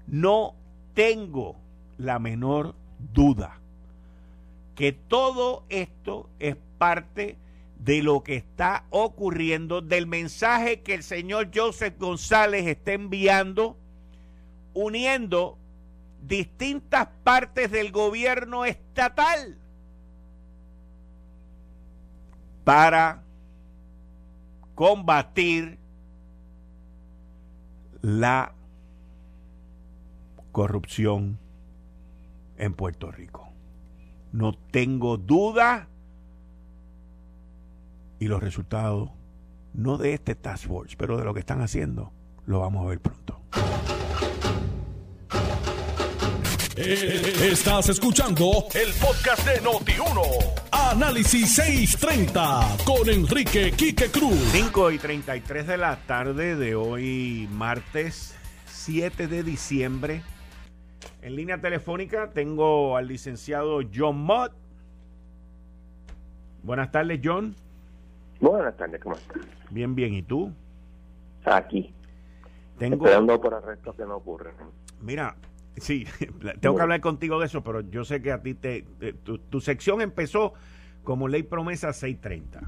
no 0.07 0.55
tengo 0.95 1.57
la 1.99 2.21
menor 2.21 2.77
duda 3.13 3.59
que 4.77 4.93
todo 4.93 5.65
esto 5.69 6.31
es 6.39 6.55
parte 6.79 7.39
de 7.85 8.03
lo 8.03 8.23
que 8.23 8.37
está 8.37 8.87
ocurriendo, 8.89 9.83
del 9.83 10.07
mensaje 10.07 10.81
que 10.81 10.95
el 10.95 11.03
señor 11.03 11.51
Joseph 11.55 11.99
González 11.99 12.67
está 12.67 12.93
enviando, 12.93 13.77
uniendo 14.73 15.59
distintas 16.23 17.09
partes 17.23 17.71
del 17.71 17.93
gobierno 17.93 18.65
estatal 18.65 19.59
para 22.65 23.23
combatir 24.75 25.79
la 28.01 28.55
corrupción 30.53 31.39
en 32.57 32.73
Puerto 32.73 33.13
Rico. 33.13 33.51
No 34.33 34.55
tengo 34.55 35.19
duda 35.19 35.89
y 38.19 38.29
los 38.29 38.43
resultados, 38.43 39.11
no 39.73 39.99
de 39.99 40.15
este 40.15 40.35
Task 40.35 40.67
Force, 40.67 40.97
pero 40.97 41.17
de 41.19 41.25
lo 41.25 41.35
que 41.35 41.41
están 41.41 41.61
haciendo, 41.61 42.13
lo 42.47 42.61
vamos 42.61 42.85
a 42.85 42.89
ver 42.89 43.01
pronto. 43.01 43.41
Eh, 46.77 47.51
estás 47.53 47.89
escuchando 47.89 48.67
el 48.75 48.93
podcast 48.95 49.47
de 49.47 49.63
Noti1. 49.63 50.65
Análisis 50.73 51.55
630 51.55 52.79
con 52.85 53.09
Enrique 53.09 53.71
Quique 53.71 54.11
Cruz. 54.11 54.37
5 54.51 54.91
y 54.91 54.99
33 54.99 55.69
de 55.69 55.77
la 55.77 55.97
tarde 56.05 56.57
de 56.57 56.75
hoy, 56.75 57.49
martes 57.53 58.35
7 58.67 59.29
de 59.29 59.45
diciembre. 59.45 60.23
En 61.23 61.37
línea 61.37 61.61
telefónica 61.61 62.31
tengo 62.31 62.97
al 62.97 63.07
licenciado 63.07 63.81
John 63.95 64.19
Mott. 64.19 64.53
Buenas 66.65 66.91
tardes, 66.91 67.21
John. 67.23 67.55
Buenas 68.41 68.77
tardes, 68.77 69.01
¿cómo 69.01 69.17
estás? 69.17 69.43
Bien, 69.71 69.95
bien. 69.95 70.15
¿Y 70.15 70.23
tú? 70.23 70.53
Aquí. 71.45 71.93
Tengo... 72.79 73.05
Esperando 73.05 73.41
por 73.41 73.55
arrestos 73.55 73.95
que 73.95 74.05
no 74.05 74.17
ocurren. 74.17 74.55
Mira, 75.01 75.37
sí, 75.77 76.07
tengo 76.61 76.77
que 76.77 76.83
hablar 76.83 77.01
contigo 77.01 77.39
de 77.39 77.47
eso, 77.47 77.63
pero 77.63 77.81
yo 77.81 78.05
sé 78.05 78.23
que 78.23 78.33
a 78.33 78.43
ti 78.43 78.55
te... 78.55 78.83
tu, 79.23 79.61
sección 79.61 80.01
empezó 80.01 80.55
como 81.03 81.29
ley 81.29 81.43
promesa 81.43 81.93
630. 81.93 82.61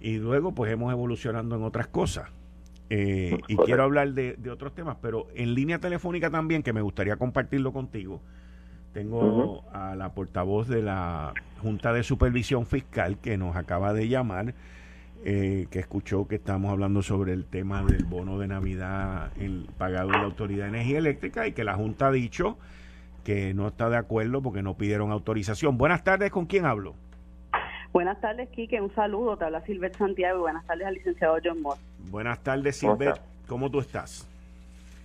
Y 0.00 0.18
luego 0.18 0.52
pues 0.52 0.70
hemos 0.70 0.92
evolucionando 0.92 1.56
en 1.56 1.62
otras 1.62 1.86
cosas. 1.86 2.28
Eh, 2.88 3.38
y 3.48 3.56
quiero 3.56 3.82
hablar 3.82 4.12
de, 4.12 4.36
otros 4.50 4.74
temas, 4.74 4.96
pero 5.00 5.26
en 5.34 5.54
línea 5.54 5.78
telefónica 5.78 6.30
también, 6.30 6.62
que 6.62 6.72
me 6.72 6.82
gustaría 6.82 7.16
compartirlo 7.16 7.72
contigo, 7.72 8.20
tengo 8.92 9.64
a 9.72 9.96
la 9.96 10.14
portavoz 10.14 10.68
de 10.68 10.82
la 10.82 11.34
Junta 11.62 11.92
de 11.92 12.02
Supervisión 12.02 12.66
Fiscal 12.66 13.18
que 13.18 13.36
nos 13.36 13.56
acaba 13.56 13.92
de 13.92 14.08
llamar, 14.08 14.54
eh, 15.24 15.66
que 15.70 15.78
escuchó 15.78 16.28
que 16.28 16.36
estamos 16.36 16.70
hablando 16.70 17.02
sobre 17.02 17.32
el 17.32 17.44
tema 17.46 17.82
del 17.82 18.04
bono 18.04 18.38
de 18.38 18.46
Navidad 18.46 19.32
el 19.40 19.68
pagado 19.76 20.10
de 20.10 20.18
la 20.18 20.24
Autoridad 20.24 20.64
de 20.64 20.70
Energía 20.70 20.98
Eléctrica 20.98 21.46
y 21.46 21.52
que 21.52 21.64
la 21.64 21.74
Junta 21.74 22.08
ha 22.08 22.12
dicho 22.12 22.58
que 23.24 23.54
no 23.54 23.66
está 23.66 23.90
de 23.90 23.96
acuerdo 23.96 24.40
porque 24.42 24.62
no 24.62 24.74
pidieron 24.74 25.10
autorización. 25.10 25.78
Buenas 25.78 26.04
tardes, 26.04 26.30
¿con 26.30 26.46
quién 26.46 26.64
hablo? 26.64 26.94
Buenas 27.92 28.20
tardes, 28.20 28.50
Quique. 28.50 28.78
Un 28.80 28.94
saludo. 28.94 29.38
Te 29.38 29.46
habla 29.46 29.62
Silvet 29.62 29.96
Santiago. 29.96 30.40
Buenas 30.40 30.66
tardes 30.66 30.86
al 30.86 30.94
licenciado 30.94 31.38
John 31.42 31.62
Moss. 31.62 31.80
Buenas 32.10 32.42
tardes, 32.42 32.76
Silvet. 32.76 33.18
¿Cómo 33.48 33.70
tú 33.70 33.80
estás? 33.80 34.28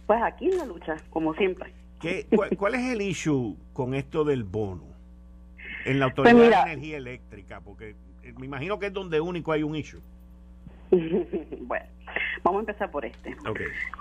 Pues 0.06 0.22
aquí 0.22 0.50
en 0.50 0.58
la 0.58 0.66
lucha, 0.66 0.98
como 1.10 1.34
siempre. 1.36 1.72
¿Qué, 2.02 2.28
cuál, 2.58 2.76
es 2.76 2.92
el 2.92 3.02
issue 3.02 3.56
con 3.72 3.94
esto 3.94 4.26
del 4.26 4.44
bono 4.44 4.84
en 5.86 6.00
la 6.00 6.06
Autoridad 6.06 6.36
pues 6.36 6.50
de 6.50 6.72
Energía 6.72 6.98
Eléctrica? 6.98 7.62
Porque 7.62 7.96
eh, 8.24 8.34
me 8.38 8.46
imagino 8.46 8.80
que 8.80 8.88
es 8.88 8.94
donde 8.94 9.20
único 9.20 9.52
hay 9.52 9.64
un 9.64 9.76
issue. 9.76 10.02
bueno, 10.92 11.86
vamos 12.44 12.60
a 12.60 12.62
empezar 12.62 12.92
por 12.92 13.06
este. 13.06 13.36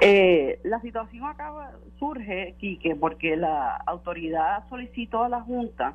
Eh, 0.00 0.58
la 0.64 0.80
situación 0.80 1.24
acaba 1.24 1.72
surge, 1.98 2.54
Quique, 2.58 2.96
porque 2.96 3.36
la 3.36 3.76
autoridad 3.86 4.68
solicitó 4.68 5.22
a 5.22 5.28
la 5.28 5.40
Junta 5.42 5.94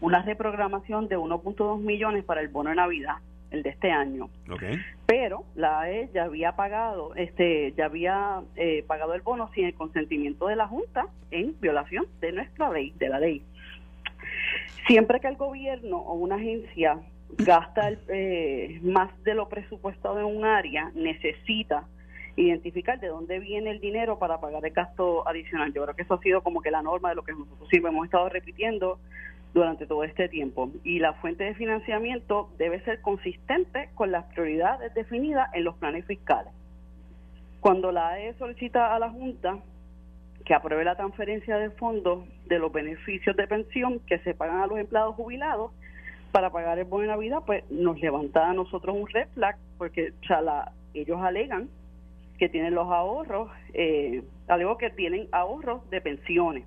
una 0.00 0.22
reprogramación 0.22 1.08
de 1.08 1.16
1.2 1.16 1.80
millones 1.80 2.24
para 2.24 2.40
el 2.40 2.48
bono 2.48 2.70
de 2.70 2.76
Navidad, 2.76 3.16
el 3.50 3.62
de 3.62 3.70
este 3.70 3.92
año. 3.92 4.28
Pero 5.06 5.44
la 5.54 5.82
AE 5.82 6.10
ya 6.12 6.24
había 6.24 6.56
pagado, 6.56 7.14
este, 7.14 7.72
ya 7.76 7.86
había 7.86 8.42
eh, 8.56 8.84
pagado 8.86 9.14
el 9.14 9.22
bono 9.22 9.50
sin 9.54 9.66
el 9.66 9.74
consentimiento 9.74 10.48
de 10.48 10.56
la 10.56 10.66
Junta 10.66 11.06
en 11.30 11.54
violación 11.60 12.06
de 12.20 12.32
nuestra 12.32 12.70
ley, 12.70 12.92
de 12.98 13.08
la 13.08 13.20
ley. 13.20 13.44
Siempre 14.86 15.20
que 15.20 15.28
el 15.28 15.36
gobierno 15.36 15.96
o 15.98 16.14
una 16.14 16.36
agencia 16.36 17.00
gasta 17.38 17.92
eh, 18.08 18.80
más 18.82 19.10
de 19.24 19.34
lo 19.34 19.48
presupuestado 19.48 20.18
en 20.18 20.26
un 20.26 20.44
área, 20.44 20.92
necesita 20.94 21.86
identificar 22.36 23.00
de 23.00 23.08
dónde 23.08 23.38
viene 23.38 23.70
el 23.70 23.80
dinero 23.80 24.18
para 24.18 24.40
pagar 24.40 24.64
el 24.64 24.72
gasto 24.72 25.26
adicional. 25.26 25.72
Yo 25.72 25.84
creo 25.84 25.94
que 25.94 26.02
eso 26.02 26.14
ha 26.14 26.20
sido 26.20 26.42
como 26.42 26.60
que 26.60 26.70
la 26.70 26.82
norma 26.82 27.10
de 27.10 27.14
lo 27.14 27.22
que 27.22 27.32
nosotros 27.32 27.68
siempre 27.68 27.90
hemos 27.90 28.06
estado 28.06 28.28
repitiendo 28.28 28.98
durante 29.54 29.86
todo 29.86 30.04
este 30.04 30.28
tiempo. 30.28 30.70
Y 30.82 30.98
la 30.98 31.14
fuente 31.14 31.44
de 31.44 31.54
financiamiento 31.54 32.50
debe 32.58 32.82
ser 32.84 33.00
consistente 33.00 33.88
con 33.94 34.10
las 34.10 34.24
prioridades 34.26 34.92
definidas 34.94 35.48
en 35.54 35.64
los 35.64 35.76
planes 35.76 36.04
fiscales. 36.06 36.52
Cuando 37.60 37.92
la 37.92 38.08
AE 38.08 38.34
solicita 38.34 38.94
a 38.94 38.98
la 38.98 39.10
Junta 39.10 39.58
que 40.44 40.54
apruebe 40.54 40.84
la 40.84 40.96
transferencia 40.96 41.56
de 41.58 41.70
fondos 41.70 42.26
de 42.46 42.58
los 42.58 42.72
beneficios 42.72 43.36
de 43.36 43.46
pensión 43.46 44.00
que 44.06 44.18
se 44.18 44.34
pagan 44.34 44.60
a 44.60 44.66
los 44.66 44.78
empleados 44.78 45.14
jubilados, 45.14 45.72
para 46.34 46.50
pagar 46.50 46.80
el 46.80 46.84
bono 46.84 47.02
de 47.02 47.08
Navidad, 47.10 47.42
pues 47.46 47.62
nos 47.70 48.00
levanta 48.00 48.50
a 48.50 48.52
nosotros 48.52 48.96
un 48.96 49.06
red 49.06 49.28
flag, 49.34 49.56
porque 49.78 50.12
ellos 50.92 51.20
alegan 51.22 51.68
que 52.38 52.48
tienen 52.48 52.74
los 52.74 52.90
ahorros, 52.90 53.52
eh, 53.72 54.24
algo 54.48 54.76
que 54.76 54.90
tienen 54.90 55.28
ahorros 55.30 55.88
de 55.90 56.00
pensiones. 56.00 56.64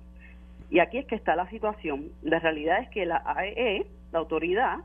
Y 0.70 0.78
aquí 0.78 0.96
es 0.96 1.04
que 1.04 1.16
está 1.16 1.36
la 1.36 1.50
situación. 1.50 2.08
La 2.22 2.38
realidad 2.38 2.80
es 2.80 2.88
que 2.88 3.04
la 3.04 3.22
AEE, 3.26 3.84
la 4.10 4.20
autoridad, 4.20 4.78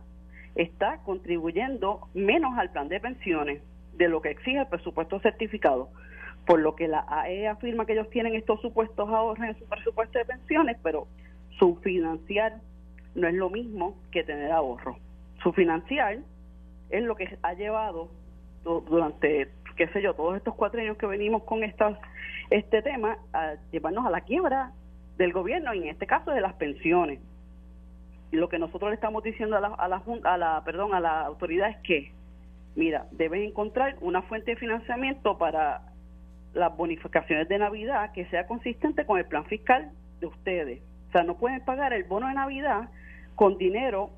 está 0.56 0.97
contribuyendo 1.06 2.01
menos 2.13 2.58
al 2.58 2.69
plan 2.69 2.89
de 2.89 2.99
pensiones 2.99 3.62
de 3.93 4.10
lo 4.10 4.21
que 4.21 4.32
exige 4.32 4.60
el 4.60 4.67
presupuesto 4.67 5.17
certificado. 5.21 5.91
Por 6.45 6.60
lo 6.60 6.75
que 6.75 6.88
la 6.88 7.06
AE 7.08 7.47
afirma 7.47 7.86
que 7.86 7.93
ellos 7.93 8.10
tienen 8.10 8.36
estos 8.36 8.62
supuestos 8.62 9.10
ahorros 9.10 9.45
en 9.45 9.58
su 9.58 9.65
presupuesto 9.65 10.19
de 10.19 10.25
pensiones, 10.25 10.77
pero 10.84 11.08
su 11.58 11.75
financiar 11.77 12.58
no 13.15 13.27
es 13.27 13.34
lo 13.34 13.49
mismo 13.49 13.95
que 14.12 14.23
tener 14.23 14.51
ahorro. 14.51 14.97
Su 15.41 15.53
financiar 15.53 16.19
es 16.89 17.03
lo 17.03 17.15
que 17.15 17.38
ha 17.41 17.53
llevado 17.53 18.10
durante, 18.63 19.49
qué 19.75 19.88
sé 19.89 20.01
yo, 20.01 20.13
todos 20.13 20.38
estos 20.38 20.56
cuatro 20.56 20.82
años 20.82 20.97
que 20.97 21.06
venimos 21.06 21.43
con 21.43 21.63
estas, 21.63 21.97
este 22.49 22.82
tema, 22.82 23.17
a 23.34 23.56
llevarnos 23.71 24.06
a 24.06 24.10
la 24.10 24.21
quiebra 24.21 24.71
del 25.17 25.34
gobierno 25.34 25.73
y 25.73 25.84
en 25.84 25.89
este 25.89 26.08
caso 26.08 26.32
de 26.32 26.41
las 26.41 26.53
pensiones. 26.53 27.19
Y 28.32 28.38
lo 28.38 28.49
que 28.49 28.58
nosotros 28.58 28.89
le 28.89 28.95
estamos 28.95 29.23
diciendo 29.23 29.58
a 29.58 29.60
la, 29.60 29.67
a 29.67 29.88
la, 29.88 30.01
a 30.23 30.38
la, 30.38 30.62
perdón, 30.65 30.93
a 30.95 30.99
la 30.99 31.21
autoridad 31.21 31.69
es 31.69 31.77
que, 31.77 32.12
mira, 32.75 33.06
deben 33.12 33.43
encontrar 33.43 33.95
una 34.01 34.23
fuente 34.23 34.51
de 34.51 34.58
financiamiento 34.58 35.38
para 35.38 35.92
las 36.53 36.75
bonificaciones 36.75 37.47
de 37.49 37.57
Navidad 37.57 38.11
que 38.11 38.25
sea 38.27 38.45
consistente 38.47 39.05
con 39.05 39.17
el 39.17 39.25
plan 39.25 39.45
fiscal 39.45 39.91
de 40.19 40.27
ustedes. 40.27 40.81
O 41.09 41.11
sea, 41.11 41.23
no 41.23 41.37
pueden 41.37 41.63
pagar 41.65 41.93
el 41.93 42.03
bono 42.03 42.27
de 42.27 42.33
Navidad 42.33 42.89
con 43.35 43.57
dinero 43.57 44.11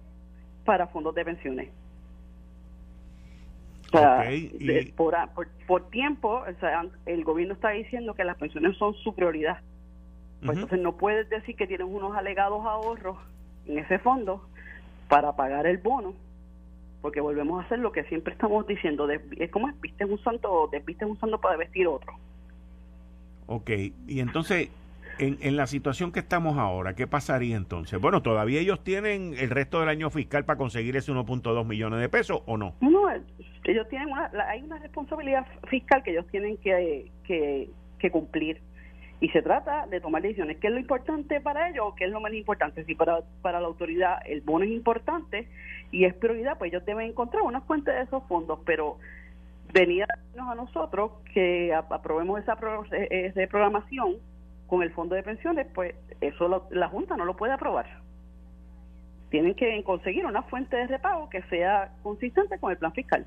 para 0.65 0.87
fondos 0.87 1.15
de 1.15 1.25
pensiones. 1.25 1.69
por, 5.67 5.89
tiempo, 5.89 6.43
el 7.05 7.23
gobierno 7.23 7.53
está 7.53 7.69
diciendo 7.69 8.13
que 8.13 8.23
las 8.23 8.37
pensiones 8.37 8.77
son 8.77 8.93
su 8.95 9.13
prioridad. 9.13 9.59
Pues 10.43 10.57
entonces 10.57 10.79
no 10.79 10.97
puedes 10.97 11.29
decir 11.29 11.55
que 11.55 11.65
tienes 11.65 11.87
unos 11.87 12.15
alegados 12.15 12.65
ahorros 12.65 13.17
en 13.67 13.79
ese 13.79 13.99
fondo 13.99 14.47
para 15.07 15.35
pagar 15.35 15.65
el 15.65 15.77
bono, 15.77 16.13
porque 17.05 17.21
volvemos 17.21 17.61
a 17.61 17.65
hacer 17.67 17.77
lo 17.77 17.91
que 17.91 18.03
siempre 18.05 18.33
estamos 18.37 18.65
diciendo, 18.65 19.07
es 19.09 19.51
como 19.51 19.69
es, 19.69 20.09
un 20.09 20.17
santo 20.23 20.51
o 20.51 20.67
desviste 20.67 21.05
un 21.05 21.19
santo 21.19 21.39
para 21.39 21.55
vestir 21.55 21.85
otro. 21.85 22.13
Ok, 23.45 23.69
y 24.07 24.21
entonces 24.21 24.71
en, 25.19 25.37
en, 25.41 25.55
la 25.55 25.67
situación 25.67 26.11
que 26.11 26.19
estamos 26.19 26.57
ahora, 26.57 26.95
¿qué 26.95 27.05
pasaría 27.05 27.57
entonces? 27.57 28.01
Bueno, 28.01 28.23
¿todavía 28.23 28.59
ellos 28.59 28.83
tienen 28.83 29.35
el 29.37 29.51
resto 29.51 29.81
del 29.81 29.89
año 29.89 30.09
fiscal 30.09 30.45
para 30.45 30.57
conseguir 30.57 30.95
ese 30.95 31.11
1.2 31.11 31.63
millones 31.63 31.99
de 31.99 32.09
pesos 32.09 32.41
o 32.47 32.57
no? 32.57 32.73
No, 32.81 33.07
ellos 33.65 33.87
tienen 33.87 34.09
una, 34.09 34.31
hay 34.49 34.63
una 34.63 34.79
responsabilidad 34.79 35.45
fiscal 35.69 36.01
que 36.01 36.09
ellos 36.09 36.25
tienen 36.31 36.57
que, 36.57 37.11
que, 37.27 38.09
cumplir. 38.09 38.59
Y 39.21 39.29
se 39.29 39.41
trata 39.41 39.87
de 39.87 40.01
tomar 40.01 40.21
decisiones. 40.21 40.57
¿Qué 40.57 40.67
es 40.67 40.73
lo 40.73 40.79
importante 40.79 41.39
para 41.39 41.69
ellos 41.69 41.85
o 41.87 41.95
qué 41.95 42.05
es 42.05 42.11
lo 42.11 42.19
menos 42.19 42.37
importante? 42.37 42.83
Si 42.83 42.95
para, 42.95 43.21
para 43.41 43.59
la 43.59 43.67
autoridad 43.67 44.19
el 44.25 44.41
bono 44.41 44.65
es 44.65 44.71
importante 44.71 45.47
y 45.91 46.05
es 46.05 46.13
prioridad, 46.13 46.57
pues 46.57 46.71
ellos 46.71 46.85
deben 46.85 47.09
encontrar 47.09 47.43
una 47.43 47.61
fuente 47.61 47.91
de 47.91 48.01
esos 48.01 48.23
fondos, 48.27 48.59
pero 48.65 48.97
venía 49.73 50.07
a 50.37 50.55
nosotros 50.55 51.11
que 51.33 51.73
aprobemos 51.73 52.41
esa 52.41 52.57
eh, 52.91 53.33
eh, 53.35 53.47
programación 53.47 54.15
con 54.67 54.81
el 54.83 54.91
fondo 54.91 55.15
de 55.15 55.23
pensiones, 55.23 55.67
pues 55.73 55.95
eso 56.21 56.67
la 56.71 56.87
Junta 56.87 57.15
no 57.17 57.25
lo 57.25 57.35
puede 57.35 57.53
aprobar. 57.53 57.85
Tienen 59.29 59.53
que 59.55 59.83
conseguir 59.83 60.25
una 60.25 60.43
fuente 60.43 60.75
de 60.75 60.87
repago 60.87 61.29
que 61.29 61.41
sea 61.43 61.91
consistente 62.03 62.57
con 62.57 62.71
el 62.71 62.77
plan 62.77 62.93
fiscal. 62.93 63.25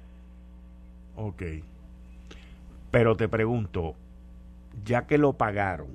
Ok. 1.16 1.42
Pero 2.90 3.16
te 3.16 3.28
pregunto, 3.28 3.94
ya 4.84 5.06
que 5.06 5.18
lo 5.18 5.34
pagaron, 5.34 5.88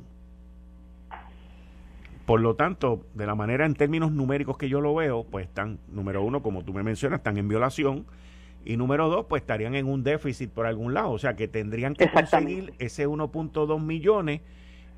por 2.26 2.39
lo 2.39 2.56
tanto, 2.56 3.06
de 3.13 3.26
la 3.26 3.36
manera 3.36 3.65
en 3.65 3.74
términos 3.74 4.12
numéricos 4.12 4.58
que 4.58 4.69
yo 4.69 4.80
lo 4.80 4.96
veo, 4.96 5.26
pues 5.26 5.48
están, 5.48 5.80
número 5.89 6.24
uno, 6.24 6.41
como 6.41 6.63
tú 6.63 6.74
me 6.74 6.84
mencionas, 6.84 7.19
están 7.19 7.38
en 7.38 7.48
violación. 7.48 8.06
Y 8.65 8.78
número 8.78 9.10
dos, 9.10 9.26
pues 9.28 9.41
estarían 9.41 9.76
en 9.76 9.88
un 9.88 10.04
déficit 10.04 10.50
por 10.50 10.65
algún 10.65 10.93
lado. 10.93 11.12
O 11.12 11.19
sea, 11.19 11.36
que 11.36 11.50
tendrían 11.50 11.96
que 11.96 12.10
conseguir 12.10 12.74
ese 12.80 13.08
1.2 13.08 13.82
millones 13.82 14.39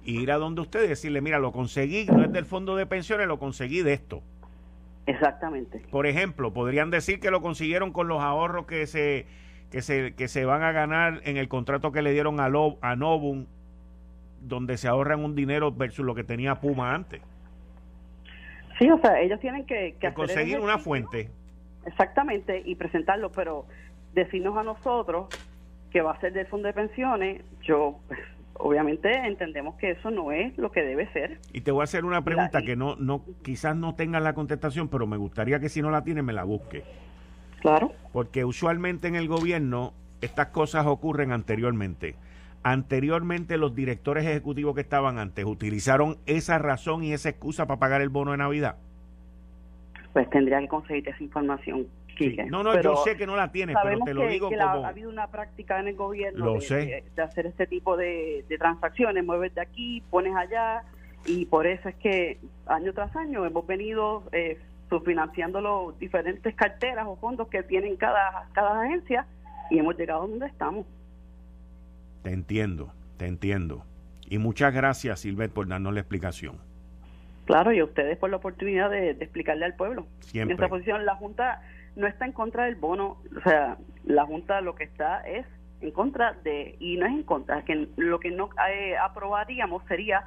ir 0.03 0.31
a 0.31 0.37
donde 0.37 0.61
usted 0.61 0.83
y 0.83 0.87
decirle, 0.87 1.19
mira, 1.21 1.39
lo 1.39 1.51
conseguí, 1.51 2.05
no 2.05 2.23
es 2.23 2.31
del 2.31 2.45
fondo 2.45 2.75
de 2.75 2.85
pensiones, 2.85 3.25
lo 3.25 3.39
conseguí 3.39 3.81
de 3.81 3.93
esto. 3.93 4.21
Exactamente. 5.07 5.81
Por 5.89 6.05
ejemplo, 6.05 6.53
podrían 6.53 6.91
decir 6.91 7.19
que 7.19 7.31
lo 7.31 7.41
consiguieron 7.41 7.91
con 7.91 8.07
los 8.07 8.21
ahorros 8.21 8.67
que 8.67 8.85
se 8.85 9.25
que 9.71 9.81
se, 9.81 10.13
que 10.13 10.27
se 10.27 10.45
van 10.45 10.61
a 10.61 10.71
ganar 10.71 11.21
en 11.25 11.37
el 11.37 11.47
contrato 11.47 11.91
que 11.91 12.03
le 12.03 12.13
dieron 12.13 12.39
a, 12.39 12.45
a 12.45 12.95
Novum, 12.95 13.47
donde 14.47 14.77
se 14.77 14.87
ahorran 14.87 15.23
un 15.23 15.35
dinero 15.35 15.71
versus 15.71 16.05
lo 16.05 16.15
que 16.15 16.23
tenía 16.23 16.55
Puma 16.55 16.93
antes. 16.93 17.21
Sí, 18.77 18.89
o 18.89 18.99
sea, 18.99 19.19
ellos 19.21 19.39
tienen 19.39 19.65
que, 19.65 19.95
conseguir 20.13 20.59
una 20.59 20.77
fuente. 20.77 21.29
Exactamente, 21.85 22.61
y 22.65 22.75
presentarlo, 22.75 23.31
pero 23.31 23.65
decirnos 24.13 24.57
a 24.57 24.63
nosotros 24.63 25.27
que 25.91 26.01
va 26.01 26.11
a 26.11 26.19
ser 26.19 26.33
del 26.33 26.47
fondo 26.47 26.67
de 26.67 26.73
pensiones, 26.73 27.41
yo 27.61 27.99
obviamente 28.53 29.11
entendemos 29.11 29.75
que 29.75 29.91
eso 29.91 30.11
no 30.11 30.31
es 30.31 30.57
lo 30.57 30.71
que 30.71 30.81
debe 30.81 31.11
ser. 31.13 31.39
Y 31.53 31.61
te 31.61 31.71
voy 31.71 31.81
a 31.81 31.83
hacer 31.85 32.05
una 32.05 32.23
pregunta 32.23 32.61
que 32.61 32.75
no, 32.75 32.95
no, 32.97 33.23
quizás 33.43 33.75
no 33.75 33.95
tengas 33.95 34.21
la 34.21 34.33
contestación, 34.33 34.89
pero 34.89 35.07
me 35.07 35.17
gustaría 35.17 35.59
que 35.59 35.69
si 35.69 35.81
no 35.81 35.91
la 35.91 36.03
tienes 36.03 36.23
me 36.23 36.33
la 36.33 36.43
busque. 36.43 36.83
Claro. 37.61 37.93
Porque 38.11 38.45
usualmente 38.45 39.07
en 39.07 39.15
el 39.15 39.27
gobierno 39.27 39.93
estas 40.21 40.47
cosas 40.47 40.85
ocurren 40.85 41.31
anteriormente. 41.31 42.15
Anteriormente 42.67 43.59
los 43.59 43.75
directores 43.75 44.25
ejecutivos 44.25 44.73
que 44.73 44.81
estaban 44.81 45.19
antes 45.19 45.45
utilizaron 45.45 46.17
esa 46.25 46.57
razón 46.57 47.03
y 47.03 47.13
esa 47.13 47.29
excusa 47.29 47.67
para 47.67 47.79
pagar 47.79 48.01
el 48.01 48.09
bono 48.09 48.31
de 48.31 48.37
Navidad. 48.37 48.77
Pues 50.13 50.27
tendría 50.31 50.59
que 50.61 50.67
conseguir 50.67 51.07
esa 51.07 51.23
información. 51.23 51.85
No, 52.49 52.63
no, 52.63 52.81
yo 52.81 52.95
sé 53.03 53.17
que 53.17 53.27
no 53.27 53.35
la 53.35 53.51
tienes, 53.51 53.75
pero 53.83 53.99
te 53.99 54.15
lo 54.15 54.27
digo 54.27 54.49
que 54.49 54.57
como... 54.57 54.83
ha 54.83 54.87
habido 54.87 55.11
una 55.11 55.27
práctica 55.27 55.79
en 55.79 55.89
el 55.89 55.95
gobierno 55.95 56.53
de, 56.53 57.03
hacer 57.21 57.45
este 57.45 57.67
tipo 57.67 57.97
de, 57.97 58.43
transacciones, 58.57 59.23
mueves 59.23 59.53
de 59.53 59.61
aquí, 59.61 60.01
pones 60.09 60.35
allá, 60.35 60.81
y 61.27 61.45
por 61.45 61.67
eso 61.67 61.87
es 61.89 61.95
que 61.97 62.39
año 62.65 62.93
tras 62.93 63.15
año 63.15 63.45
hemos 63.45 63.67
venido 63.67 64.23
eh, 64.31 64.57
subfinanciando 64.89 65.61
los 65.61 65.99
diferentes 65.99 66.55
carteras 66.55 67.05
o 67.07 67.15
fondos 67.17 67.47
que 67.47 67.61
tienen 67.61 67.95
cada, 67.95 68.47
cada 68.53 68.81
agencia 68.81 69.27
y 69.69 69.77
hemos 69.77 69.95
llegado 69.95 70.23
a 70.23 70.27
donde 70.27 70.47
estamos. 70.47 70.87
Te 72.25 72.33
entiendo, 72.33 72.91
te 73.17 73.27
entiendo. 73.27 73.85
Y 74.27 74.39
muchas 74.39 74.73
gracias, 74.73 75.19
Silvet, 75.19 75.53
por 75.53 75.67
darnos 75.67 75.93
la 75.93 75.99
explicación. 75.99 76.57
Claro, 77.45 77.71
y 77.71 77.77
a 77.77 77.83
ustedes 77.83 78.17
por 78.17 78.31
la 78.31 78.37
oportunidad 78.37 78.89
de, 78.89 79.11
explicarle 79.11 79.63
al 79.63 79.75
pueblo. 79.75 80.07
Siempre. 80.21 80.55
En 80.55 80.59
esta 80.59 80.67
posición, 80.67 81.05
la 81.05 81.15
Junta 81.17 81.61
no 81.95 82.07
está 82.07 82.25
en 82.25 82.31
contra 82.31 82.65
del 82.65 82.77
bono, 82.77 83.21
o 83.37 83.41
sea, 83.43 83.77
la 84.05 84.25
Junta 84.25 84.59
lo 84.61 84.73
que 84.73 84.85
está 84.85 85.19
es 85.19 85.45
en 85.81 85.91
contra 85.91 86.33
de, 86.43 86.75
y 86.79 86.97
no 86.97 87.05
es 87.05 87.11
en 87.11 87.21
contra, 87.21 87.61
que 87.61 87.89
lo 87.95 88.19
que 88.19 88.31
no 88.31 88.49
eh, 88.71 88.97
aprobaríamos 88.97 89.83
sería 89.87 90.23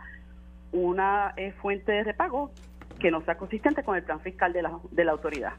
una 0.70 1.34
eh, 1.36 1.50
fuente 1.60 1.90
de 1.90 2.04
repago 2.04 2.52
que 3.00 3.10
no 3.10 3.22
sea 3.22 3.36
consistente 3.36 3.82
con 3.82 3.96
el 3.96 4.04
plan 4.04 4.20
fiscal 4.20 4.52
de 4.52 4.62
la, 4.62 4.78
de 4.92 5.04
la 5.04 5.10
autoridad. 5.10 5.54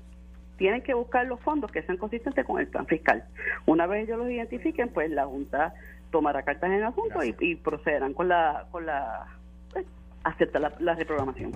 Tienen 0.56 0.84
que 0.84 0.94
buscar 0.94 1.26
los 1.26 1.42
fondos 1.42 1.70
que 1.70 1.82
sean 1.84 1.98
consistentes 1.98 2.46
con 2.46 2.62
el 2.62 2.68
plan 2.68 2.86
fiscal. 2.86 3.26
Una 3.66 3.88
vez 3.88 4.06
ellos 4.06 4.20
los 4.20 4.30
identifiquen, 4.30 4.88
pues 4.88 5.10
la 5.12 5.26
Junta 5.26 5.74
tomará 6.12 6.44
cartas 6.44 6.70
en 6.70 6.78
el 6.78 6.84
asunto 6.84 7.20
y, 7.24 7.56
procederán 7.56 8.14
con 8.14 8.28
la, 8.28 8.66
con 8.72 8.86
la 8.86 9.28
pues, 9.72 9.86
aceptar 10.24 10.62
la, 10.62 10.74
la 10.80 10.96
reprogramación. 10.96 11.52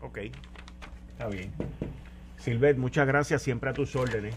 Ok, 0.00 0.18
está 1.10 1.28
bien. 1.28 1.52
Silvet, 2.36 2.78
muchas 2.78 3.06
gracias, 3.06 3.42
siempre 3.42 3.70
a 3.70 3.72
tus 3.72 3.94
órdenes. 3.96 4.34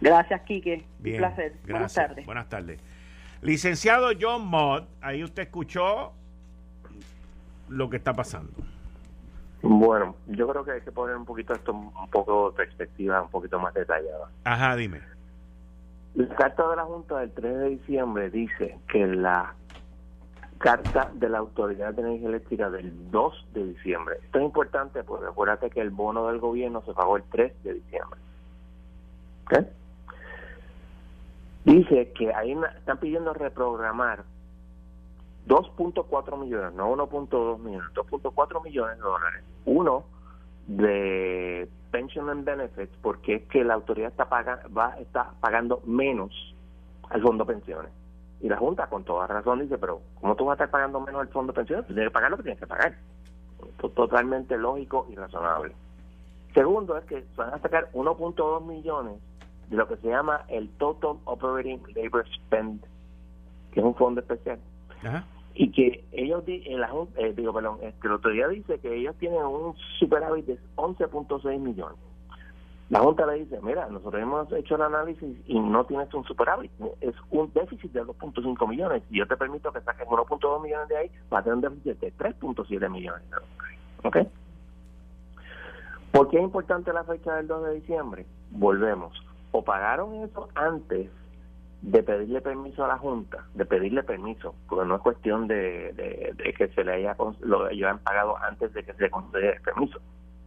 Gracias, 0.00 0.40
Quique. 0.42 0.84
Un 1.04 1.16
placer. 1.16 1.52
Buenas 1.68 1.94
tardes. 1.94 2.26
Buenas 2.26 2.48
tardes. 2.48 2.80
Licenciado 3.42 4.10
John 4.20 4.46
Mott, 4.46 4.88
ahí 5.00 5.22
usted 5.22 5.42
escuchó 5.42 6.12
lo 7.68 7.90
que 7.90 7.96
está 7.96 8.12
pasando. 8.12 8.52
Bueno, 9.62 10.16
yo 10.26 10.48
creo 10.48 10.64
que 10.64 10.72
hay 10.72 10.80
que 10.80 10.90
poner 10.90 11.16
un 11.16 11.24
poquito 11.24 11.52
esto 11.54 11.72
un 11.72 12.10
poco 12.10 12.50
de 12.50 12.56
perspectiva, 12.56 13.22
un 13.22 13.30
poquito 13.30 13.60
más 13.60 13.72
detallada. 13.74 14.28
Ajá, 14.44 14.74
dime. 14.74 15.00
La 16.14 16.28
carta 16.36 16.68
de 16.68 16.76
la 16.76 16.84
Junta 16.84 17.18
del 17.18 17.32
3 17.32 17.58
de 17.58 17.68
diciembre 17.70 18.30
dice 18.30 18.78
que 18.88 19.06
la 19.06 19.54
carta 20.58 21.10
de 21.14 21.28
la 21.28 21.38
Autoridad 21.38 21.92
de 21.94 22.02
Energía 22.02 22.28
Eléctrica 22.28 22.70
del 22.70 23.10
2 23.10 23.46
de 23.54 23.64
diciembre. 23.66 24.16
Esto 24.22 24.38
es 24.38 24.44
importante 24.44 25.02
porque 25.02 25.26
acuérdate 25.26 25.70
que 25.70 25.80
el 25.80 25.90
bono 25.90 26.28
del 26.28 26.38
gobierno 26.38 26.82
se 26.86 26.92
pagó 26.92 27.16
el 27.16 27.24
3 27.24 27.64
de 27.64 27.74
diciembre. 27.74 28.20
Dice 31.64 32.12
que 32.12 32.32
ahí 32.34 32.56
están 32.78 32.98
pidiendo 32.98 33.32
reprogramar 33.32 34.24
2.4 35.46 36.38
millones, 36.38 36.74
no 36.74 36.92
1.2 36.96 37.58
millones, 37.58 37.88
2.4 37.94 38.64
millones 38.64 38.96
de 38.96 39.02
dólares. 39.02 39.44
Uno 39.64 40.04
de 40.66 41.68
pension 41.90 42.28
and 42.30 42.44
benefits 42.44 42.96
porque 43.02 43.36
es 43.36 43.42
que 43.48 43.64
la 43.64 43.74
autoridad 43.74 44.10
está 44.10 44.28
paga, 44.28 44.62
va 44.76 44.98
está 44.98 45.32
pagando 45.40 45.82
menos 45.84 46.54
al 47.10 47.22
fondo 47.22 47.44
de 47.44 47.52
pensiones 47.52 47.92
y 48.42 48.48
la 48.48 48.56
Junta, 48.56 48.88
con 48.88 49.04
toda 49.04 49.28
razón, 49.28 49.60
dice, 49.60 49.78
pero 49.78 50.02
¿cómo 50.20 50.34
tú 50.34 50.44
vas 50.44 50.58
a 50.58 50.64
estar 50.64 50.70
pagando 50.70 51.00
menos 51.00 51.22
el 51.22 51.28
fondo 51.28 51.52
de 51.52 51.58
pensiones? 51.58 51.86
Tienes 51.86 52.06
que 52.06 52.10
pagar 52.10 52.30
lo 52.32 52.36
que 52.36 52.42
tienes 52.42 52.58
que 52.58 52.66
pagar. 52.66 52.96
Totalmente 53.94 54.58
lógico 54.58 55.06
y 55.08 55.14
razonable. 55.14 55.74
Segundo 56.52 56.98
es 56.98 57.04
que 57.04 57.24
van 57.36 57.54
a 57.54 57.58
sacar 57.60 57.88
1.2 57.92 58.66
millones 58.66 59.14
de 59.68 59.76
lo 59.76 59.86
que 59.86 59.96
se 59.98 60.08
llama 60.08 60.44
el 60.48 60.68
Total 60.70 61.16
Operating 61.24 61.82
Labor 61.94 62.26
Spend, 62.34 62.84
que 63.70 63.78
es 63.78 63.86
un 63.86 63.94
fondo 63.94 64.20
especial. 64.20 64.58
Y 65.54 65.70
que 65.70 66.04
ellos, 66.12 66.44
el, 66.46 66.84
eh, 67.16 67.32
digo, 67.36 67.52
perdón, 67.52 67.78
que 67.78 68.06
el 68.06 68.12
otro 68.12 68.30
día 68.30 68.48
dice 68.48 68.78
que 68.78 68.94
ellos 68.94 69.14
tienen 69.18 69.42
un 69.42 69.74
superávit 69.98 70.46
de 70.46 70.58
11.6 70.76 71.58
millones. 71.58 71.98
La 72.92 73.00
Junta 73.00 73.24
le 73.24 73.44
dice, 73.44 73.58
mira, 73.62 73.88
nosotros 73.88 74.20
hemos 74.20 74.52
hecho 74.52 74.74
el 74.74 74.82
análisis 74.82 75.38
y 75.46 75.58
no 75.58 75.84
tienes 75.86 76.12
un 76.12 76.24
superávit, 76.24 76.70
es 77.00 77.14
un 77.30 77.50
déficit 77.54 77.90
de 77.92 78.02
2.5 78.04 78.68
millones. 78.68 79.02
Y 79.10 79.18
yo 79.18 79.26
te 79.26 79.36
permito 79.36 79.72
que 79.72 79.80
saques 79.80 80.06
1.2 80.06 80.62
millones 80.62 80.88
de 80.88 80.96
ahí, 80.98 81.10
va 81.32 81.38
a 81.38 81.42
tener 81.42 81.56
un 81.56 81.62
déficit 81.62 81.98
de 82.00 82.12
3.7 82.12 82.90
millones. 82.90 83.22
¿Ok? 84.04 84.18
¿Por 86.12 86.28
qué 86.28 86.36
es 86.36 86.42
importante 86.42 86.92
la 86.92 87.04
fecha 87.04 87.36
del 87.36 87.46
2 87.46 87.64
de 87.64 87.74
diciembre? 87.76 88.26
Volvemos. 88.50 89.18
O 89.52 89.64
pagaron 89.64 90.14
eso 90.24 90.48
antes 90.54 91.08
de 91.82 92.02
pedirle 92.02 92.40
permiso 92.40 92.84
a 92.84 92.88
la 92.88 92.98
Junta, 92.98 93.44
de 93.54 93.66
pedirle 93.66 94.02
permiso, 94.02 94.54
porque 94.68 94.86
no 94.86 94.96
es 94.96 95.02
cuestión 95.02 95.46
de, 95.48 96.34
que 96.56 96.68
se 96.68 96.84
le 96.84 96.92
haya, 96.92 97.16
lo 97.40 97.66
hayan 97.66 97.98
pagado 97.98 98.36
antes 98.38 98.72
de 98.72 98.84
que 98.84 98.94
se 98.94 99.02
le 99.02 99.10
concediera 99.10 99.56
el 99.56 99.62
permiso, 99.62 100.00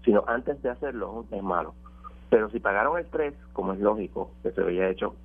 sino 0.03 0.23
antes 0.27 0.61
de 0.61 0.69
hacerlo 0.69 1.25
es 1.31 1.43
malo 1.43 1.73
pero 2.35 2.49
si 2.49 2.59
pagaron 2.59 2.97
el 2.97 3.05
3, 3.05 3.33
como 3.53 3.71
es 3.71 3.79
lógico 3.79 4.31
que 4.43 4.51
se 4.51 4.59
había 4.59 4.89
hecho 4.89 5.15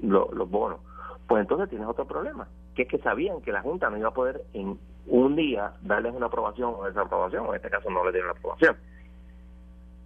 los 0.00 0.50
bonos, 0.50 0.80
pues 1.26 1.42
entonces 1.42 1.68
tienes 1.68 1.86
otro 1.86 2.06
problema, 2.06 2.48
que 2.74 2.82
es 2.82 2.88
que 2.88 2.98
sabían 2.98 3.40
que 3.40 3.52
la 3.52 3.62
Junta 3.62 3.90
no 3.90 3.98
iba 3.98 4.08
a 4.08 4.14
poder 4.14 4.42
en 4.54 4.78
un 5.06 5.36
día 5.36 5.72
darles 5.82 6.14
una 6.14 6.26
aprobación 6.26 6.74
o 6.76 6.84
desaprobación, 6.84 7.46
en 7.48 7.56
este 7.56 7.68
caso 7.68 7.90
no 7.90 8.04
le 8.04 8.12
dieron 8.12 8.28
la 8.28 8.38
aprobación. 8.38 8.76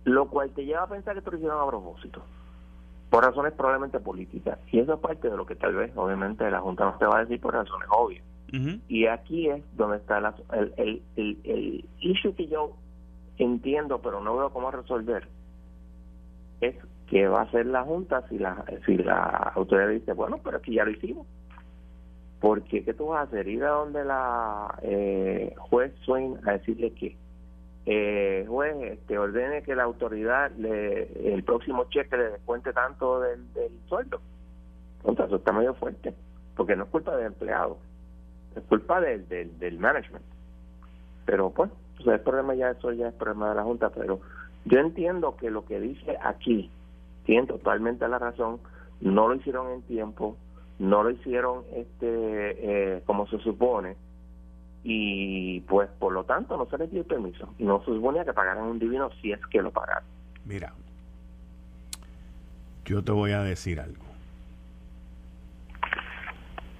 Lo 0.05 0.29
cual 0.29 0.51
te 0.51 0.65
lleva 0.65 0.83
a 0.83 0.89
pensar 0.89 1.15
que 1.15 1.19
esto 1.19 1.31
lo 1.31 1.37
hicieron 1.37 1.61
a 1.61 1.67
propósito, 1.67 2.23
por 3.11 3.25
razones 3.25 3.53
probablemente 3.53 4.01
políticas. 4.01 4.59
Y 4.71 4.79
eso 4.79 4.95
es 4.95 5.01
parte 5.01 5.29
de 5.29 5.37
lo 5.37 5.45
que 5.45 5.57
tal 5.57 5.75
vez, 5.75 5.93
obviamente, 5.97 6.51
la 6.51 6.61
Junta 6.61 6.85
no 6.85 6.97
te 6.97 7.07
va 7.07 7.19
a 7.19 7.25
decir 7.25 7.41
por 7.41 7.55
razones 7.55 7.89
obvias. 7.91 8.25
Y 8.89 9.07
aquí 9.07 9.49
es 9.49 9.63
donde 9.77 9.99
está 9.99 10.19
el, 10.19 10.75
el, 10.77 11.03
el, 11.17 11.39
el 11.45 11.85
issue 12.01 12.35
que 12.35 12.49
yo 12.49 12.73
entiendo, 13.39 14.01
pero 14.03 14.21
no 14.21 14.37
veo 14.37 14.51
cómo 14.51 14.73
resolver 14.73 15.29
es 16.61 16.75
que 17.09 17.27
va 17.27 17.41
a 17.41 17.45
hacer 17.45 17.67
la 17.67 17.83
Junta 17.83 18.27
si 18.29 18.39
la 18.39 18.65
si 18.87 18.97
la 18.97 19.53
autoridad 19.55 19.89
dice, 19.89 20.13
bueno, 20.13 20.39
pero 20.43 20.59
aquí 20.59 20.75
ya 20.75 20.85
lo 20.85 20.91
hicimos. 20.91 21.27
Porque, 22.41 22.85
¿qué 22.85 22.95
tú 22.95 23.09
vas 23.09 23.21
a 23.21 23.23
hacer? 23.25 23.49
Ir 23.49 23.65
a 23.65 23.71
donde 23.71 24.05
la 24.05 24.79
eh, 24.83 25.55
juez 25.59 25.93
Swain 26.05 26.39
a 26.47 26.53
decirle 26.53 26.93
que 26.93 27.17
eh, 27.87 28.45
juez 28.47 28.77
te 28.77 28.93
este, 28.93 29.19
ordene 29.19 29.63
que 29.63 29.75
la 29.75 29.85
autoridad 29.85 30.51
le, 30.53 31.35
el 31.35 31.43
próximo 31.43 31.85
cheque 31.91 32.17
le 32.17 32.31
descuente 32.31 32.73
tanto 32.73 33.21
del, 33.21 33.41
sueldo. 33.89 34.21
Entonces, 34.99 35.27
eso 35.27 35.37
está 35.37 35.53
medio 35.53 35.75
fuerte, 35.75 36.15
porque 36.57 36.77
no 36.77 36.85
es 36.85 36.91
culpa 36.91 37.17
del 37.17 37.27
empleado, 37.27 37.79
es 38.55 38.63
culpa 38.65 39.01
del, 39.01 39.27
del, 39.29 39.59
del 39.59 39.79
management. 39.79 40.25
Pero 41.25 41.51
pues, 41.51 41.71
pues 41.97 42.09
el 42.09 42.21
problema 42.21 42.55
ya, 42.55 42.71
eso 42.71 42.93
ya 42.93 43.09
es 43.09 43.15
problema 43.15 43.51
de 43.51 43.55
la 43.57 43.63
Junta, 43.63 43.91
pero 43.91 44.21
yo 44.67 44.79
entiendo 44.79 45.37
que 45.37 45.51
lo 45.51 45.65
que 45.65 45.81
dice 45.81 46.19
aquí 46.23 46.71
tiene 47.25 47.47
totalmente 47.47 48.07
la 48.09 48.19
razón, 48.19 48.61
no 49.01 49.29
lo 49.29 49.35
hicieron 49.35 49.71
en 49.71 49.83
tiempo, 49.83 50.37
no 50.79 51.03
lo 51.03 51.11
hicieron 51.11 51.65
este 51.75 52.97
eh, 52.97 53.03
como 53.07 53.27
se 53.27 53.39
supone 53.39 53.97
y 54.83 55.61
pues 55.61 55.89
por 55.99 56.13
lo 56.13 56.25
tanto 56.25 56.57
no 56.57 56.67
se 56.67 56.79
les 56.79 56.91
dio 56.91 57.05
permiso 57.05 57.53
y 57.59 57.65
no 57.65 57.81
se 57.81 57.87
suponía 57.87 58.25
que 58.25 58.33
pagaran 58.33 58.65
un 58.65 58.79
divino 58.79 59.11
si 59.21 59.33
es 59.33 59.41
que 59.47 59.61
lo 59.61 59.71
pagaron. 59.71 60.05
Mira, 60.45 60.73
yo 62.85 63.05
te 63.05 63.13
voy 63.13 63.33
a 63.33 63.43
decir 63.43 63.81
algo. 63.81 64.05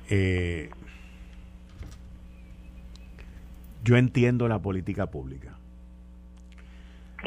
Eh, 0.09 0.71
yo 3.85 3.97
entiendo 3.97 4.49
la 4.49 4.59
política 4.59 5.07
pública. 5.07 5.57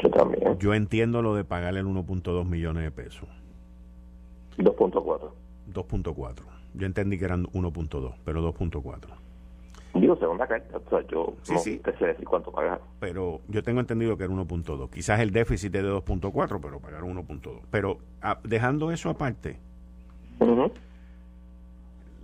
Yo 0.02 0.10
también. 0.10 0.58
Yo 0.58 0.74
entiendo 0.74 1.22
lo 1.22 1.34
de 1.34 1.44
pagarle 1.44 1.80
el 1.80 1.86
1.2 1.86 2.44
millones 2.44 2.82
de 2.82 2.90
pesos. 2.90 3.28
2.4. 4.58 5.30
2.4. 5.72 6.42
Yo 6.74 6.86
entendí 6.86 7.18
que 7.18 7.24
eran 7.24 7.46
1.2, 7.46 8.14
pero 8.24 8.52
2.4. 8.52 9.23
Digo, 9.94 10.16
segunda 10.16 10.46
carta, 10.46 10.76
o 10.76 10.90
sea, 10.90 11.06
yo 11.06 11.34
no 11.48 11.58
sé 11.58 11.80
decir 11.80 12.24
cuánto 12.24 12.50
pagar. 12.50 12.80
Pero 12.98 13.40
yo 13.48 13.62
tengo 13.62 13.78
entendido 13.80 14.16
que 14.16 14.24
era 14.24 14.32
1.2. 14.32 14.90
Quizás 14.90 15.20
el 15.20 15.30
déficit 15.30 15.74
es 15.74 15.82
de 15.84 15.90
2.4, 15.90 16.58
pero 16.60 16.80
pagar 16.80 17.02
1.2. 17.02 17.60
Pero 17.70 17.98
ah, 18.20 18.38
dejando 18.42 18.90
eso 18.90 19.08
aparte, 19.08 19.60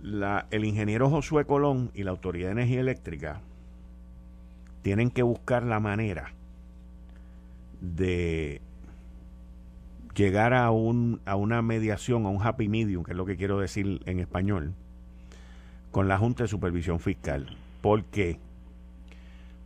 la, 0.03 0.47
el 0.51 0.65
ingeniero 0.65 1.09
Josué 1.09 1.45
Colón 1.45 1.91
y 1.93 2.03
la 2.03 2.11
Autoridad 2.11 2.47
de 2.47 2.53
Energía 2.53 2.81
Eléctrica 2.81 3.41
tienen 4.81 5.09
que 5.09 5.23
buscar 5.23 5.63
la 5.63 5.79
manera 5.79 6.33
de 7.79 8.61
llegar 10.15 10.53
a, 10.53 10.71
un, 10.71 11.21
a 11.25 11.35
una 11.35 11.61
mediación, 11.61 12.25
a 12.25 12.29
un 12.29 12.41
happy 12.41 12.67
medium, 12.67 13.03
que 13.03 13.11
es 13.11 13.17
lo 13.17 13.25
que 13.25 13.37
quiero 13.37 13.59
decir 13.59 14.01
en 14.05 14.19
español, 14.19 14.73
con 15.91 16.07
la 16.07 16.17
Junta 16.17 16.43
de 16.43 16.47
Supervisión 16.47 16.99
Fiscal. 16.99 17.57
¿Por 17.81 18.05
qué? 18.05 18.39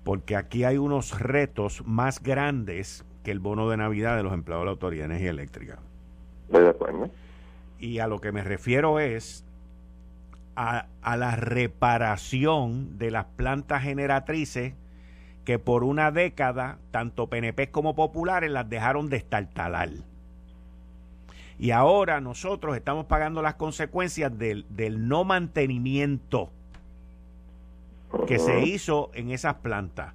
Porque 0.04 0.36
aquí 0.36 0.64
hay 0.64 0.78
unos 0.78 1.20
retos 1.20 1.84
más 1.86 2.22
grandes 2.22 3.06
que 3.24 3.32
el 3.32 3.40
bono 3.40 3.70
de 3.70 3.78
Navidad 3.78 4.16
de 4.16 4.24
los 4.24 4.34
empleados 4.34 4.64
de 4.64 4.66
la 4.66 4.72
Autoridad 4.72 5.04
de 5.04 5.06
Energía 5.06 5.32
Eléctrica. 5.32 5.80
Y 7.80 8.00
a 8.00 8.08
lo 8.08 8.22
que 8.22 8.32
me 8.32 8.44
refiero 8.44 9.00
es 9.00 9.44
a, 10.56 10.86
a 11.02 11.18
la 11.18 11.36
reparación 11.36 12.98
de 12.98 13.12
las 13.12 13.26
plantas 13.26 13.84
generatrices 13.84 14.74
que 15.44 15.60
por 15.60 15.84
una 15.84 16.12
década, 16.12 16.80
tanto 16.92 17.28
PNP 17.28 17.70
como 17.72 17.96
populares 17.96 18.52
las 18.52 18.70
dejaron 18.70 19.10
de 19.10 19.18
estartalar. 19.18 19.90
Y 21.58 21.72
ahora 21.72 22.20
nosotros 22.20 22.76
estamos 22.76 23.06
pagando 23.06 23.42
las 23.42 23.56
consecuencias 23.56 24.38
del, 24.38 24.66
no 25.08 25.24
mantenimiento 25.24 26.50
que 28.28 28.40
se 28.40 28.62
hizo 28.62 29.12
en 29.14 29.32
esas 29.32 29.56
plantas. 29.56 30.14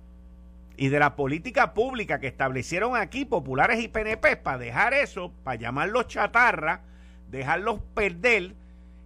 Y 0.76 0.88
de 0.88 0.98
la 0.98 1.14
política 1.14 1.74
pública 1.74 2.20
que 2.20 2.26
establecieron 2.26 2.96
aquí 2.96 3.24
populares 3.24 3.82
y 3.82 3.88
PNP 3.88 4.36
para 4.36 4.58
dejar 4.58 4.94
eso, 4.94 5.32
para 5.44 5.60
llamarlos 5.60 6.08
chatarra, 6.08 6.82
dejarlos 7.30 7.80
perder 7.94 8.54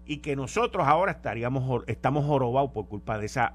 y 0.06 0.18
que 0.18 0.36
nosotros 0.36 0.86
ahora 0.86 1.12
estaríamos 1.12 1.82
estamos 1.86 2.24
jorobados 2.26 2.70
por 2.70 2.86
culpa 2.86 3.18
de 3.18 3.26
esa 3.26 3.54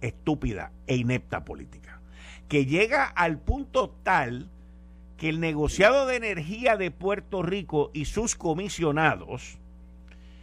estúpida 0.00 0.72
e 0.86 0.96
inepta 0.96 1.44
política. 1.44 2.00
Que 2.48 2.64
llega 2.64 3.04
al 3.04 3.38
punto 3.38 3.90
tal 4.02 4.48
que 5.18 5.28
el 5.28 5.40
negociado 5.40 6.06
de 6.06 6.16
energía 6.16 6.76
de 6.76 6.90
Puerto 6.90 7.42
Rico 7.42 7.90
y 7.92 8.06
sus 8.06 8.36
comisionados 8.36 9.58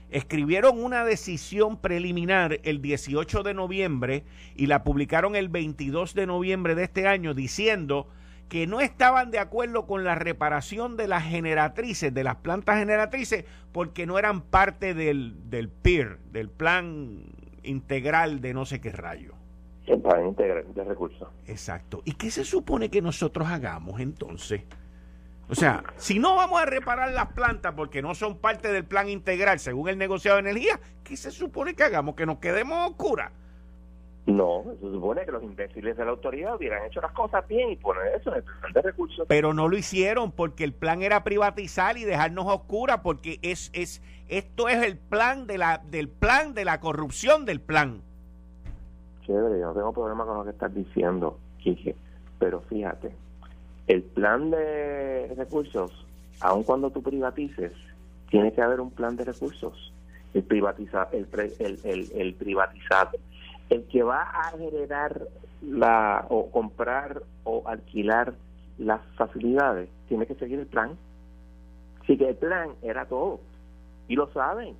escribieron 0.09 0.83
una 0.83 1.03
decisión 1.03 1.77
preliminar 1.77 2.59
el 2.63 2.81
18 2.81 3.43
de 3.43 3.53
noviembre 3.53 4.23
y 4.55 4.67
la 4.67 4.83
publicaron 4.83 5.35
el 5.35 5.49
22 5.49 6.13
de 6.13 6.27
noviembre 6.27 6.75
de 6.75 6.83
este 6.83 7.07
año 7.07 7.33
diciendo 7.33 8.07
que 8.49 8.67
no 8.67 8.79
estaban 8.79 9.31
de 9.31 9.39
acuerdo 9.39 9.87
con 9.87 10.03
la 10.03 10.15
reparación 10.15 10.97
de 10.97 11.07
las 11.07 11.23
generatrices, 11.23 12.13
de 12.13 12.23
las 12.23 12.35
plantas 12.35 12.77
generatrices, 12.77 13.45
porque 13.71 14.05
no 14.05 14.19
eran 14.19 14.41
parte 14.41 14.93
del, 14.93 15.49
del 15.49 15.69
PIR, 15.69 16.19
del 16.31 16.49
plan 16.49 17.23
integral 17.63 18.41
de 18.41 18.53
no 18.53 18.65
sé 18.65 18.79
qué 18.79 18.91
rayo. 18.91 19.33
El 19.87 20.01
plan 20.01 20.27
integral 20.27 20.65
de 20.73 20.83
recursos. 20.83 21.27
Exacto. 21.47 22.01
¿Y 22.05 22.13
qué 22.13 22.31
se 22.31 22.43
supone 22.43 22.89
que 22.89 23.01
nosotros 23.01 23.47
hagamos 23.47 23.99
entonces? 23.99 24.61
O 25.49 25.55
sea, 25.55 25.83
si 25.97 26.19
no 26.19 26.35
vamos 26.35 26.61
a 26.61 26.65
reparar 26.65 27.11
las 27.11 27.27
plantas 27.27 27.73
porque 27.75 28.01
no 28.01 28.15
son 28.15 28.37
parte 28.37 28.71
del 28.71 28.85
plan 28.85 29.09
integral 29.09 29.59
según 29.59 29.89
el 29.89 29.97
negociado 29.97 30.37
de 30.37 30.49
energía, 30.49 30.79
¿qué 31.03 31.15
se 31.15 31.31
supone 31.31 31.75
que 31.75 31.83
hagamos? 31.83 32.15
¿Que 32.15 32.25
nos 32.25 32.39
quedemos 32.39 32.89
oscuras? 32.89 33.31
No, 34.25 34.63
se 34.81 34.91
supone 34.91 35.23
que 35.23 35.31
los 35.31 35.43
imbéciles 35.43 35.95
de 35.95 36.03
la 36.03 36.11
autoridad 36.11 36.55
hubieran 36.55 36.83
hecho 36.85 36.99
las 36.99 37.11
cosas 37.11 37.47
bien 37.47 37.69
y 37.69 37.75
poner 37.75 38.07
eso 38.19 38.31
en 38.31 38.37
el 38.37 38.43
plan 38.43 38.73
de 38.73 38.81
recursos. 38.81 39.27
Pero 39.27 39.53
no 39.53 39.67
lo 39.67 39.77
hicieron 39.77 40.31
porque 40.31 40.63
el 40.63 40.73
plan 40.73 41.03
era 41.03 41.23
privatizar 41.23 41.97
y 41.97 42.05
dejarnos 42.05 42.47
oscuras 42.47 43.01
porque 43.03 43.37
es, 43.43 43.69
es 43.73 44.01
esto 44.27 44.67
es 44.67 44.83
el 44.83 44.97
plan 44.97 45.45
de 45.45 45.59
la 45.59 45.77
del 45.77 46.09
plan 46.09 46.55
de 46.55 46.65
la 46.65 46.79
corrupción 46.79 47.45
del 47.45 47.61
plan 47.61 48.01
chévere, 49.25 49.59
yo 49.59 49.67
no 49.67 49.73
tengo 49.73 49.93
problema 49.93 50.25
con 50.25 50.37
lo 50.37 50.43
que 50.43 50.51
estás 50.51 50.73
diciendo, 50.73 51.37
Quique, 51.57 51.95
pero 52.39 52.61
fíjate, 52.61 53.11
el 53.87 54.01
plan 54.01 54.51
de 54.51 55.33
recursos, 55.37 55.91
aun 56.39 56.63
cuando 56.63 56.89
tú 56.89 57.01
privatices, 57.01 57.71
tiene 58.29 58.51
que 58.53 58.61
haber 58.61 58.81
un 58.81 58.91
plan 58.91 59.15
de 59.15 59.25
recursos. 59.25 59.91
El 60.33 60.43
privatizar, 60.43 61.09
el, 61.13 61.27
el, 61.59 61.79
el, 61.83 62.11
el 62.13 62.33
privatizado, 62.33 63.11
el 63.69 63.83
que 63.83 64.03
va 64.03 64.23
a 64.23 64.51
generar 64.57 65.21
la 65.61 66.25
o 66.29 66.51
comprar 66.51 67.21
o 67.43 67.63
alquilar 67.65 68.33
las 68.77 69.01
facilidades, 69.15 69.89
tiene 70.07 70.25
que 70.25 70.35
seguir 70.35 70.59
el 70.59 70.65
plan. 70.65 70.97
Así 72.01 72.17
que 72.17 72.29
el 72.29 72.35
plan 72.35 72.71
era 72.81 73.05
todo 73.05 73.39
y 74.07 74.15
lo 74.15 74.31
saben, 74.33 74.75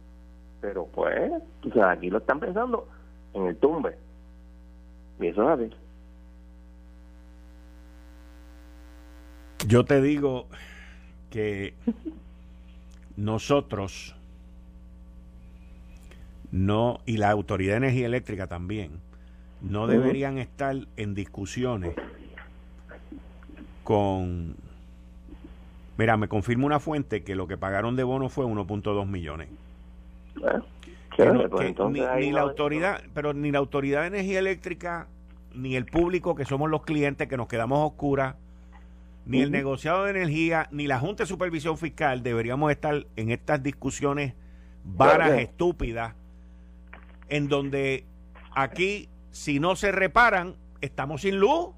pero 0.62 0.86
pues, 0.88 1.32
o 1.68 1.74
sea, 1.74 1.92
aquí 1.92 2.10
lo 2.10 2.20
están 2.20 2.40
pensando 2.40 2.88
en 3.34 3.48
el 3.48 3.58
tumbe. 3.58 3.96
Y 5.20 5.28
eso 5.28 5.54
es. 5.54 5.72
Yo 9.68 9.84
te 9.84 10.02
digo 10.02 10.48
que 11.32 11.74
nosotros 13.18 14.16
no, 16.52 17.00
y 17.06 17.18
la 17.18 17.32
Autoridad 17.32 17.74
de 17.74 17.78
Energía 17.78 18.06
Eléctrica 18.06 18.48
también, 18.48 18.92
no 19.62 19.88
deberían 19.88 20.38
estar 20.38 20.76
en 20.98 21.16
discusiones 21.16 21.96
con... 23.84 24.56
Mira, 25.98 26.18
me 26.18 26.28
confirma 26.28 26.66
una 26.66 26.80
fuente 26.80 27.24
que 27.24 27.36
lo 27.36 27.48
que 27.48 27.58
pagaron 27.58 27.96
de 27.96 28.04
bono 28.04 28.30
fue 28.30 28.46
1.2 28.46 29.08
millones. 29.08 29.48
Ah. 30.46 30.62
Pues 31.16 31.74
ni, 32.20 32.32
la 32.32 32.42
autoridad, 32.42 33.02
pero 33.14 33.34
ni 33.34 33.50
la 33.50 33.60
autoridad 33.60 34.02
de 34.02 34.08
energía 34.08 34.40
eléctrica, 34.40 35.08
ni 35.54 35.78
el 35.78 35.86
público 35.86 36.36
que 36.36 36.44
somos 36.44 36.70
los 36.70 36.84
clientes 36.84 37.30
que 37.30 37.38
nos 37.38 37.48
quedamos 37.48 37.80
oscuras, 37.90 38.36
ni 39.26 39.42
el 39.42 39.52
negociado 39.52 40.04
de 40.04 40.12
energía, 40.12 40.68
ni 40.72 40.88
la 40.88 41.00
Junta 41.00 41.24
de 41.24 41.28
Supervisión 41.28 41.78
Fiscal 41.78 42.22
deberíamos 42.22 42.72
estar 42.72 43.06
en 43.16 43.32
estas 43.32 43.62
discusiones 43.64 44.34
varas 44.84 45.32
estúpidas, 45.40 46.16
en 47.30 47.48
donde 47.50 48.06
aquí, 48.56 49.10
si 49.32 49.60
no 49.60 49.76
se 49.76 49.92
reparan, 49.92 50.56
estamos 50.82 51.22
sin 51.22 51.40
luz. 51.40 51.70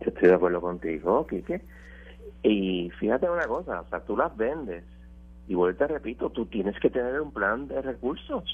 estoy 0.00 0.28
de 0.28 0.34
acuerdo 0.34 0.60
contigo, 0.60 1.26
Quique. 1.26 1.62
Y 2.42 2.90
fíjate 2.98 3.28
una 3.30 3.46
cosa, 3.46 3.80
o 3.80 3.88
sea, 3.88 4.00
tú 4.00 4.16
las 4.16 4.36
vendes 4.36 4.84
y 5.48 5.54
vuelta 5.54 5.86
repito, 5.86 6.30
tú 6.30 6.46
tienes 6.46 6.78
que 6.80 6.90
tener 6.90 7.20
un 7.20 7.32
plan 7.32 7.68
de 7.68 7.80
recursos, 7.82 8.44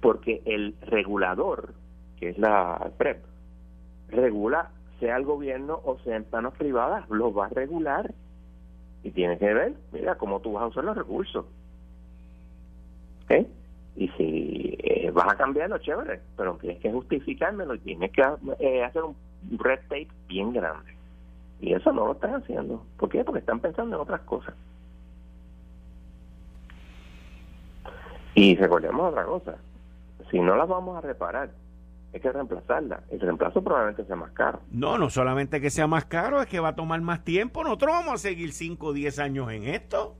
porque 0.00 0.42
el 0.44 0.74
regulador, 0.82 1.74
que 2.18 2.30
es 2.30 2.38
la 2.38 2.90
PREP, 2.96 3.22
regula, 4.08 4.70
sea 5.00 5.16
el 5.16 5.24
gobierno 5.24 5.80
o 5.84 5.98
sea 6.00 6.16
en 6.16 6.26
manos 6.30 6.54
privadas, 6.54 7.08
lo 7.10 7.32
va 7.32 7.46
a 7.46 7.50
regular. 7.50 8.12
Y 9.02 9.10
tienes 9.10 9.38
que 9.38 9.52
ver, 9.52 9.74
mira, 9.92 10.16
cómo 10.16 10.40
tú 10.40 10.52
vas 10.52 10.64
a 10.64 10.66
usar 10.68 10.84
los 10.84 10.96
recursos. 10.96 11.44
¿Eh? 13.28 13.46
Y 13.96 14.08
si 14.10 14.76
eh, 14.82 15.10
vas 15.12 15.32
a 15.32 15.36
cambiarlo, 15.36 15.78
chévere, 15.78 16.20
pero 16.36 16.56
tienes 16.60 16.80
que 16.80 16.92
justificármelo 16.92 17.74
y 17.74 17.78
tienes 17.78 18.12
que 18.12 18.22
eh, 18.58 18.84
hacer 18.84 19.02
un 19.02 19.16
red 19.58 19.80
tape 19.82 20.08
bien 20.28 20.52
grande. 20.52 20.94
Y 21.60 21.72
eso 21.72 21.92
no 21.92 22.06
lo 22.06 22.12
están 22.12 22.34
haciendo. 22.34 22.84
¿Por 22.98 23.08
qué? 23.08 23.24
Porque 23.24 23.40
están 23.40 23.60
pensando 23.60 23.96
en 23.96 24.02
otras 24.02 24.20
cosas. 24.22 24.54
Y 28.34 28.54
recordemos 28.56 29.10
otra 29.10 29.24
cosa, 29.24 29.56
si 30.30 30.40
no 30.40 30.56
las 30.56 30.68
vamos 30.68 30.98
a 30.98 31.00
reparar, 31.00 31.48
hay 32.16 32.20
que 32.20 32.32
reemplazarla. 32.32 33.02
El 33.10 33.20
reemplazo 33.20 33.62
probablemente 33.62 34.04
sea 34.04 34.16
más 34.16 34.32
caro. 34.32 34.60
No, 34.70 34.98
no 34.98 35.10
solamente 35.10 35.60
que 35.60 35.70
sea 35.70 35.86
más 35.86 36.06
caro, 36.06 36.40
es 36.40 36.48
que 36.48 36.60
va 36.60 36.68
a 36.68 36.74
tomar 36.74 37.00
más 37.00 37.24
tiempo. 37.24 37.62
Nosotros 37.62 37.92
vamos 37.92 38.14
a 38.14 38.18
seguir 38.18 38.52
5 38.52 38.86
o 38.86 38.92
10 38.92 39.18
años 39.18 39.52
en 39.52 39.64
esto. 39.64 40.14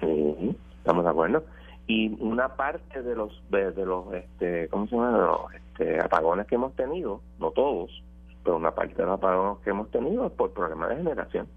Sí, 0.00 0.56
estamos 0.78 1.04
de 1.04 1.10
acuerdo. 1.10 1.44
Y 1.86 2.08
una 2.20 2.54
parte 2.54 3.02
de 3.02 3.16
los, 3.16 3.42
de, 3.50 3.72
los 3.84 4.12
este, 4.14 4.68
¿cómo 4.68 4.86
se 4.86 4.94
llama? 4.94 5.10
los 5.18 5.54
este, 5.54 6.00
apagones 6.00 6.46
que 6.46 6.54
hemos 6.54 6.74
tenido, 6.76 7.20
no 7.40 7.50
todos, 7.50 8.02
pero 8.44 8.56
una 8.56 8.74
parte 8.74 8.94
de 8.94 9.04
los 9.04 9.14
apagones 9.14 9.62
que 9.64 9.70
hemos 9.70 9.90
tenido 9.90 10.26
es 10.26 10.32
por 10.32 10.52
problemas 10.52 10.90
de 10.90 10.96
generación. 10.96 11.48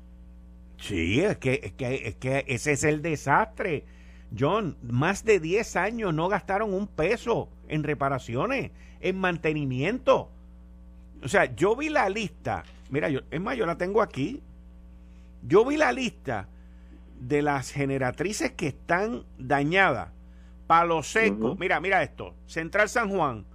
Sí, 0.77 1.21
es 1.21 1.37
que, 1.37 1.59
es 1.63 1.73
que, 1.73 1.95
es 2.07 2.15
que 2.15 2.45
ese 2.47 2.71
es 2.71 2.83
el 2.83 3.01
desastre 3.01 3.83
John, 4.37 4.77
más 4.81 5.23
de 5.25 5.39
10 5.39 5.75
años 5.75 6.13
no 6.13 6.29
gastaron 6.29 6.73
un 6.73 6.87
peso 6.87 7.49
en 7.67 7.83
reparaciones, 7.83 8.71
en 8.99 9.17
mantenimiento. 9.17 10.29
O 11.23 11.27
sea, 11.27 11.53
yo 11.55 11.75
vi 11.75 11.89
la 11.89 12.09
lista 12.09 12.63
mira, 12.91 13.09
yo, 13.09 13.21
es 13.31 13.41
más, 13.41 13.57
yo 13.57 13.65
la 13.65 13.77
tengo 13.77 14.01
aquí. 14.03 14.43
Yo 15.41 15.65
vi 15.65 15.77
la 15.77 15.91
lista 15.91 16.47
de 17.19 17.41
las 17.41 17.71
generatrices 17.71 18.51
que 18.51 18.67
están 18.67 19.23
dañadas. 19.39 20.09
Palo 20.67 21.01
Seco, 21.01 21.55
mira, 21.59 21.79
mira 21.79 22.03
esto. 22.03 22.35
Central 22.45 22.87
San 22.87 23.09
Juan, 23.09 23.45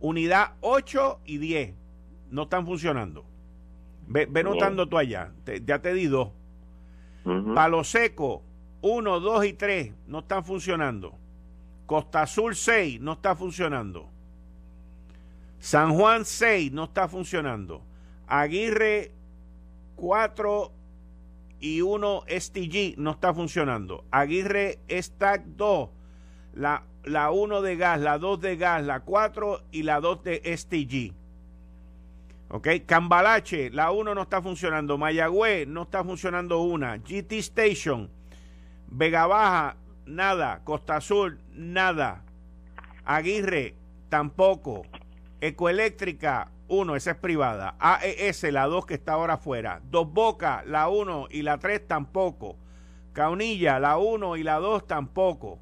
unidad 0.00 0.54
8 0.60 1.20
y 1.26 1.38
10, 1.38 1.74
no 2.30 2.44
están 2.44 2.64
funcionando. 2.64 3.24
Ve, 4.08 4.26
notando 4.42 4.88
tú 4.88 4.98
allá, 4.98 5.32
ya 5.64 5.80
te 5.80 5.92
di 5.92 6.06
dos. 6.06 6.30
Palo 7.54 7.84
Seco, 7.84 8.42
1, 8.82 9.20
2 9.20 9.44
y 9.46 9.52
3, 9.52 9.92
no 10.06 10.20
están 10.20 10.44
funcionando. 10.44 11.14
Costa 11.86 12.22
Azul 12.22 12.54
6, 12.54 13.00
no 13.00 13.12
está 13.12 13.34
funcionando. 13.36 14.08
San 15.58 15.94
Juan 15.94 16.24
6, 16.24 16.72
no 16.72 16.84
está 16.84 17.08
funcionando. 17.08 17.82
Aguirre 18.26 19.12
4 19.96 20.72
y 21.60 21.80
1 21.80 22.24
STG 22.28 22.98
no 22.98 23.12
está 23.12 23.32
funcionando. 23.32 24.04
Aguirre 24.10 24.78
Stack 24.90 25.44
2, 25.44 25.88
la, 26.54 26.84
la 27.04 27.30
1 27.30 27.62
de 27.62 27.76
gas, 27.76 28.00
la 28.00 28.18
2 28.18 28.40
de 28.40 28.56
gas, 28.56 28.84
la 28.84 29.00
4 29.00 29.62
y 29.72 29.82
la 29.82 30.00
2 30.00 30.24
de 30.24 30.56
STG. 30.56 31.14
Ok, 32.48 32.68
Cambalache, 32.86 33.70
la 33.70 33.90
1 33.90 34.14
no 34.14 34.22
está 34.22 34.40
funcionando. 34.40 34.98
Mayagüez, 34.98 35.66
no 35.66 35.82
está 35.82 36.04
funcionando 36.04 36.60
una. 36.60 36.98
GT 36.98 37.32
Station, 37.38 38.08
Vega 38.88 39.26
Baja, 39.26 39.76
nada. 40.06 40.60
Costa 40.64 40.96
Azul, 40.96 41.40
nada. 41.52 42.24
Aguirre, 43.04 43.74
tampoco. 44.08 44.82
Ecoeléctrica, 45.40 46.50
1, 46.68 46.96
esa 46.96 47.12
es 47.12 47.16
privada. 47.16 47.76
AES, 47.78 48.44
la 48.44 48.66
2 48.66 48.86
que 48.86 48.94
está 48.94 49.12
ahora 49.12 49.34
afuera. 49.34 49.80
Dos 49.90 50.12
Boca, 50.12 50.64
la 50.66 50.88
1 50.88 51.28
y 51.30 51.42
la 51.42 51.58
3 51.58 51.86
tampoco. 51.86 52.56
Caunilla, 53.12 53.78
la 53.78 53.98
1 53.98 54.36
y 54.36 54.42
la 54.42 54.56
2 54.56 54.86
tampoco. 54.86 55.58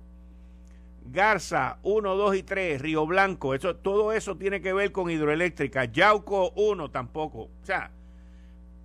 Garza, 1.07 1.79
1, 1.83 2.15
2 2.15 2.37
y 2.37 2.43
3. 2.43 2.81
Río 2.81 3.07
Blanco, 3.07 3.55
eso, 3.55 3.77
todo 3.77 4.13
eso 4.13 4.37
tiene 4.37 4.61
que 4.61 4.73
ver 4.73 4.93
con 4.93 5.11
hidroeléctrica. 5.11 5.85
Yauco, 5.85 6.53
1 6.57 6.91
tampoco. 6.91 7.43
O 7.43 7.65
sea, 7.65 7.91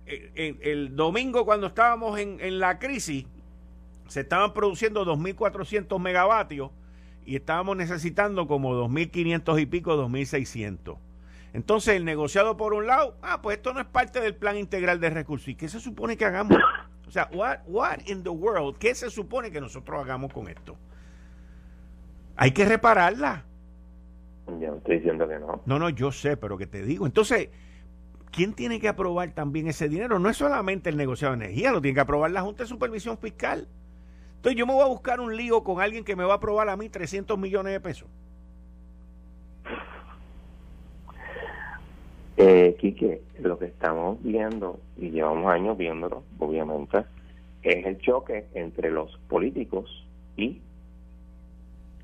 el, 0.06 0.58
el 0.60 0.96
domingo 0.96 1.44
cuando 1.44 1.68
estábamos 1.68 2.18
en, 2.18 2.38
en 2.40 2.58
la 2.58 2.78
crisis, 2.78 3.26
se 4.10 4.22
estaban 4.22 4.52
produciendo 4.52 5.06
2.400 5.06 6.00
megavatios 6.00 6.72
y 7.24 7.36
estábamos 7.36 7.76
necesitando 7.76 8.48
como 8.48 8.74
2.500 8.74 9.60
y 9.62 9.66
pico, 9.66 9.96
2.600. 9.96 10.98
Entonces, 11.52 11.94
el 11.94 12.04
negociado 12.04 12.56
por 12.56 12.74
un 12.74 12.88
lado, 12.88 13.16
ah, 13.22 13.40
pues 13.40 13.58
esto 13.58 13.72
no 13.72 13.78
es 13.78 13.86
parte 13.86 14.20
del 14.20 14.34
plan 14.34 14.56
integral 14.56 14.98
de 14.98 15.10
recursos. 15.10 15.46
¿Y 15.46 15.54
qué 15.54 15.68
se 15.68 15.78
supone 15.78 16.16
que 16.16 16.24
hagamos? 16.24 16.58
O 17.06 17.10
sea, 17.12 17.28
what, 17.32 17.58
what 17.66 17.98
in 18.06 18.24
the 18.24 18.30
world, 18.30 18.76
¿qué 18.78 18.96
se 18.96 19.10
supone 19.10 19.52
que 19.52 19.60
nosotros 19.60 20.00
hagamos 20.00 20.32
con 20.32 20.48
esto? 20.48 20.76
Hay 22.34 22.50
que 22.50 22.64
repararla. 22.64 23.44
Yo 24.60 24.74
estoy 24.74 24.96
diciendo 24.96 25.28
que 25.28 25.38
no. 25.38 25.62
No, 25.66 25.78
no, 25.78 25.88
yo 25.88 26.10
sé, 26.10 26.36
pero 26.36 26.58
que 26.58 26.66
te 26.66 26.82
digo. 26.82 27.06
Entonces, 27.06 27.50
¿quién 28.32 28.54
tiene 28.54 28.80
que 28.80 28.88
aprobar 28.88 29.30
también 29.34 29.68
ese 29.68 29.88
dinero? 29.88 30.18
No 30.18 30.30
es 30.30 30.36
solamente 30.36 30.90
el 30.90 30.96
negociado 30.96 31.36
de 31.36 31.44
energía, 31.44 31.70
lo 31.70 31.80
tiene 31.80 31.94
que 31.94 32.00
aprobar 32.00 32.32
la 32.32 32.42
Junta 32.42 32.64
de 32.64 32.68
Supervisión 32.68 33.18
Fiscal. 33.18 33.68
Entonces, 34.40 34.58
yo 34.58 34.66
me 34.66 34.72
voy 34.72 34.84
a 34.84 34.86
buscar 34.86 35.20
un 35.20 35.36
lío 35.36 35.62
con 35.62 35.82
alguien 35.82 36.02
que 36.02 36.16
me 36.16 36.24
va 36.24 36.32
a 36.32 36.36
aprobar 36.36 36.70
a 36.70 36.76
mí 36.78 36.88
300 36.88 37.38
millones 37.38 37.74
de 37.74 37.80
pesos. 37.80 38.08
Eh, 42.38 42.74
Quique, 42.80 43.20
lo 43.40 43.58
que 43.58 43.66
estamos 43.66 44.16
viendo, 44.22 44.80
y 44.96 45.10
llevamos 45.10 45.52
años 45.52 45.76
viéndolo, 45.76 46.22
obviamente, 46.38 47.04
es 47.62 47.84
el 47.84 47.98
choque 47.98 48.46
entre 48.54 48.90
los 48.90 49.14
políticos 49.28 50.06
y 50.38 50.62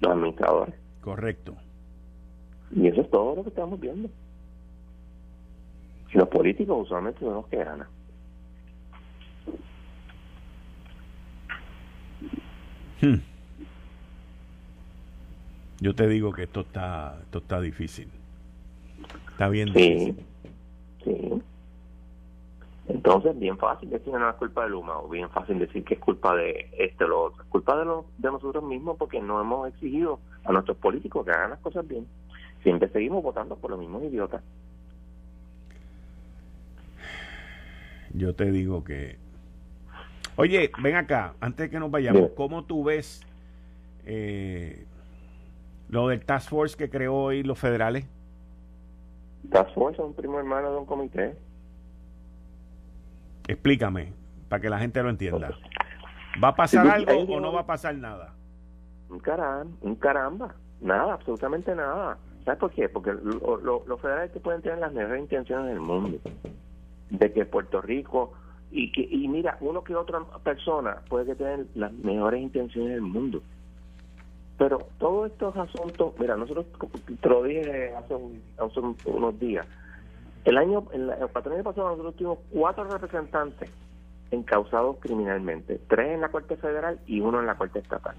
los 0.01 0.13
administradores. 0.13 0.75
Correcto. 1.01 1.55
Y 2.71 2.87
eso 2.87 3.01
es 3.01 3.09
todo 3.09 3.35
lo 3.35 3.45
que 3.45 3.49
estamos 3.49 3.81
viendo. 3.81 4.11
Los 6.13 6.29
políticos 6.29 6.83
usualmente 6.83 7.21
son 7.21 7.33
los 7.33 7.47
que 7.47 7.65
ganan. 7.65 7.96
Hmm. 13.01 13.17
Yo 15.81 15.95
te 15.95 16.09
digo 16.09 16.33
que 16.33 16.45
esto 16.45 16.61
está, 16.61 17.19
esto 17.23 17.39
está 17.39 17.61
difícil. 17.61 18.09
Está 19.31 19.49
bien 19.49 19.73
sí, 19.75 20.17
Sí. 21.05 21.43
Entonces, 22.89 23.39
bien 23.39 23.59
fácil 23.59 23.91
decir 23.91 24.13
que 24.13 24.19
no 24.19 24.31
es 24.31 24.37
culpa 24.37 24.65
de 24.65 24.71
Luma, 24.71 24.99
o 24.99 25.09
bien 25.09 25.29
fácil 25.31 25.59
decir 25.59 25.85
que 25.85 25.95
es 25.95 26.01
culpa 26.01 26.35
de 26.37 26.71
este 26.79 27.05
o 27.05 27.09
lo 27.09 27.23
otro. 27.25 27.43
Es 27.43 27.49
culpa 27.49 27.77
de, 27.77 27.85
lo, 27.85 28.07
de 28.17 28.31
nosotros 28.31 28.63
mismos 28.65 28.97
porque 28.97 29.21
no 29.21 29.41
hemos 29.41 29.69
exigido 29.69 30.21
a 30.45 30.53
nuestros 30.53 30.77
políticos 30.77 31.25
que 31.25 31.33
hagan 31.33 31.51
las 31.51 31.59
cosas 31.59 31.87
bien. 31.87 32.07
Siempre 32.63 32.89
seguimos 32.89 33.23
votando 33.23 33.57
por 33.57 33.71
los 33.71 33.81
mismos 33.81 34.05
idiotas. 34.05 34.43
Yo 38.15 38.35
te 38.35 38.51
digo 38.51 38.83
que. 38.83 39.19
Oye, 40.37 40.71
ven 40.83 40.97
acá, 40.97 41.35
antes 41.41 41.67
de 41.67 41.71
que 41.71 41.81
nos 41.81 41.91
vayamos, 41.91 42.31
¿cómo 42.37 42.65
tú 42.65 42.85
ves 42.85 43.27
eh, 44.05 44.85
lo 45.89 46.09
del 46.09 46.25
Task 46.25 46.51
Force 46.51 46.77
que 46.77 46.91
creó 46.91 47.15
hoy 47.15 47.43
los 47.43 47.59
federales? 47.59 48.07
Task 49.51 49.73
Force 49.75 50.01
es 50.01 50.07
un 50.07 50.15
primo 50.15 50.39
hermano 50.39 50.73
de 50.73 50.77
un 50.77 50.85
comité. 50.85 51.37
Explícame, 53.49 54.13
para 54.49 54.61
que 54.61 54.69
la 54.69 54.79
gente 54.79 55.03
lo 55.03 55.09
entienda. 55.09 55.57
¿Va 56.43 56.49
a 56.49 56.55
pasar 56.55 56.87
algo 56.87 57.13
o 57.35 57.41
no 57.41 57.53
va 57.53 57.61
a 57.61 57.67
pasar 57.67 57.95
nada? 57.95 58.35
Un 59.09 59.21
caramba, 59.21 59.77
un 59.81 59.95
caramba, 59.95 60.55
nada, 60.83 61.15
absolutamente 61.15 61.75
nada. 61.75 62.19
¿Sabes 62.45 62.61
por 62.61 62.73
qué? 62.73 62.91
Porque 62.91 63.13
los 63.13 64.01
federales 64.03 64.33
que 64.33 64.41
pueden 64.41 64.61
tener 64.61 64.79
las 64.79 64.93
mejores 64.93 65.23
intenciones 65.23 65.67
del 65.69 65.81
mundo, 65.81 66.19
de 67.09 67.33
que 67.33 67.47
Puerto 67.47 67.81
Rico 67.81 68.35
y 68.71 68.93
que 68.93 69.03
y 69.03 69.29
mira 69.29 69.57
uno 69.61 69.85
que 69.85 69.95
otra 69.95 70.21
persona 70.43 71.03
puede 71.09 71.35
tener 71.35 71.67
las 71.75 71.93
mejores 71.93 72.43
intenciones 72.43 72.93
del 72.93 73.03
mundo 73.03 73.43
pero 74.59 74.79
todos 74.99 75.31
estos 75.31 75.57
asuntos, 75.57 76.15
mira, 76.19 76.37
nosotros, 76.37 76.67
te 77.21 77.29
lo 77.29 77.43
dije 77.43 77.95
hace, 77.95 78.15
unos 79.05 79.39
días, 79.39 79.67
el 80.45 80.57
año, 80.57 80.85
el, 80.93 81.11
el 81.11 81.13
año 81.13 81.63
pasado 81.63 81.91
nosotros 81.91 82.17
tuvimos 82.17 82.39
cuatro 82.51 82.85
representantes 82.85 83.71
encausados 84.31 84.97
criminalmente, 85.01 85.81
tres 85.89 86.15
en 86.15 86.23
la 86.23 86.31
Corte 86.31 86.57
Federal 86.57 86.99
y 87.07 87.21
uno 87.21 87.41
en 87.41 87.47
la 87.47 87.57
Corte 87.57 87.81
Estatal. 87.81 88.17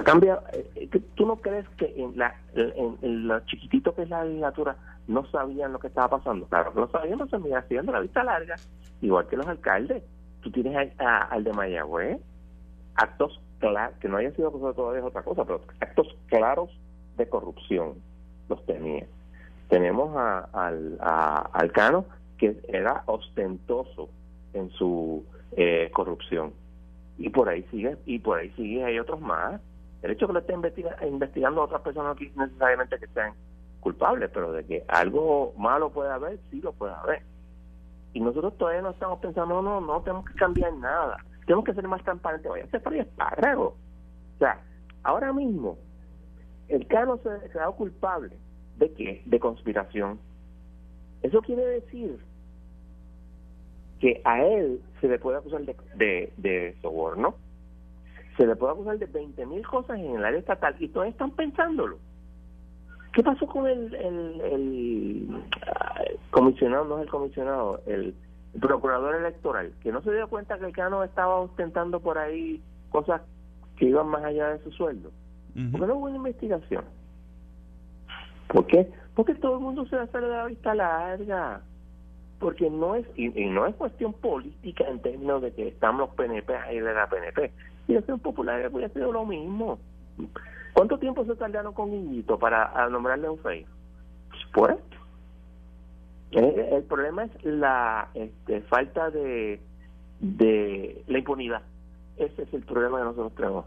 Cambia, 0.00 0.40
eh, 0.52 0.88
¿tú 1.14 1.26
no 1.26 1.36
crees 1.36 1.68
que 1.76 1.92
en, 1.96 2.16
la, 2.16 2.34
en, 2.54 3.28
lo 3.28 3.40
chiquitito 3.40 3.94
que 3.94 4.02
es 4.02 4.08
la 4.08 4.24
legislatura 4.24 4.76
no 5.06 5.26
sabían 5.26 5.72
lo 5.72 5.78
que 5.78 5.88
estaba 5.88 6.18
pasando? 6.18 6.46
Claro 6.46 6.72
lo 6.74 6.88
sabían, 6.88 7.18
no 7.18 7.28
se 7.28 7.38
me 7.38 7.54
haciendo 7.54 7.92
la 7.92 8.00
vista 8.00 8.24
larga, 8.24 8.56
igual 9.00 9.26
que 9.28 9.36
los 9.36 9.46
alcaldes. 9.46 10.02
Tú 10.40 10.50
tienes 10.50 10.92
al 10.98 11.44
de 11.44 11.52
Mayagüez, 11.52 12.20
actos 12.96 13.40
que 14.00 14.08
no 14.08 14.16
haya 14.16 14.32
sido 14.32 14.48
acusado 14.48 14.74
todavía 14.74 15.00
es 15.00 15.06
otra 15.06 15.22
cosa, 15.22 15.44
pero 15.44 15.60
actos 15.80 16.16
claros 16.26 16.70
de 17.16 17.28
corrupción 17.28 17.94
los 18.48 18.64
tenía. 18.66 19.06
Tenemos 19.68 20.16
a, 20.16 20.48
al, 20.52 20.98
a, 21.00 21.68
Cano 21.72 22.04
que 22.38 22.60
era 22.68 23.04
ostentoso 23.06 24.08
en 24.52 24.70
su 24.70 25.24
eh, 25.56 25.90
corrupción 25.92 26.52
y 27.18 27.28
por 27.28 27.48
ahí 27.48 27.64
sigue 27.70 27.96
y 28.04 28.18
por 28.18 28.38
ahí 28.38 28.50
sigue 28.56 28.84
hay 28.84 28.98
otros 28.98 29.20
más 29.20 29.60
el 30.02 30.10
hecho 30.10 30.26
que 30.26 30.32
lo 30.32 30.38
esté 30.40 30.54
investigando 31.06 31.60
a 31.60 31.64
otras 31.64 31.82
personas 31.82 32.16
no 32.34 32.46
necesariamente 32.46 32.98
que 32.98 33.06
sean 33.08 33.34
culpables 33.80 34.30
pero 34.32 34.52
de 34.52 34.64
que 34.64 34.84
algo 34.88 35.54
malo 35.56 35.90
puede 35.90 36.10
haber 36.10 36.38
sí 36.50 36.60
lo 36.60 36.72
puede 36.72 36.94
haber 36.94 37.22
y 38.12 38.20
nosotros 38.20 38.56
todavía 38.58 38.82
no 38.82 38.90
estamos 38.90 39.18
pensando 39.20 39.62
no 39.62 39.80
no 39.80 39.80
no 39.80 40.02
tenemos 40.02 40.24
que 40.26 40.34
cambiar 40.34 40.72
nada 40.74 41.16
tenemos 41.46 41.64
que 41.64 41.74
ser 41.74 41.88
más 41.88 42.02
transparentes. 42.04 42.50
Vaya, 42.50 42.64
este 42.64 42.76
es 42.76 43.06
espárrago. 43.06 43.76
O 44.36 44.38
sea, 44.38 44.60
ahora 45.02 45.32
mismo, 45.32 45.78
el 46.68 46.86
Cano 46.86 47.18
se 47.18 47.28
ha 47.28 47.34
declarado 47.34 47.74
culpable 47.74 48.36
de 48.78 48.92
qué? 48.92 49.22
De 49.26 49.40
conspiración. 49.40 50.18
Eso 51.22 51.40
quiere 51.42 51.64
decir 51.64 52.18
que 54.00 54.20
a 54.24 54.42
él 54.42 54.82
se 55.00 55.08
le 55.08 55.18
puede 55.18 55.38
acusar 55.38 55.62
de, 55.62 56.32
de, 56.36 56.76
soborno, 56.82 57.36
se 58.36 58.46
le 58.46 58.56
puede 58.56 58.72
acusar 58.72 58.98
de 58.98 59.06
20 59.06 59.46
mil 59.46 59.66
cosas 59.66 59.98
en 59.98 60.16
el 60.16 60.24
área 60.24 60.38
estatal 60.38 60.74
y 60.78 60.88
todos 60.88 61.06
están 61.06 61.30
pensándolo. 61.32 61.98
¿Qué 63.12 63.22
pasó 63.22 63.46
con 63.46 63.66
el, 63.66 63.94
el, 63.94 64.40
el 64.40 65.44
comisionado, 66.30 66.84
no 66.86 66.96
es 66.98 67.04
el 67.04 67.10
comisionado, 67.10 67.80
el 67.86 68.14
procurador 68.60 69.16
electoral, 69.16 69.72
que 69.82 69.92
no 69.92 70.02
se 70.02 70.12
dio 70.12 70.28
cuenta 70.28 70.58
que 70.58 70.66
el 70.66 70.72
Cano 70.72 71.04
estaba 71.04 71.36
ostentando 71.36 72.00
por 72.00 72.18
ahí 72.18 72.62
cosas 72.90 73.22
que 73.76 73.86
iban 73.86 74.08
más 74.08 74.24
allá 74.24 74.48
de 74.48 74.64
su 74.64 74.70
sueldo. 74.72 75.10
¿Por 75.70 75.80
qué 75.80 75.86
no 75.86 75.96
hubo 75.96 76.06
una 76.06 76.16
investigación? 76.16 76.84
¿Por 78.48 78.66
qué? 78.66 78.90
Porque 79.14 79.34
todo 79.34 79.54
el 79.54 79.60
mundo 79.60 79.86
se 79.86 79.96
va 79.96 80.02
a 80.02 80.04
hacer 80.04 80.22
de 80.22 80.28
la 80.28 80.46
vista 80.46 80.74
larga. 80.74 81.60
porque 82.38 82.68
no 82.70 82.96
es, 82.96 83.06
y, 83.14 83.28
no 83.28 83.66
es 83.66 83.74
cuestión 83.76 84.14
política 84.14 84.84
en 84.88 85.00
términos 85.00 85.42
de 85.42 85.52
que 85.52 85.68
estamos 85.68 86.00
los 86.00 86.16
PNP 86.16 86.54
ahí 86.56 86.80
de 86.80 86.92
la 86.92 87.08
PNP. 87.08 87.52
Y 87.88 87.94
el 87.94 88.02
Popular 88.02 88.70
hubiera 88.72 88.92
sido 88.92 89.12
lo 89.12 89.24
mismo. 89.24 89.78
¿Cuánto 90.72 90.98
tiempo 90.98 91.24
se 91.24 91.34
tardaron 91.34 91.74
con 91.74 91.90
Guillito 91.90 92.38
para 92.38 92.88
nombrarle 92.88 93.28
un 93.28 93.38
FEI? 93.38 93.66
Pues, 94.54 94.76
eh, 96.32 96.68
el, 96.72 96.82
problema 96.84 97.24
es 97.24 97.44
la 97.44 98.08
este, 98.14 98.62
falta 98.62 99.10
de, 99.10 99.60
de 100.20 101.04
la 101.06 101.18
impunidad. 101.18 101.62
Ese 102.16 102.42
es 102.42 102.54
el 102.54 102.62
problema 102.62 102.98
que 102.98 103.04
nosotros 103.04 103.34
tenemos. 103.34 103.64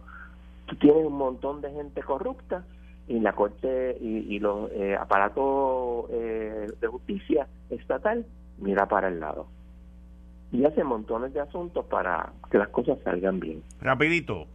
Tú 0.66 0.76
tienes 0.78 1.05
un 1.05 1.18
montón 1.18 1.61
de 1.61 1.72
gente 1.72 2.01
corrupta 2.01 2.63
y 3.07 3.20
la 3.20 3.34
Corte 3.34 3.97
y, 4.01 4.39
los 4.39 4.72
eh, 4.72 4.95
aparatos 4.99 6.05
eh, 6.09 6.68
de 6.80 6.88
justicia 6.88 7.47
estatal 7.70 8.26
mira 8.57 8.88
para 8.88 9.09
el 9.09 9.20
lado. 9.20 9.47
Y 10.52 10.64
hace 10.66 10.84
montones 10.84 11.34
de 11.34 11.41
asuntos 11.41 11.86
para 11.86 12.32
que 12.50 12.58
las 12.58 12.70
cosas 12.70 12.98
salgan 13.04 13.39
bien. 13.39 13.62
Rapidito. 13.82 14.48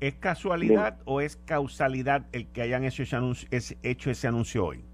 ¿Es 0.00 0.14
casualidad 0.14 0.98
o 1.04 1.20
es 1.20 1.36
causalidad 1.36 2.26
el 2.32 2.48
que 2.48 2.62
hayan 2.62 2.82
hecho 2.82 3.04
ese, 3.04 3.14
anuncio, 3.14 3.48
hecho 3.82 4.10
ese 4.10 4.26
anuncio 4.26 4.66
hoy? 4.66 4.84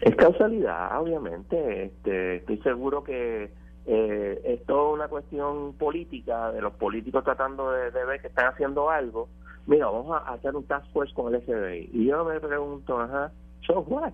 Es 0.00 0.16
causalidad, 0.16 1.00
obviamente. 1.00 1.84
Este, 1.84 2.36
estoy 2.36 2.58
seguro 2.58 3.04
que 3.04 3.52
eh, 3.86 4.40
es 4.44 4.64
toda 4.66 4.92
una 4.92 5.08
cuestión 5.08 5.74
política 5.74 6.50
de 6.52 6.62
los 6.62 6.72
políticos 6.74 7.22
tratando 7.22 7.70
de, 7.70 7.90
ver 7.90 8.20
que 8.20 8.26
están 8.26 8.46
haciendo 8.46 8.90
algo. 8.90 9.28
Mira, 9.66 9.86
vamos 9.86 10.20
a 10.20 10.32
hacer 10.32 10.54
un 10.56 10.64
task 10.64 10.86
force 10.92 11.14
con 11.14 11.34
el 11.34 11.42
FBI. 11.42 11.90
Y 11.92 12.06
yo 12.06 12.24
me 12.24 12.40
pregunto, 12.40 13.00
ajá, 13.00 13.32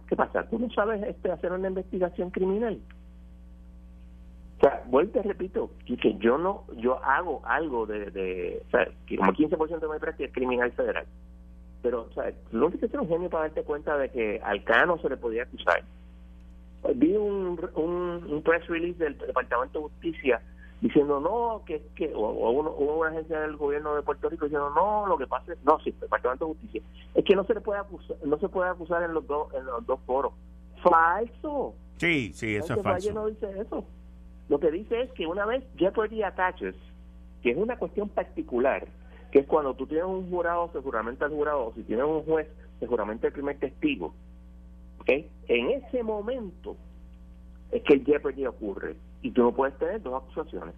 ¿qué 0.08 0.16
pasa? 0.16 0.48
¿Tú 0.48 0.58
no 0.58 0.70
sabes 0.70 1.02
este, 1.02 1.30
hacer 1.30 1.52
una 1.52 1.68
investigación 1.68 2.30
criminal? 2.30 2.78
O 4.58 4.60
sea, 4.60 4.82
vuelvo 4.86 5.18
y 5.18 5.22
repito, 5.22 5.70
que 5.86 6.16
yo 6.18 6.36
no, 6.36 6.64
yo 6.76 7.02
hago 7.02 7.40
algo 7.44 7.86
de, 7.86 8.10
de 8.10 8.62
o 8.66 8.70
sea, 8.70 8.86
como 9.16 9.32
15% 9.32 9.80
de 9.80 9.88
mi 9.88 9.98
práctica 9.98 10.28
es 10.28 10.34
criminal 10.34 10.70
federal. 10.72 11.06
Pero, 11.82 12.02
o 12.10 12.12
sea, 12.12 12.30
no 12.52 12.68
tienes 12.68 12.80
que 12.80 12.88
ser 12.88 13.00
un 13.00 13.08
genio 13.08 13.30
para 13.30 13.44
darte 13.44 13.62
cuenta 13.62 13.96
de 13.96 14.10
que 14.10 14.40
al 14.44 14.62
Cano 14.64 14.98
se 14.98 15.08
le 15.08 15.16
podía 15.16 15.44
acusar. 15.44 15.82
Vi 16.94 17.16
un, 17.16 17.58
un, 17.74 18.42
press 18.42 18.66
release 18.66 19.02
del 19.02 19.16
Departamento 19.16 19.78
de 19.78 19.84
Justicia 19.84 20.42
diciendo 20.80 21.20
no, 21.20 21.62
que, 21.66 21.82
que 21.94 22.12
o, 22.14 22.50
una 22.50 23.08
agencia 23.08 23.40
del 23.40 23.56
gobierno 23.56 23.94
de 23.94 24.02
Puerto 24.02 24.28
Rico 24.28 24.46
diciendo 24.46 24.70
no, 24.74 25.06
lo 25.06 25.18
que 25.18 25.26
pasa 25.26 25.52
es, 25.52 25.62
no, 25.64 25.78
sí, 25.80 25.94
Departamento 26.00 26.46
de 26.46 26.52
Justicia, 26.52 26.82
es 27.14 27.24
que 27.24 27.36
no 27.36 27.44
se 27.44 27.54
le 27.54 27.60
puede 27.60 27.80
acusar, 27.80 28.16
no 28.24 28.38
se 28.38 28.48
puede 28.48 28.70
acusar 28.70 29.02
en 29.02 29.14
los 29.14 29.26
dos, 29.26 29.52
en 29.54 29.66
los 29.66 29.86
dos 29.86 30.00
foros. 30.06 30.32
Falso. 30.82 31.74
Sí, 31.98 32.32
sí, 32.34 32.56
eso 32.56 32.74
es 32.74 32.82
falso. 32.82 33.12
no 33.12 33.26
dice 33.26 33.60
eso. 33.60 33.84
Lo 34.48 34.58
que 34.58 34.70
dice 34.70 35.02
es 35.02 35.12
que 35.12 35.26
una 35.26 35.44
vez 35.44 35.62
jeopardy 35.76 36.22
attaches, 36.22 36.74
que 37.42 37.50
es 37.50 37.56
una 37.56 37.76
cuestión 37.78 38.08
particular, 38.08 38.88
que 39.30 39.40
es 39.40 39.46
cuando 39.46 39.74
tú 39.74 39.86
tienes 39.86 40.06
un 40.06 40.28
jurado, 40.30 40.70
seguramente 40.72 41.24
al 41.24 41.30
jurado, 41.30 41.66
o 41.66 41.74
si 41.74 41.82
tienes 41.82 42.06
un 42.06 42.22
juez, 42.22 42.48
seguramente 42.80 43.26
el 43.26 43.32
primer 43.32 43.58
testigo, 43.58 44.14
¿okay? 44.98 45.30
en 45.46 45.70
ese 45.70 46.02
momento 46.02 46.76
es 47.70 47.82
que 47.82 47.94
el 47.94 48.04
jeopardy 48.04 48.46
ocurre 48.46 48.96
y 49.22 49.30
tú 49.30 49.42
no 49.42 49.52
puedes 49.52 49.76
tener 49.78 50.02
dos 50.02 50.22
acusaciones, 50.22 50.74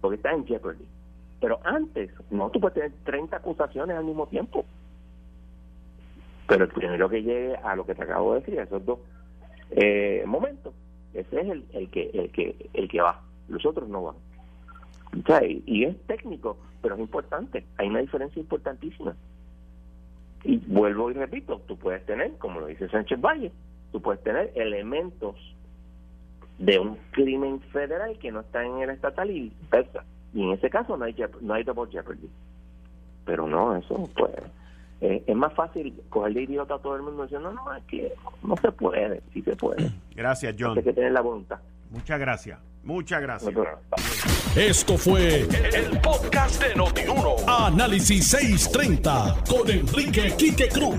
porque 0.00 0.16
está 0.16 0.32
en 0.32 0.46
jeopardy. 0.46 0.84
Pero 1.40 1.60
antes, 1.64 2.10
no, 2.30 2.50
tú 2.50 2.60
puedes 2.60 2.74
tener 2.74 2.92
30 3.04 3.36
acusaciones 3.36 3.96
al 3.96 4.04
mismo 4.04 4.26
tiempo. 4.26 4.64
Pero 6.48 6.64
el 6.64 6.70
primero 6.70 7.08
que 7.08 7.22
llegue 7.22 7.56
a 7.56 7.76
lo 7.76 7.86
que 7.86 7.94
te 7.94 8.02
acabo 8.02 8.34
de 8.34 8.40
decir, 8.40 8.58
esos 8.58 8.84
dos 8.84 8.98
eh, 9.70 10.24
momentos, 10.26 10.74
ese 11.14 11.40
es 11.40 11.48
el, 11.48 11.64
el 11.72 11.90
que 11.90 12.10
el 12.12 12.30
que 12.30 12.70
el 12.74 12.88
que 12.88 13.00
va 13.00 13.20
los 13.48 13.64
otros 13.64 13.88
no 13.88 14.04
van 14.04 14.16
y, 15.66 15.84
es 15.84 15.96
técnico 16.06 16.58
pero 16.82 16.94
es 16.94 17.00
importante 17.00 17.64
hay 17.76 17.88
una 17.88 18.00
diferencia 18.00 18.40
importantísima 18.40 19.16
y 20.44 20.58
vuelvo 20.58 21.10
y 21.10 21.14
repito 21.14 21.60
tú 21.66 21.76
puedes 21.76 22.04
tener 22.06 22.36
como 22.38 22.60
lo 22.60 22.66
dice 22.66 22.88
Sánchez 22.88 23.20
Valle 23.20 23.52
tú 23.90 24.00
puedes 24.00 24.22
tener 24.22 24.52
elementos 24.54 25.34
de 26.58 26.78
un 26.78 26.96
crimen 27.12 27.60
federal 27.72 28.18
que 28.18 28.32
no 28.32 28.40
está 28.40 28.64
en 28.64 28.78
el 28.78 28.90
estatal 28.90 29.30
y 29.30 29.52
versa 29.70 30.04
y 30.34 30.42
en 30.42 30.52
ese 30.52 30.68
caso 30.70 30.96
no 30.96 31.04
hay 31.04 31.14
no 31.40 31.54
hay 31.54 31.64
double 31.64 31.90
jeopardy 31.90 32.28
pero 33.24 33.46
no 33.46 33.76
eso 33.76 34.08
pues 34.16 34.32
eh, 35.00 35.22
es 35.26 35.36
más 35.36 35.52
fácil 35.54 35.94
cogerle 36.08 36.42
idiota 36.42 36.74
a 36.74 36.78
todo 36.78 36.96
el 36.96 37.02
mundo 37.02 37.22
diciendo, 37.22 37.52
no, 37.52 37.64
no, 37.64 37.74
es 37.74 37.84
que 37.84 38.12
no 38.42 38.56
se 38.56 38.72
puede, 38.72 39.22
sí 39.32 39.42
se 39.42 39.54
puede. 39.54 39.90
Gracias, 40.16 40.56
John. 40.58 40.76
Hay 40.76 40.84
que 40.84 40.92
tener 40.92 41.12
la 41.12 41.20
voluntad. 41.20 41.58
Muchas 41.90 42.18
gracias. 42.18 42.58
Muchas 42.82 43.22
gracias. 43.22 43.54
Esto 44.56 44.98
fue 44.98 45.42
el, 45.42 46.00
podcast 46.00 46.62
de 46.62 46.74
Notiuno. 46.74 47.36
Análisis 47.46 48.28
630 48.28 49.36
con 49.48 49.70
Enrique 49.70 50.34
Quique 50.36 50.68
Cruz. 50.68 50.98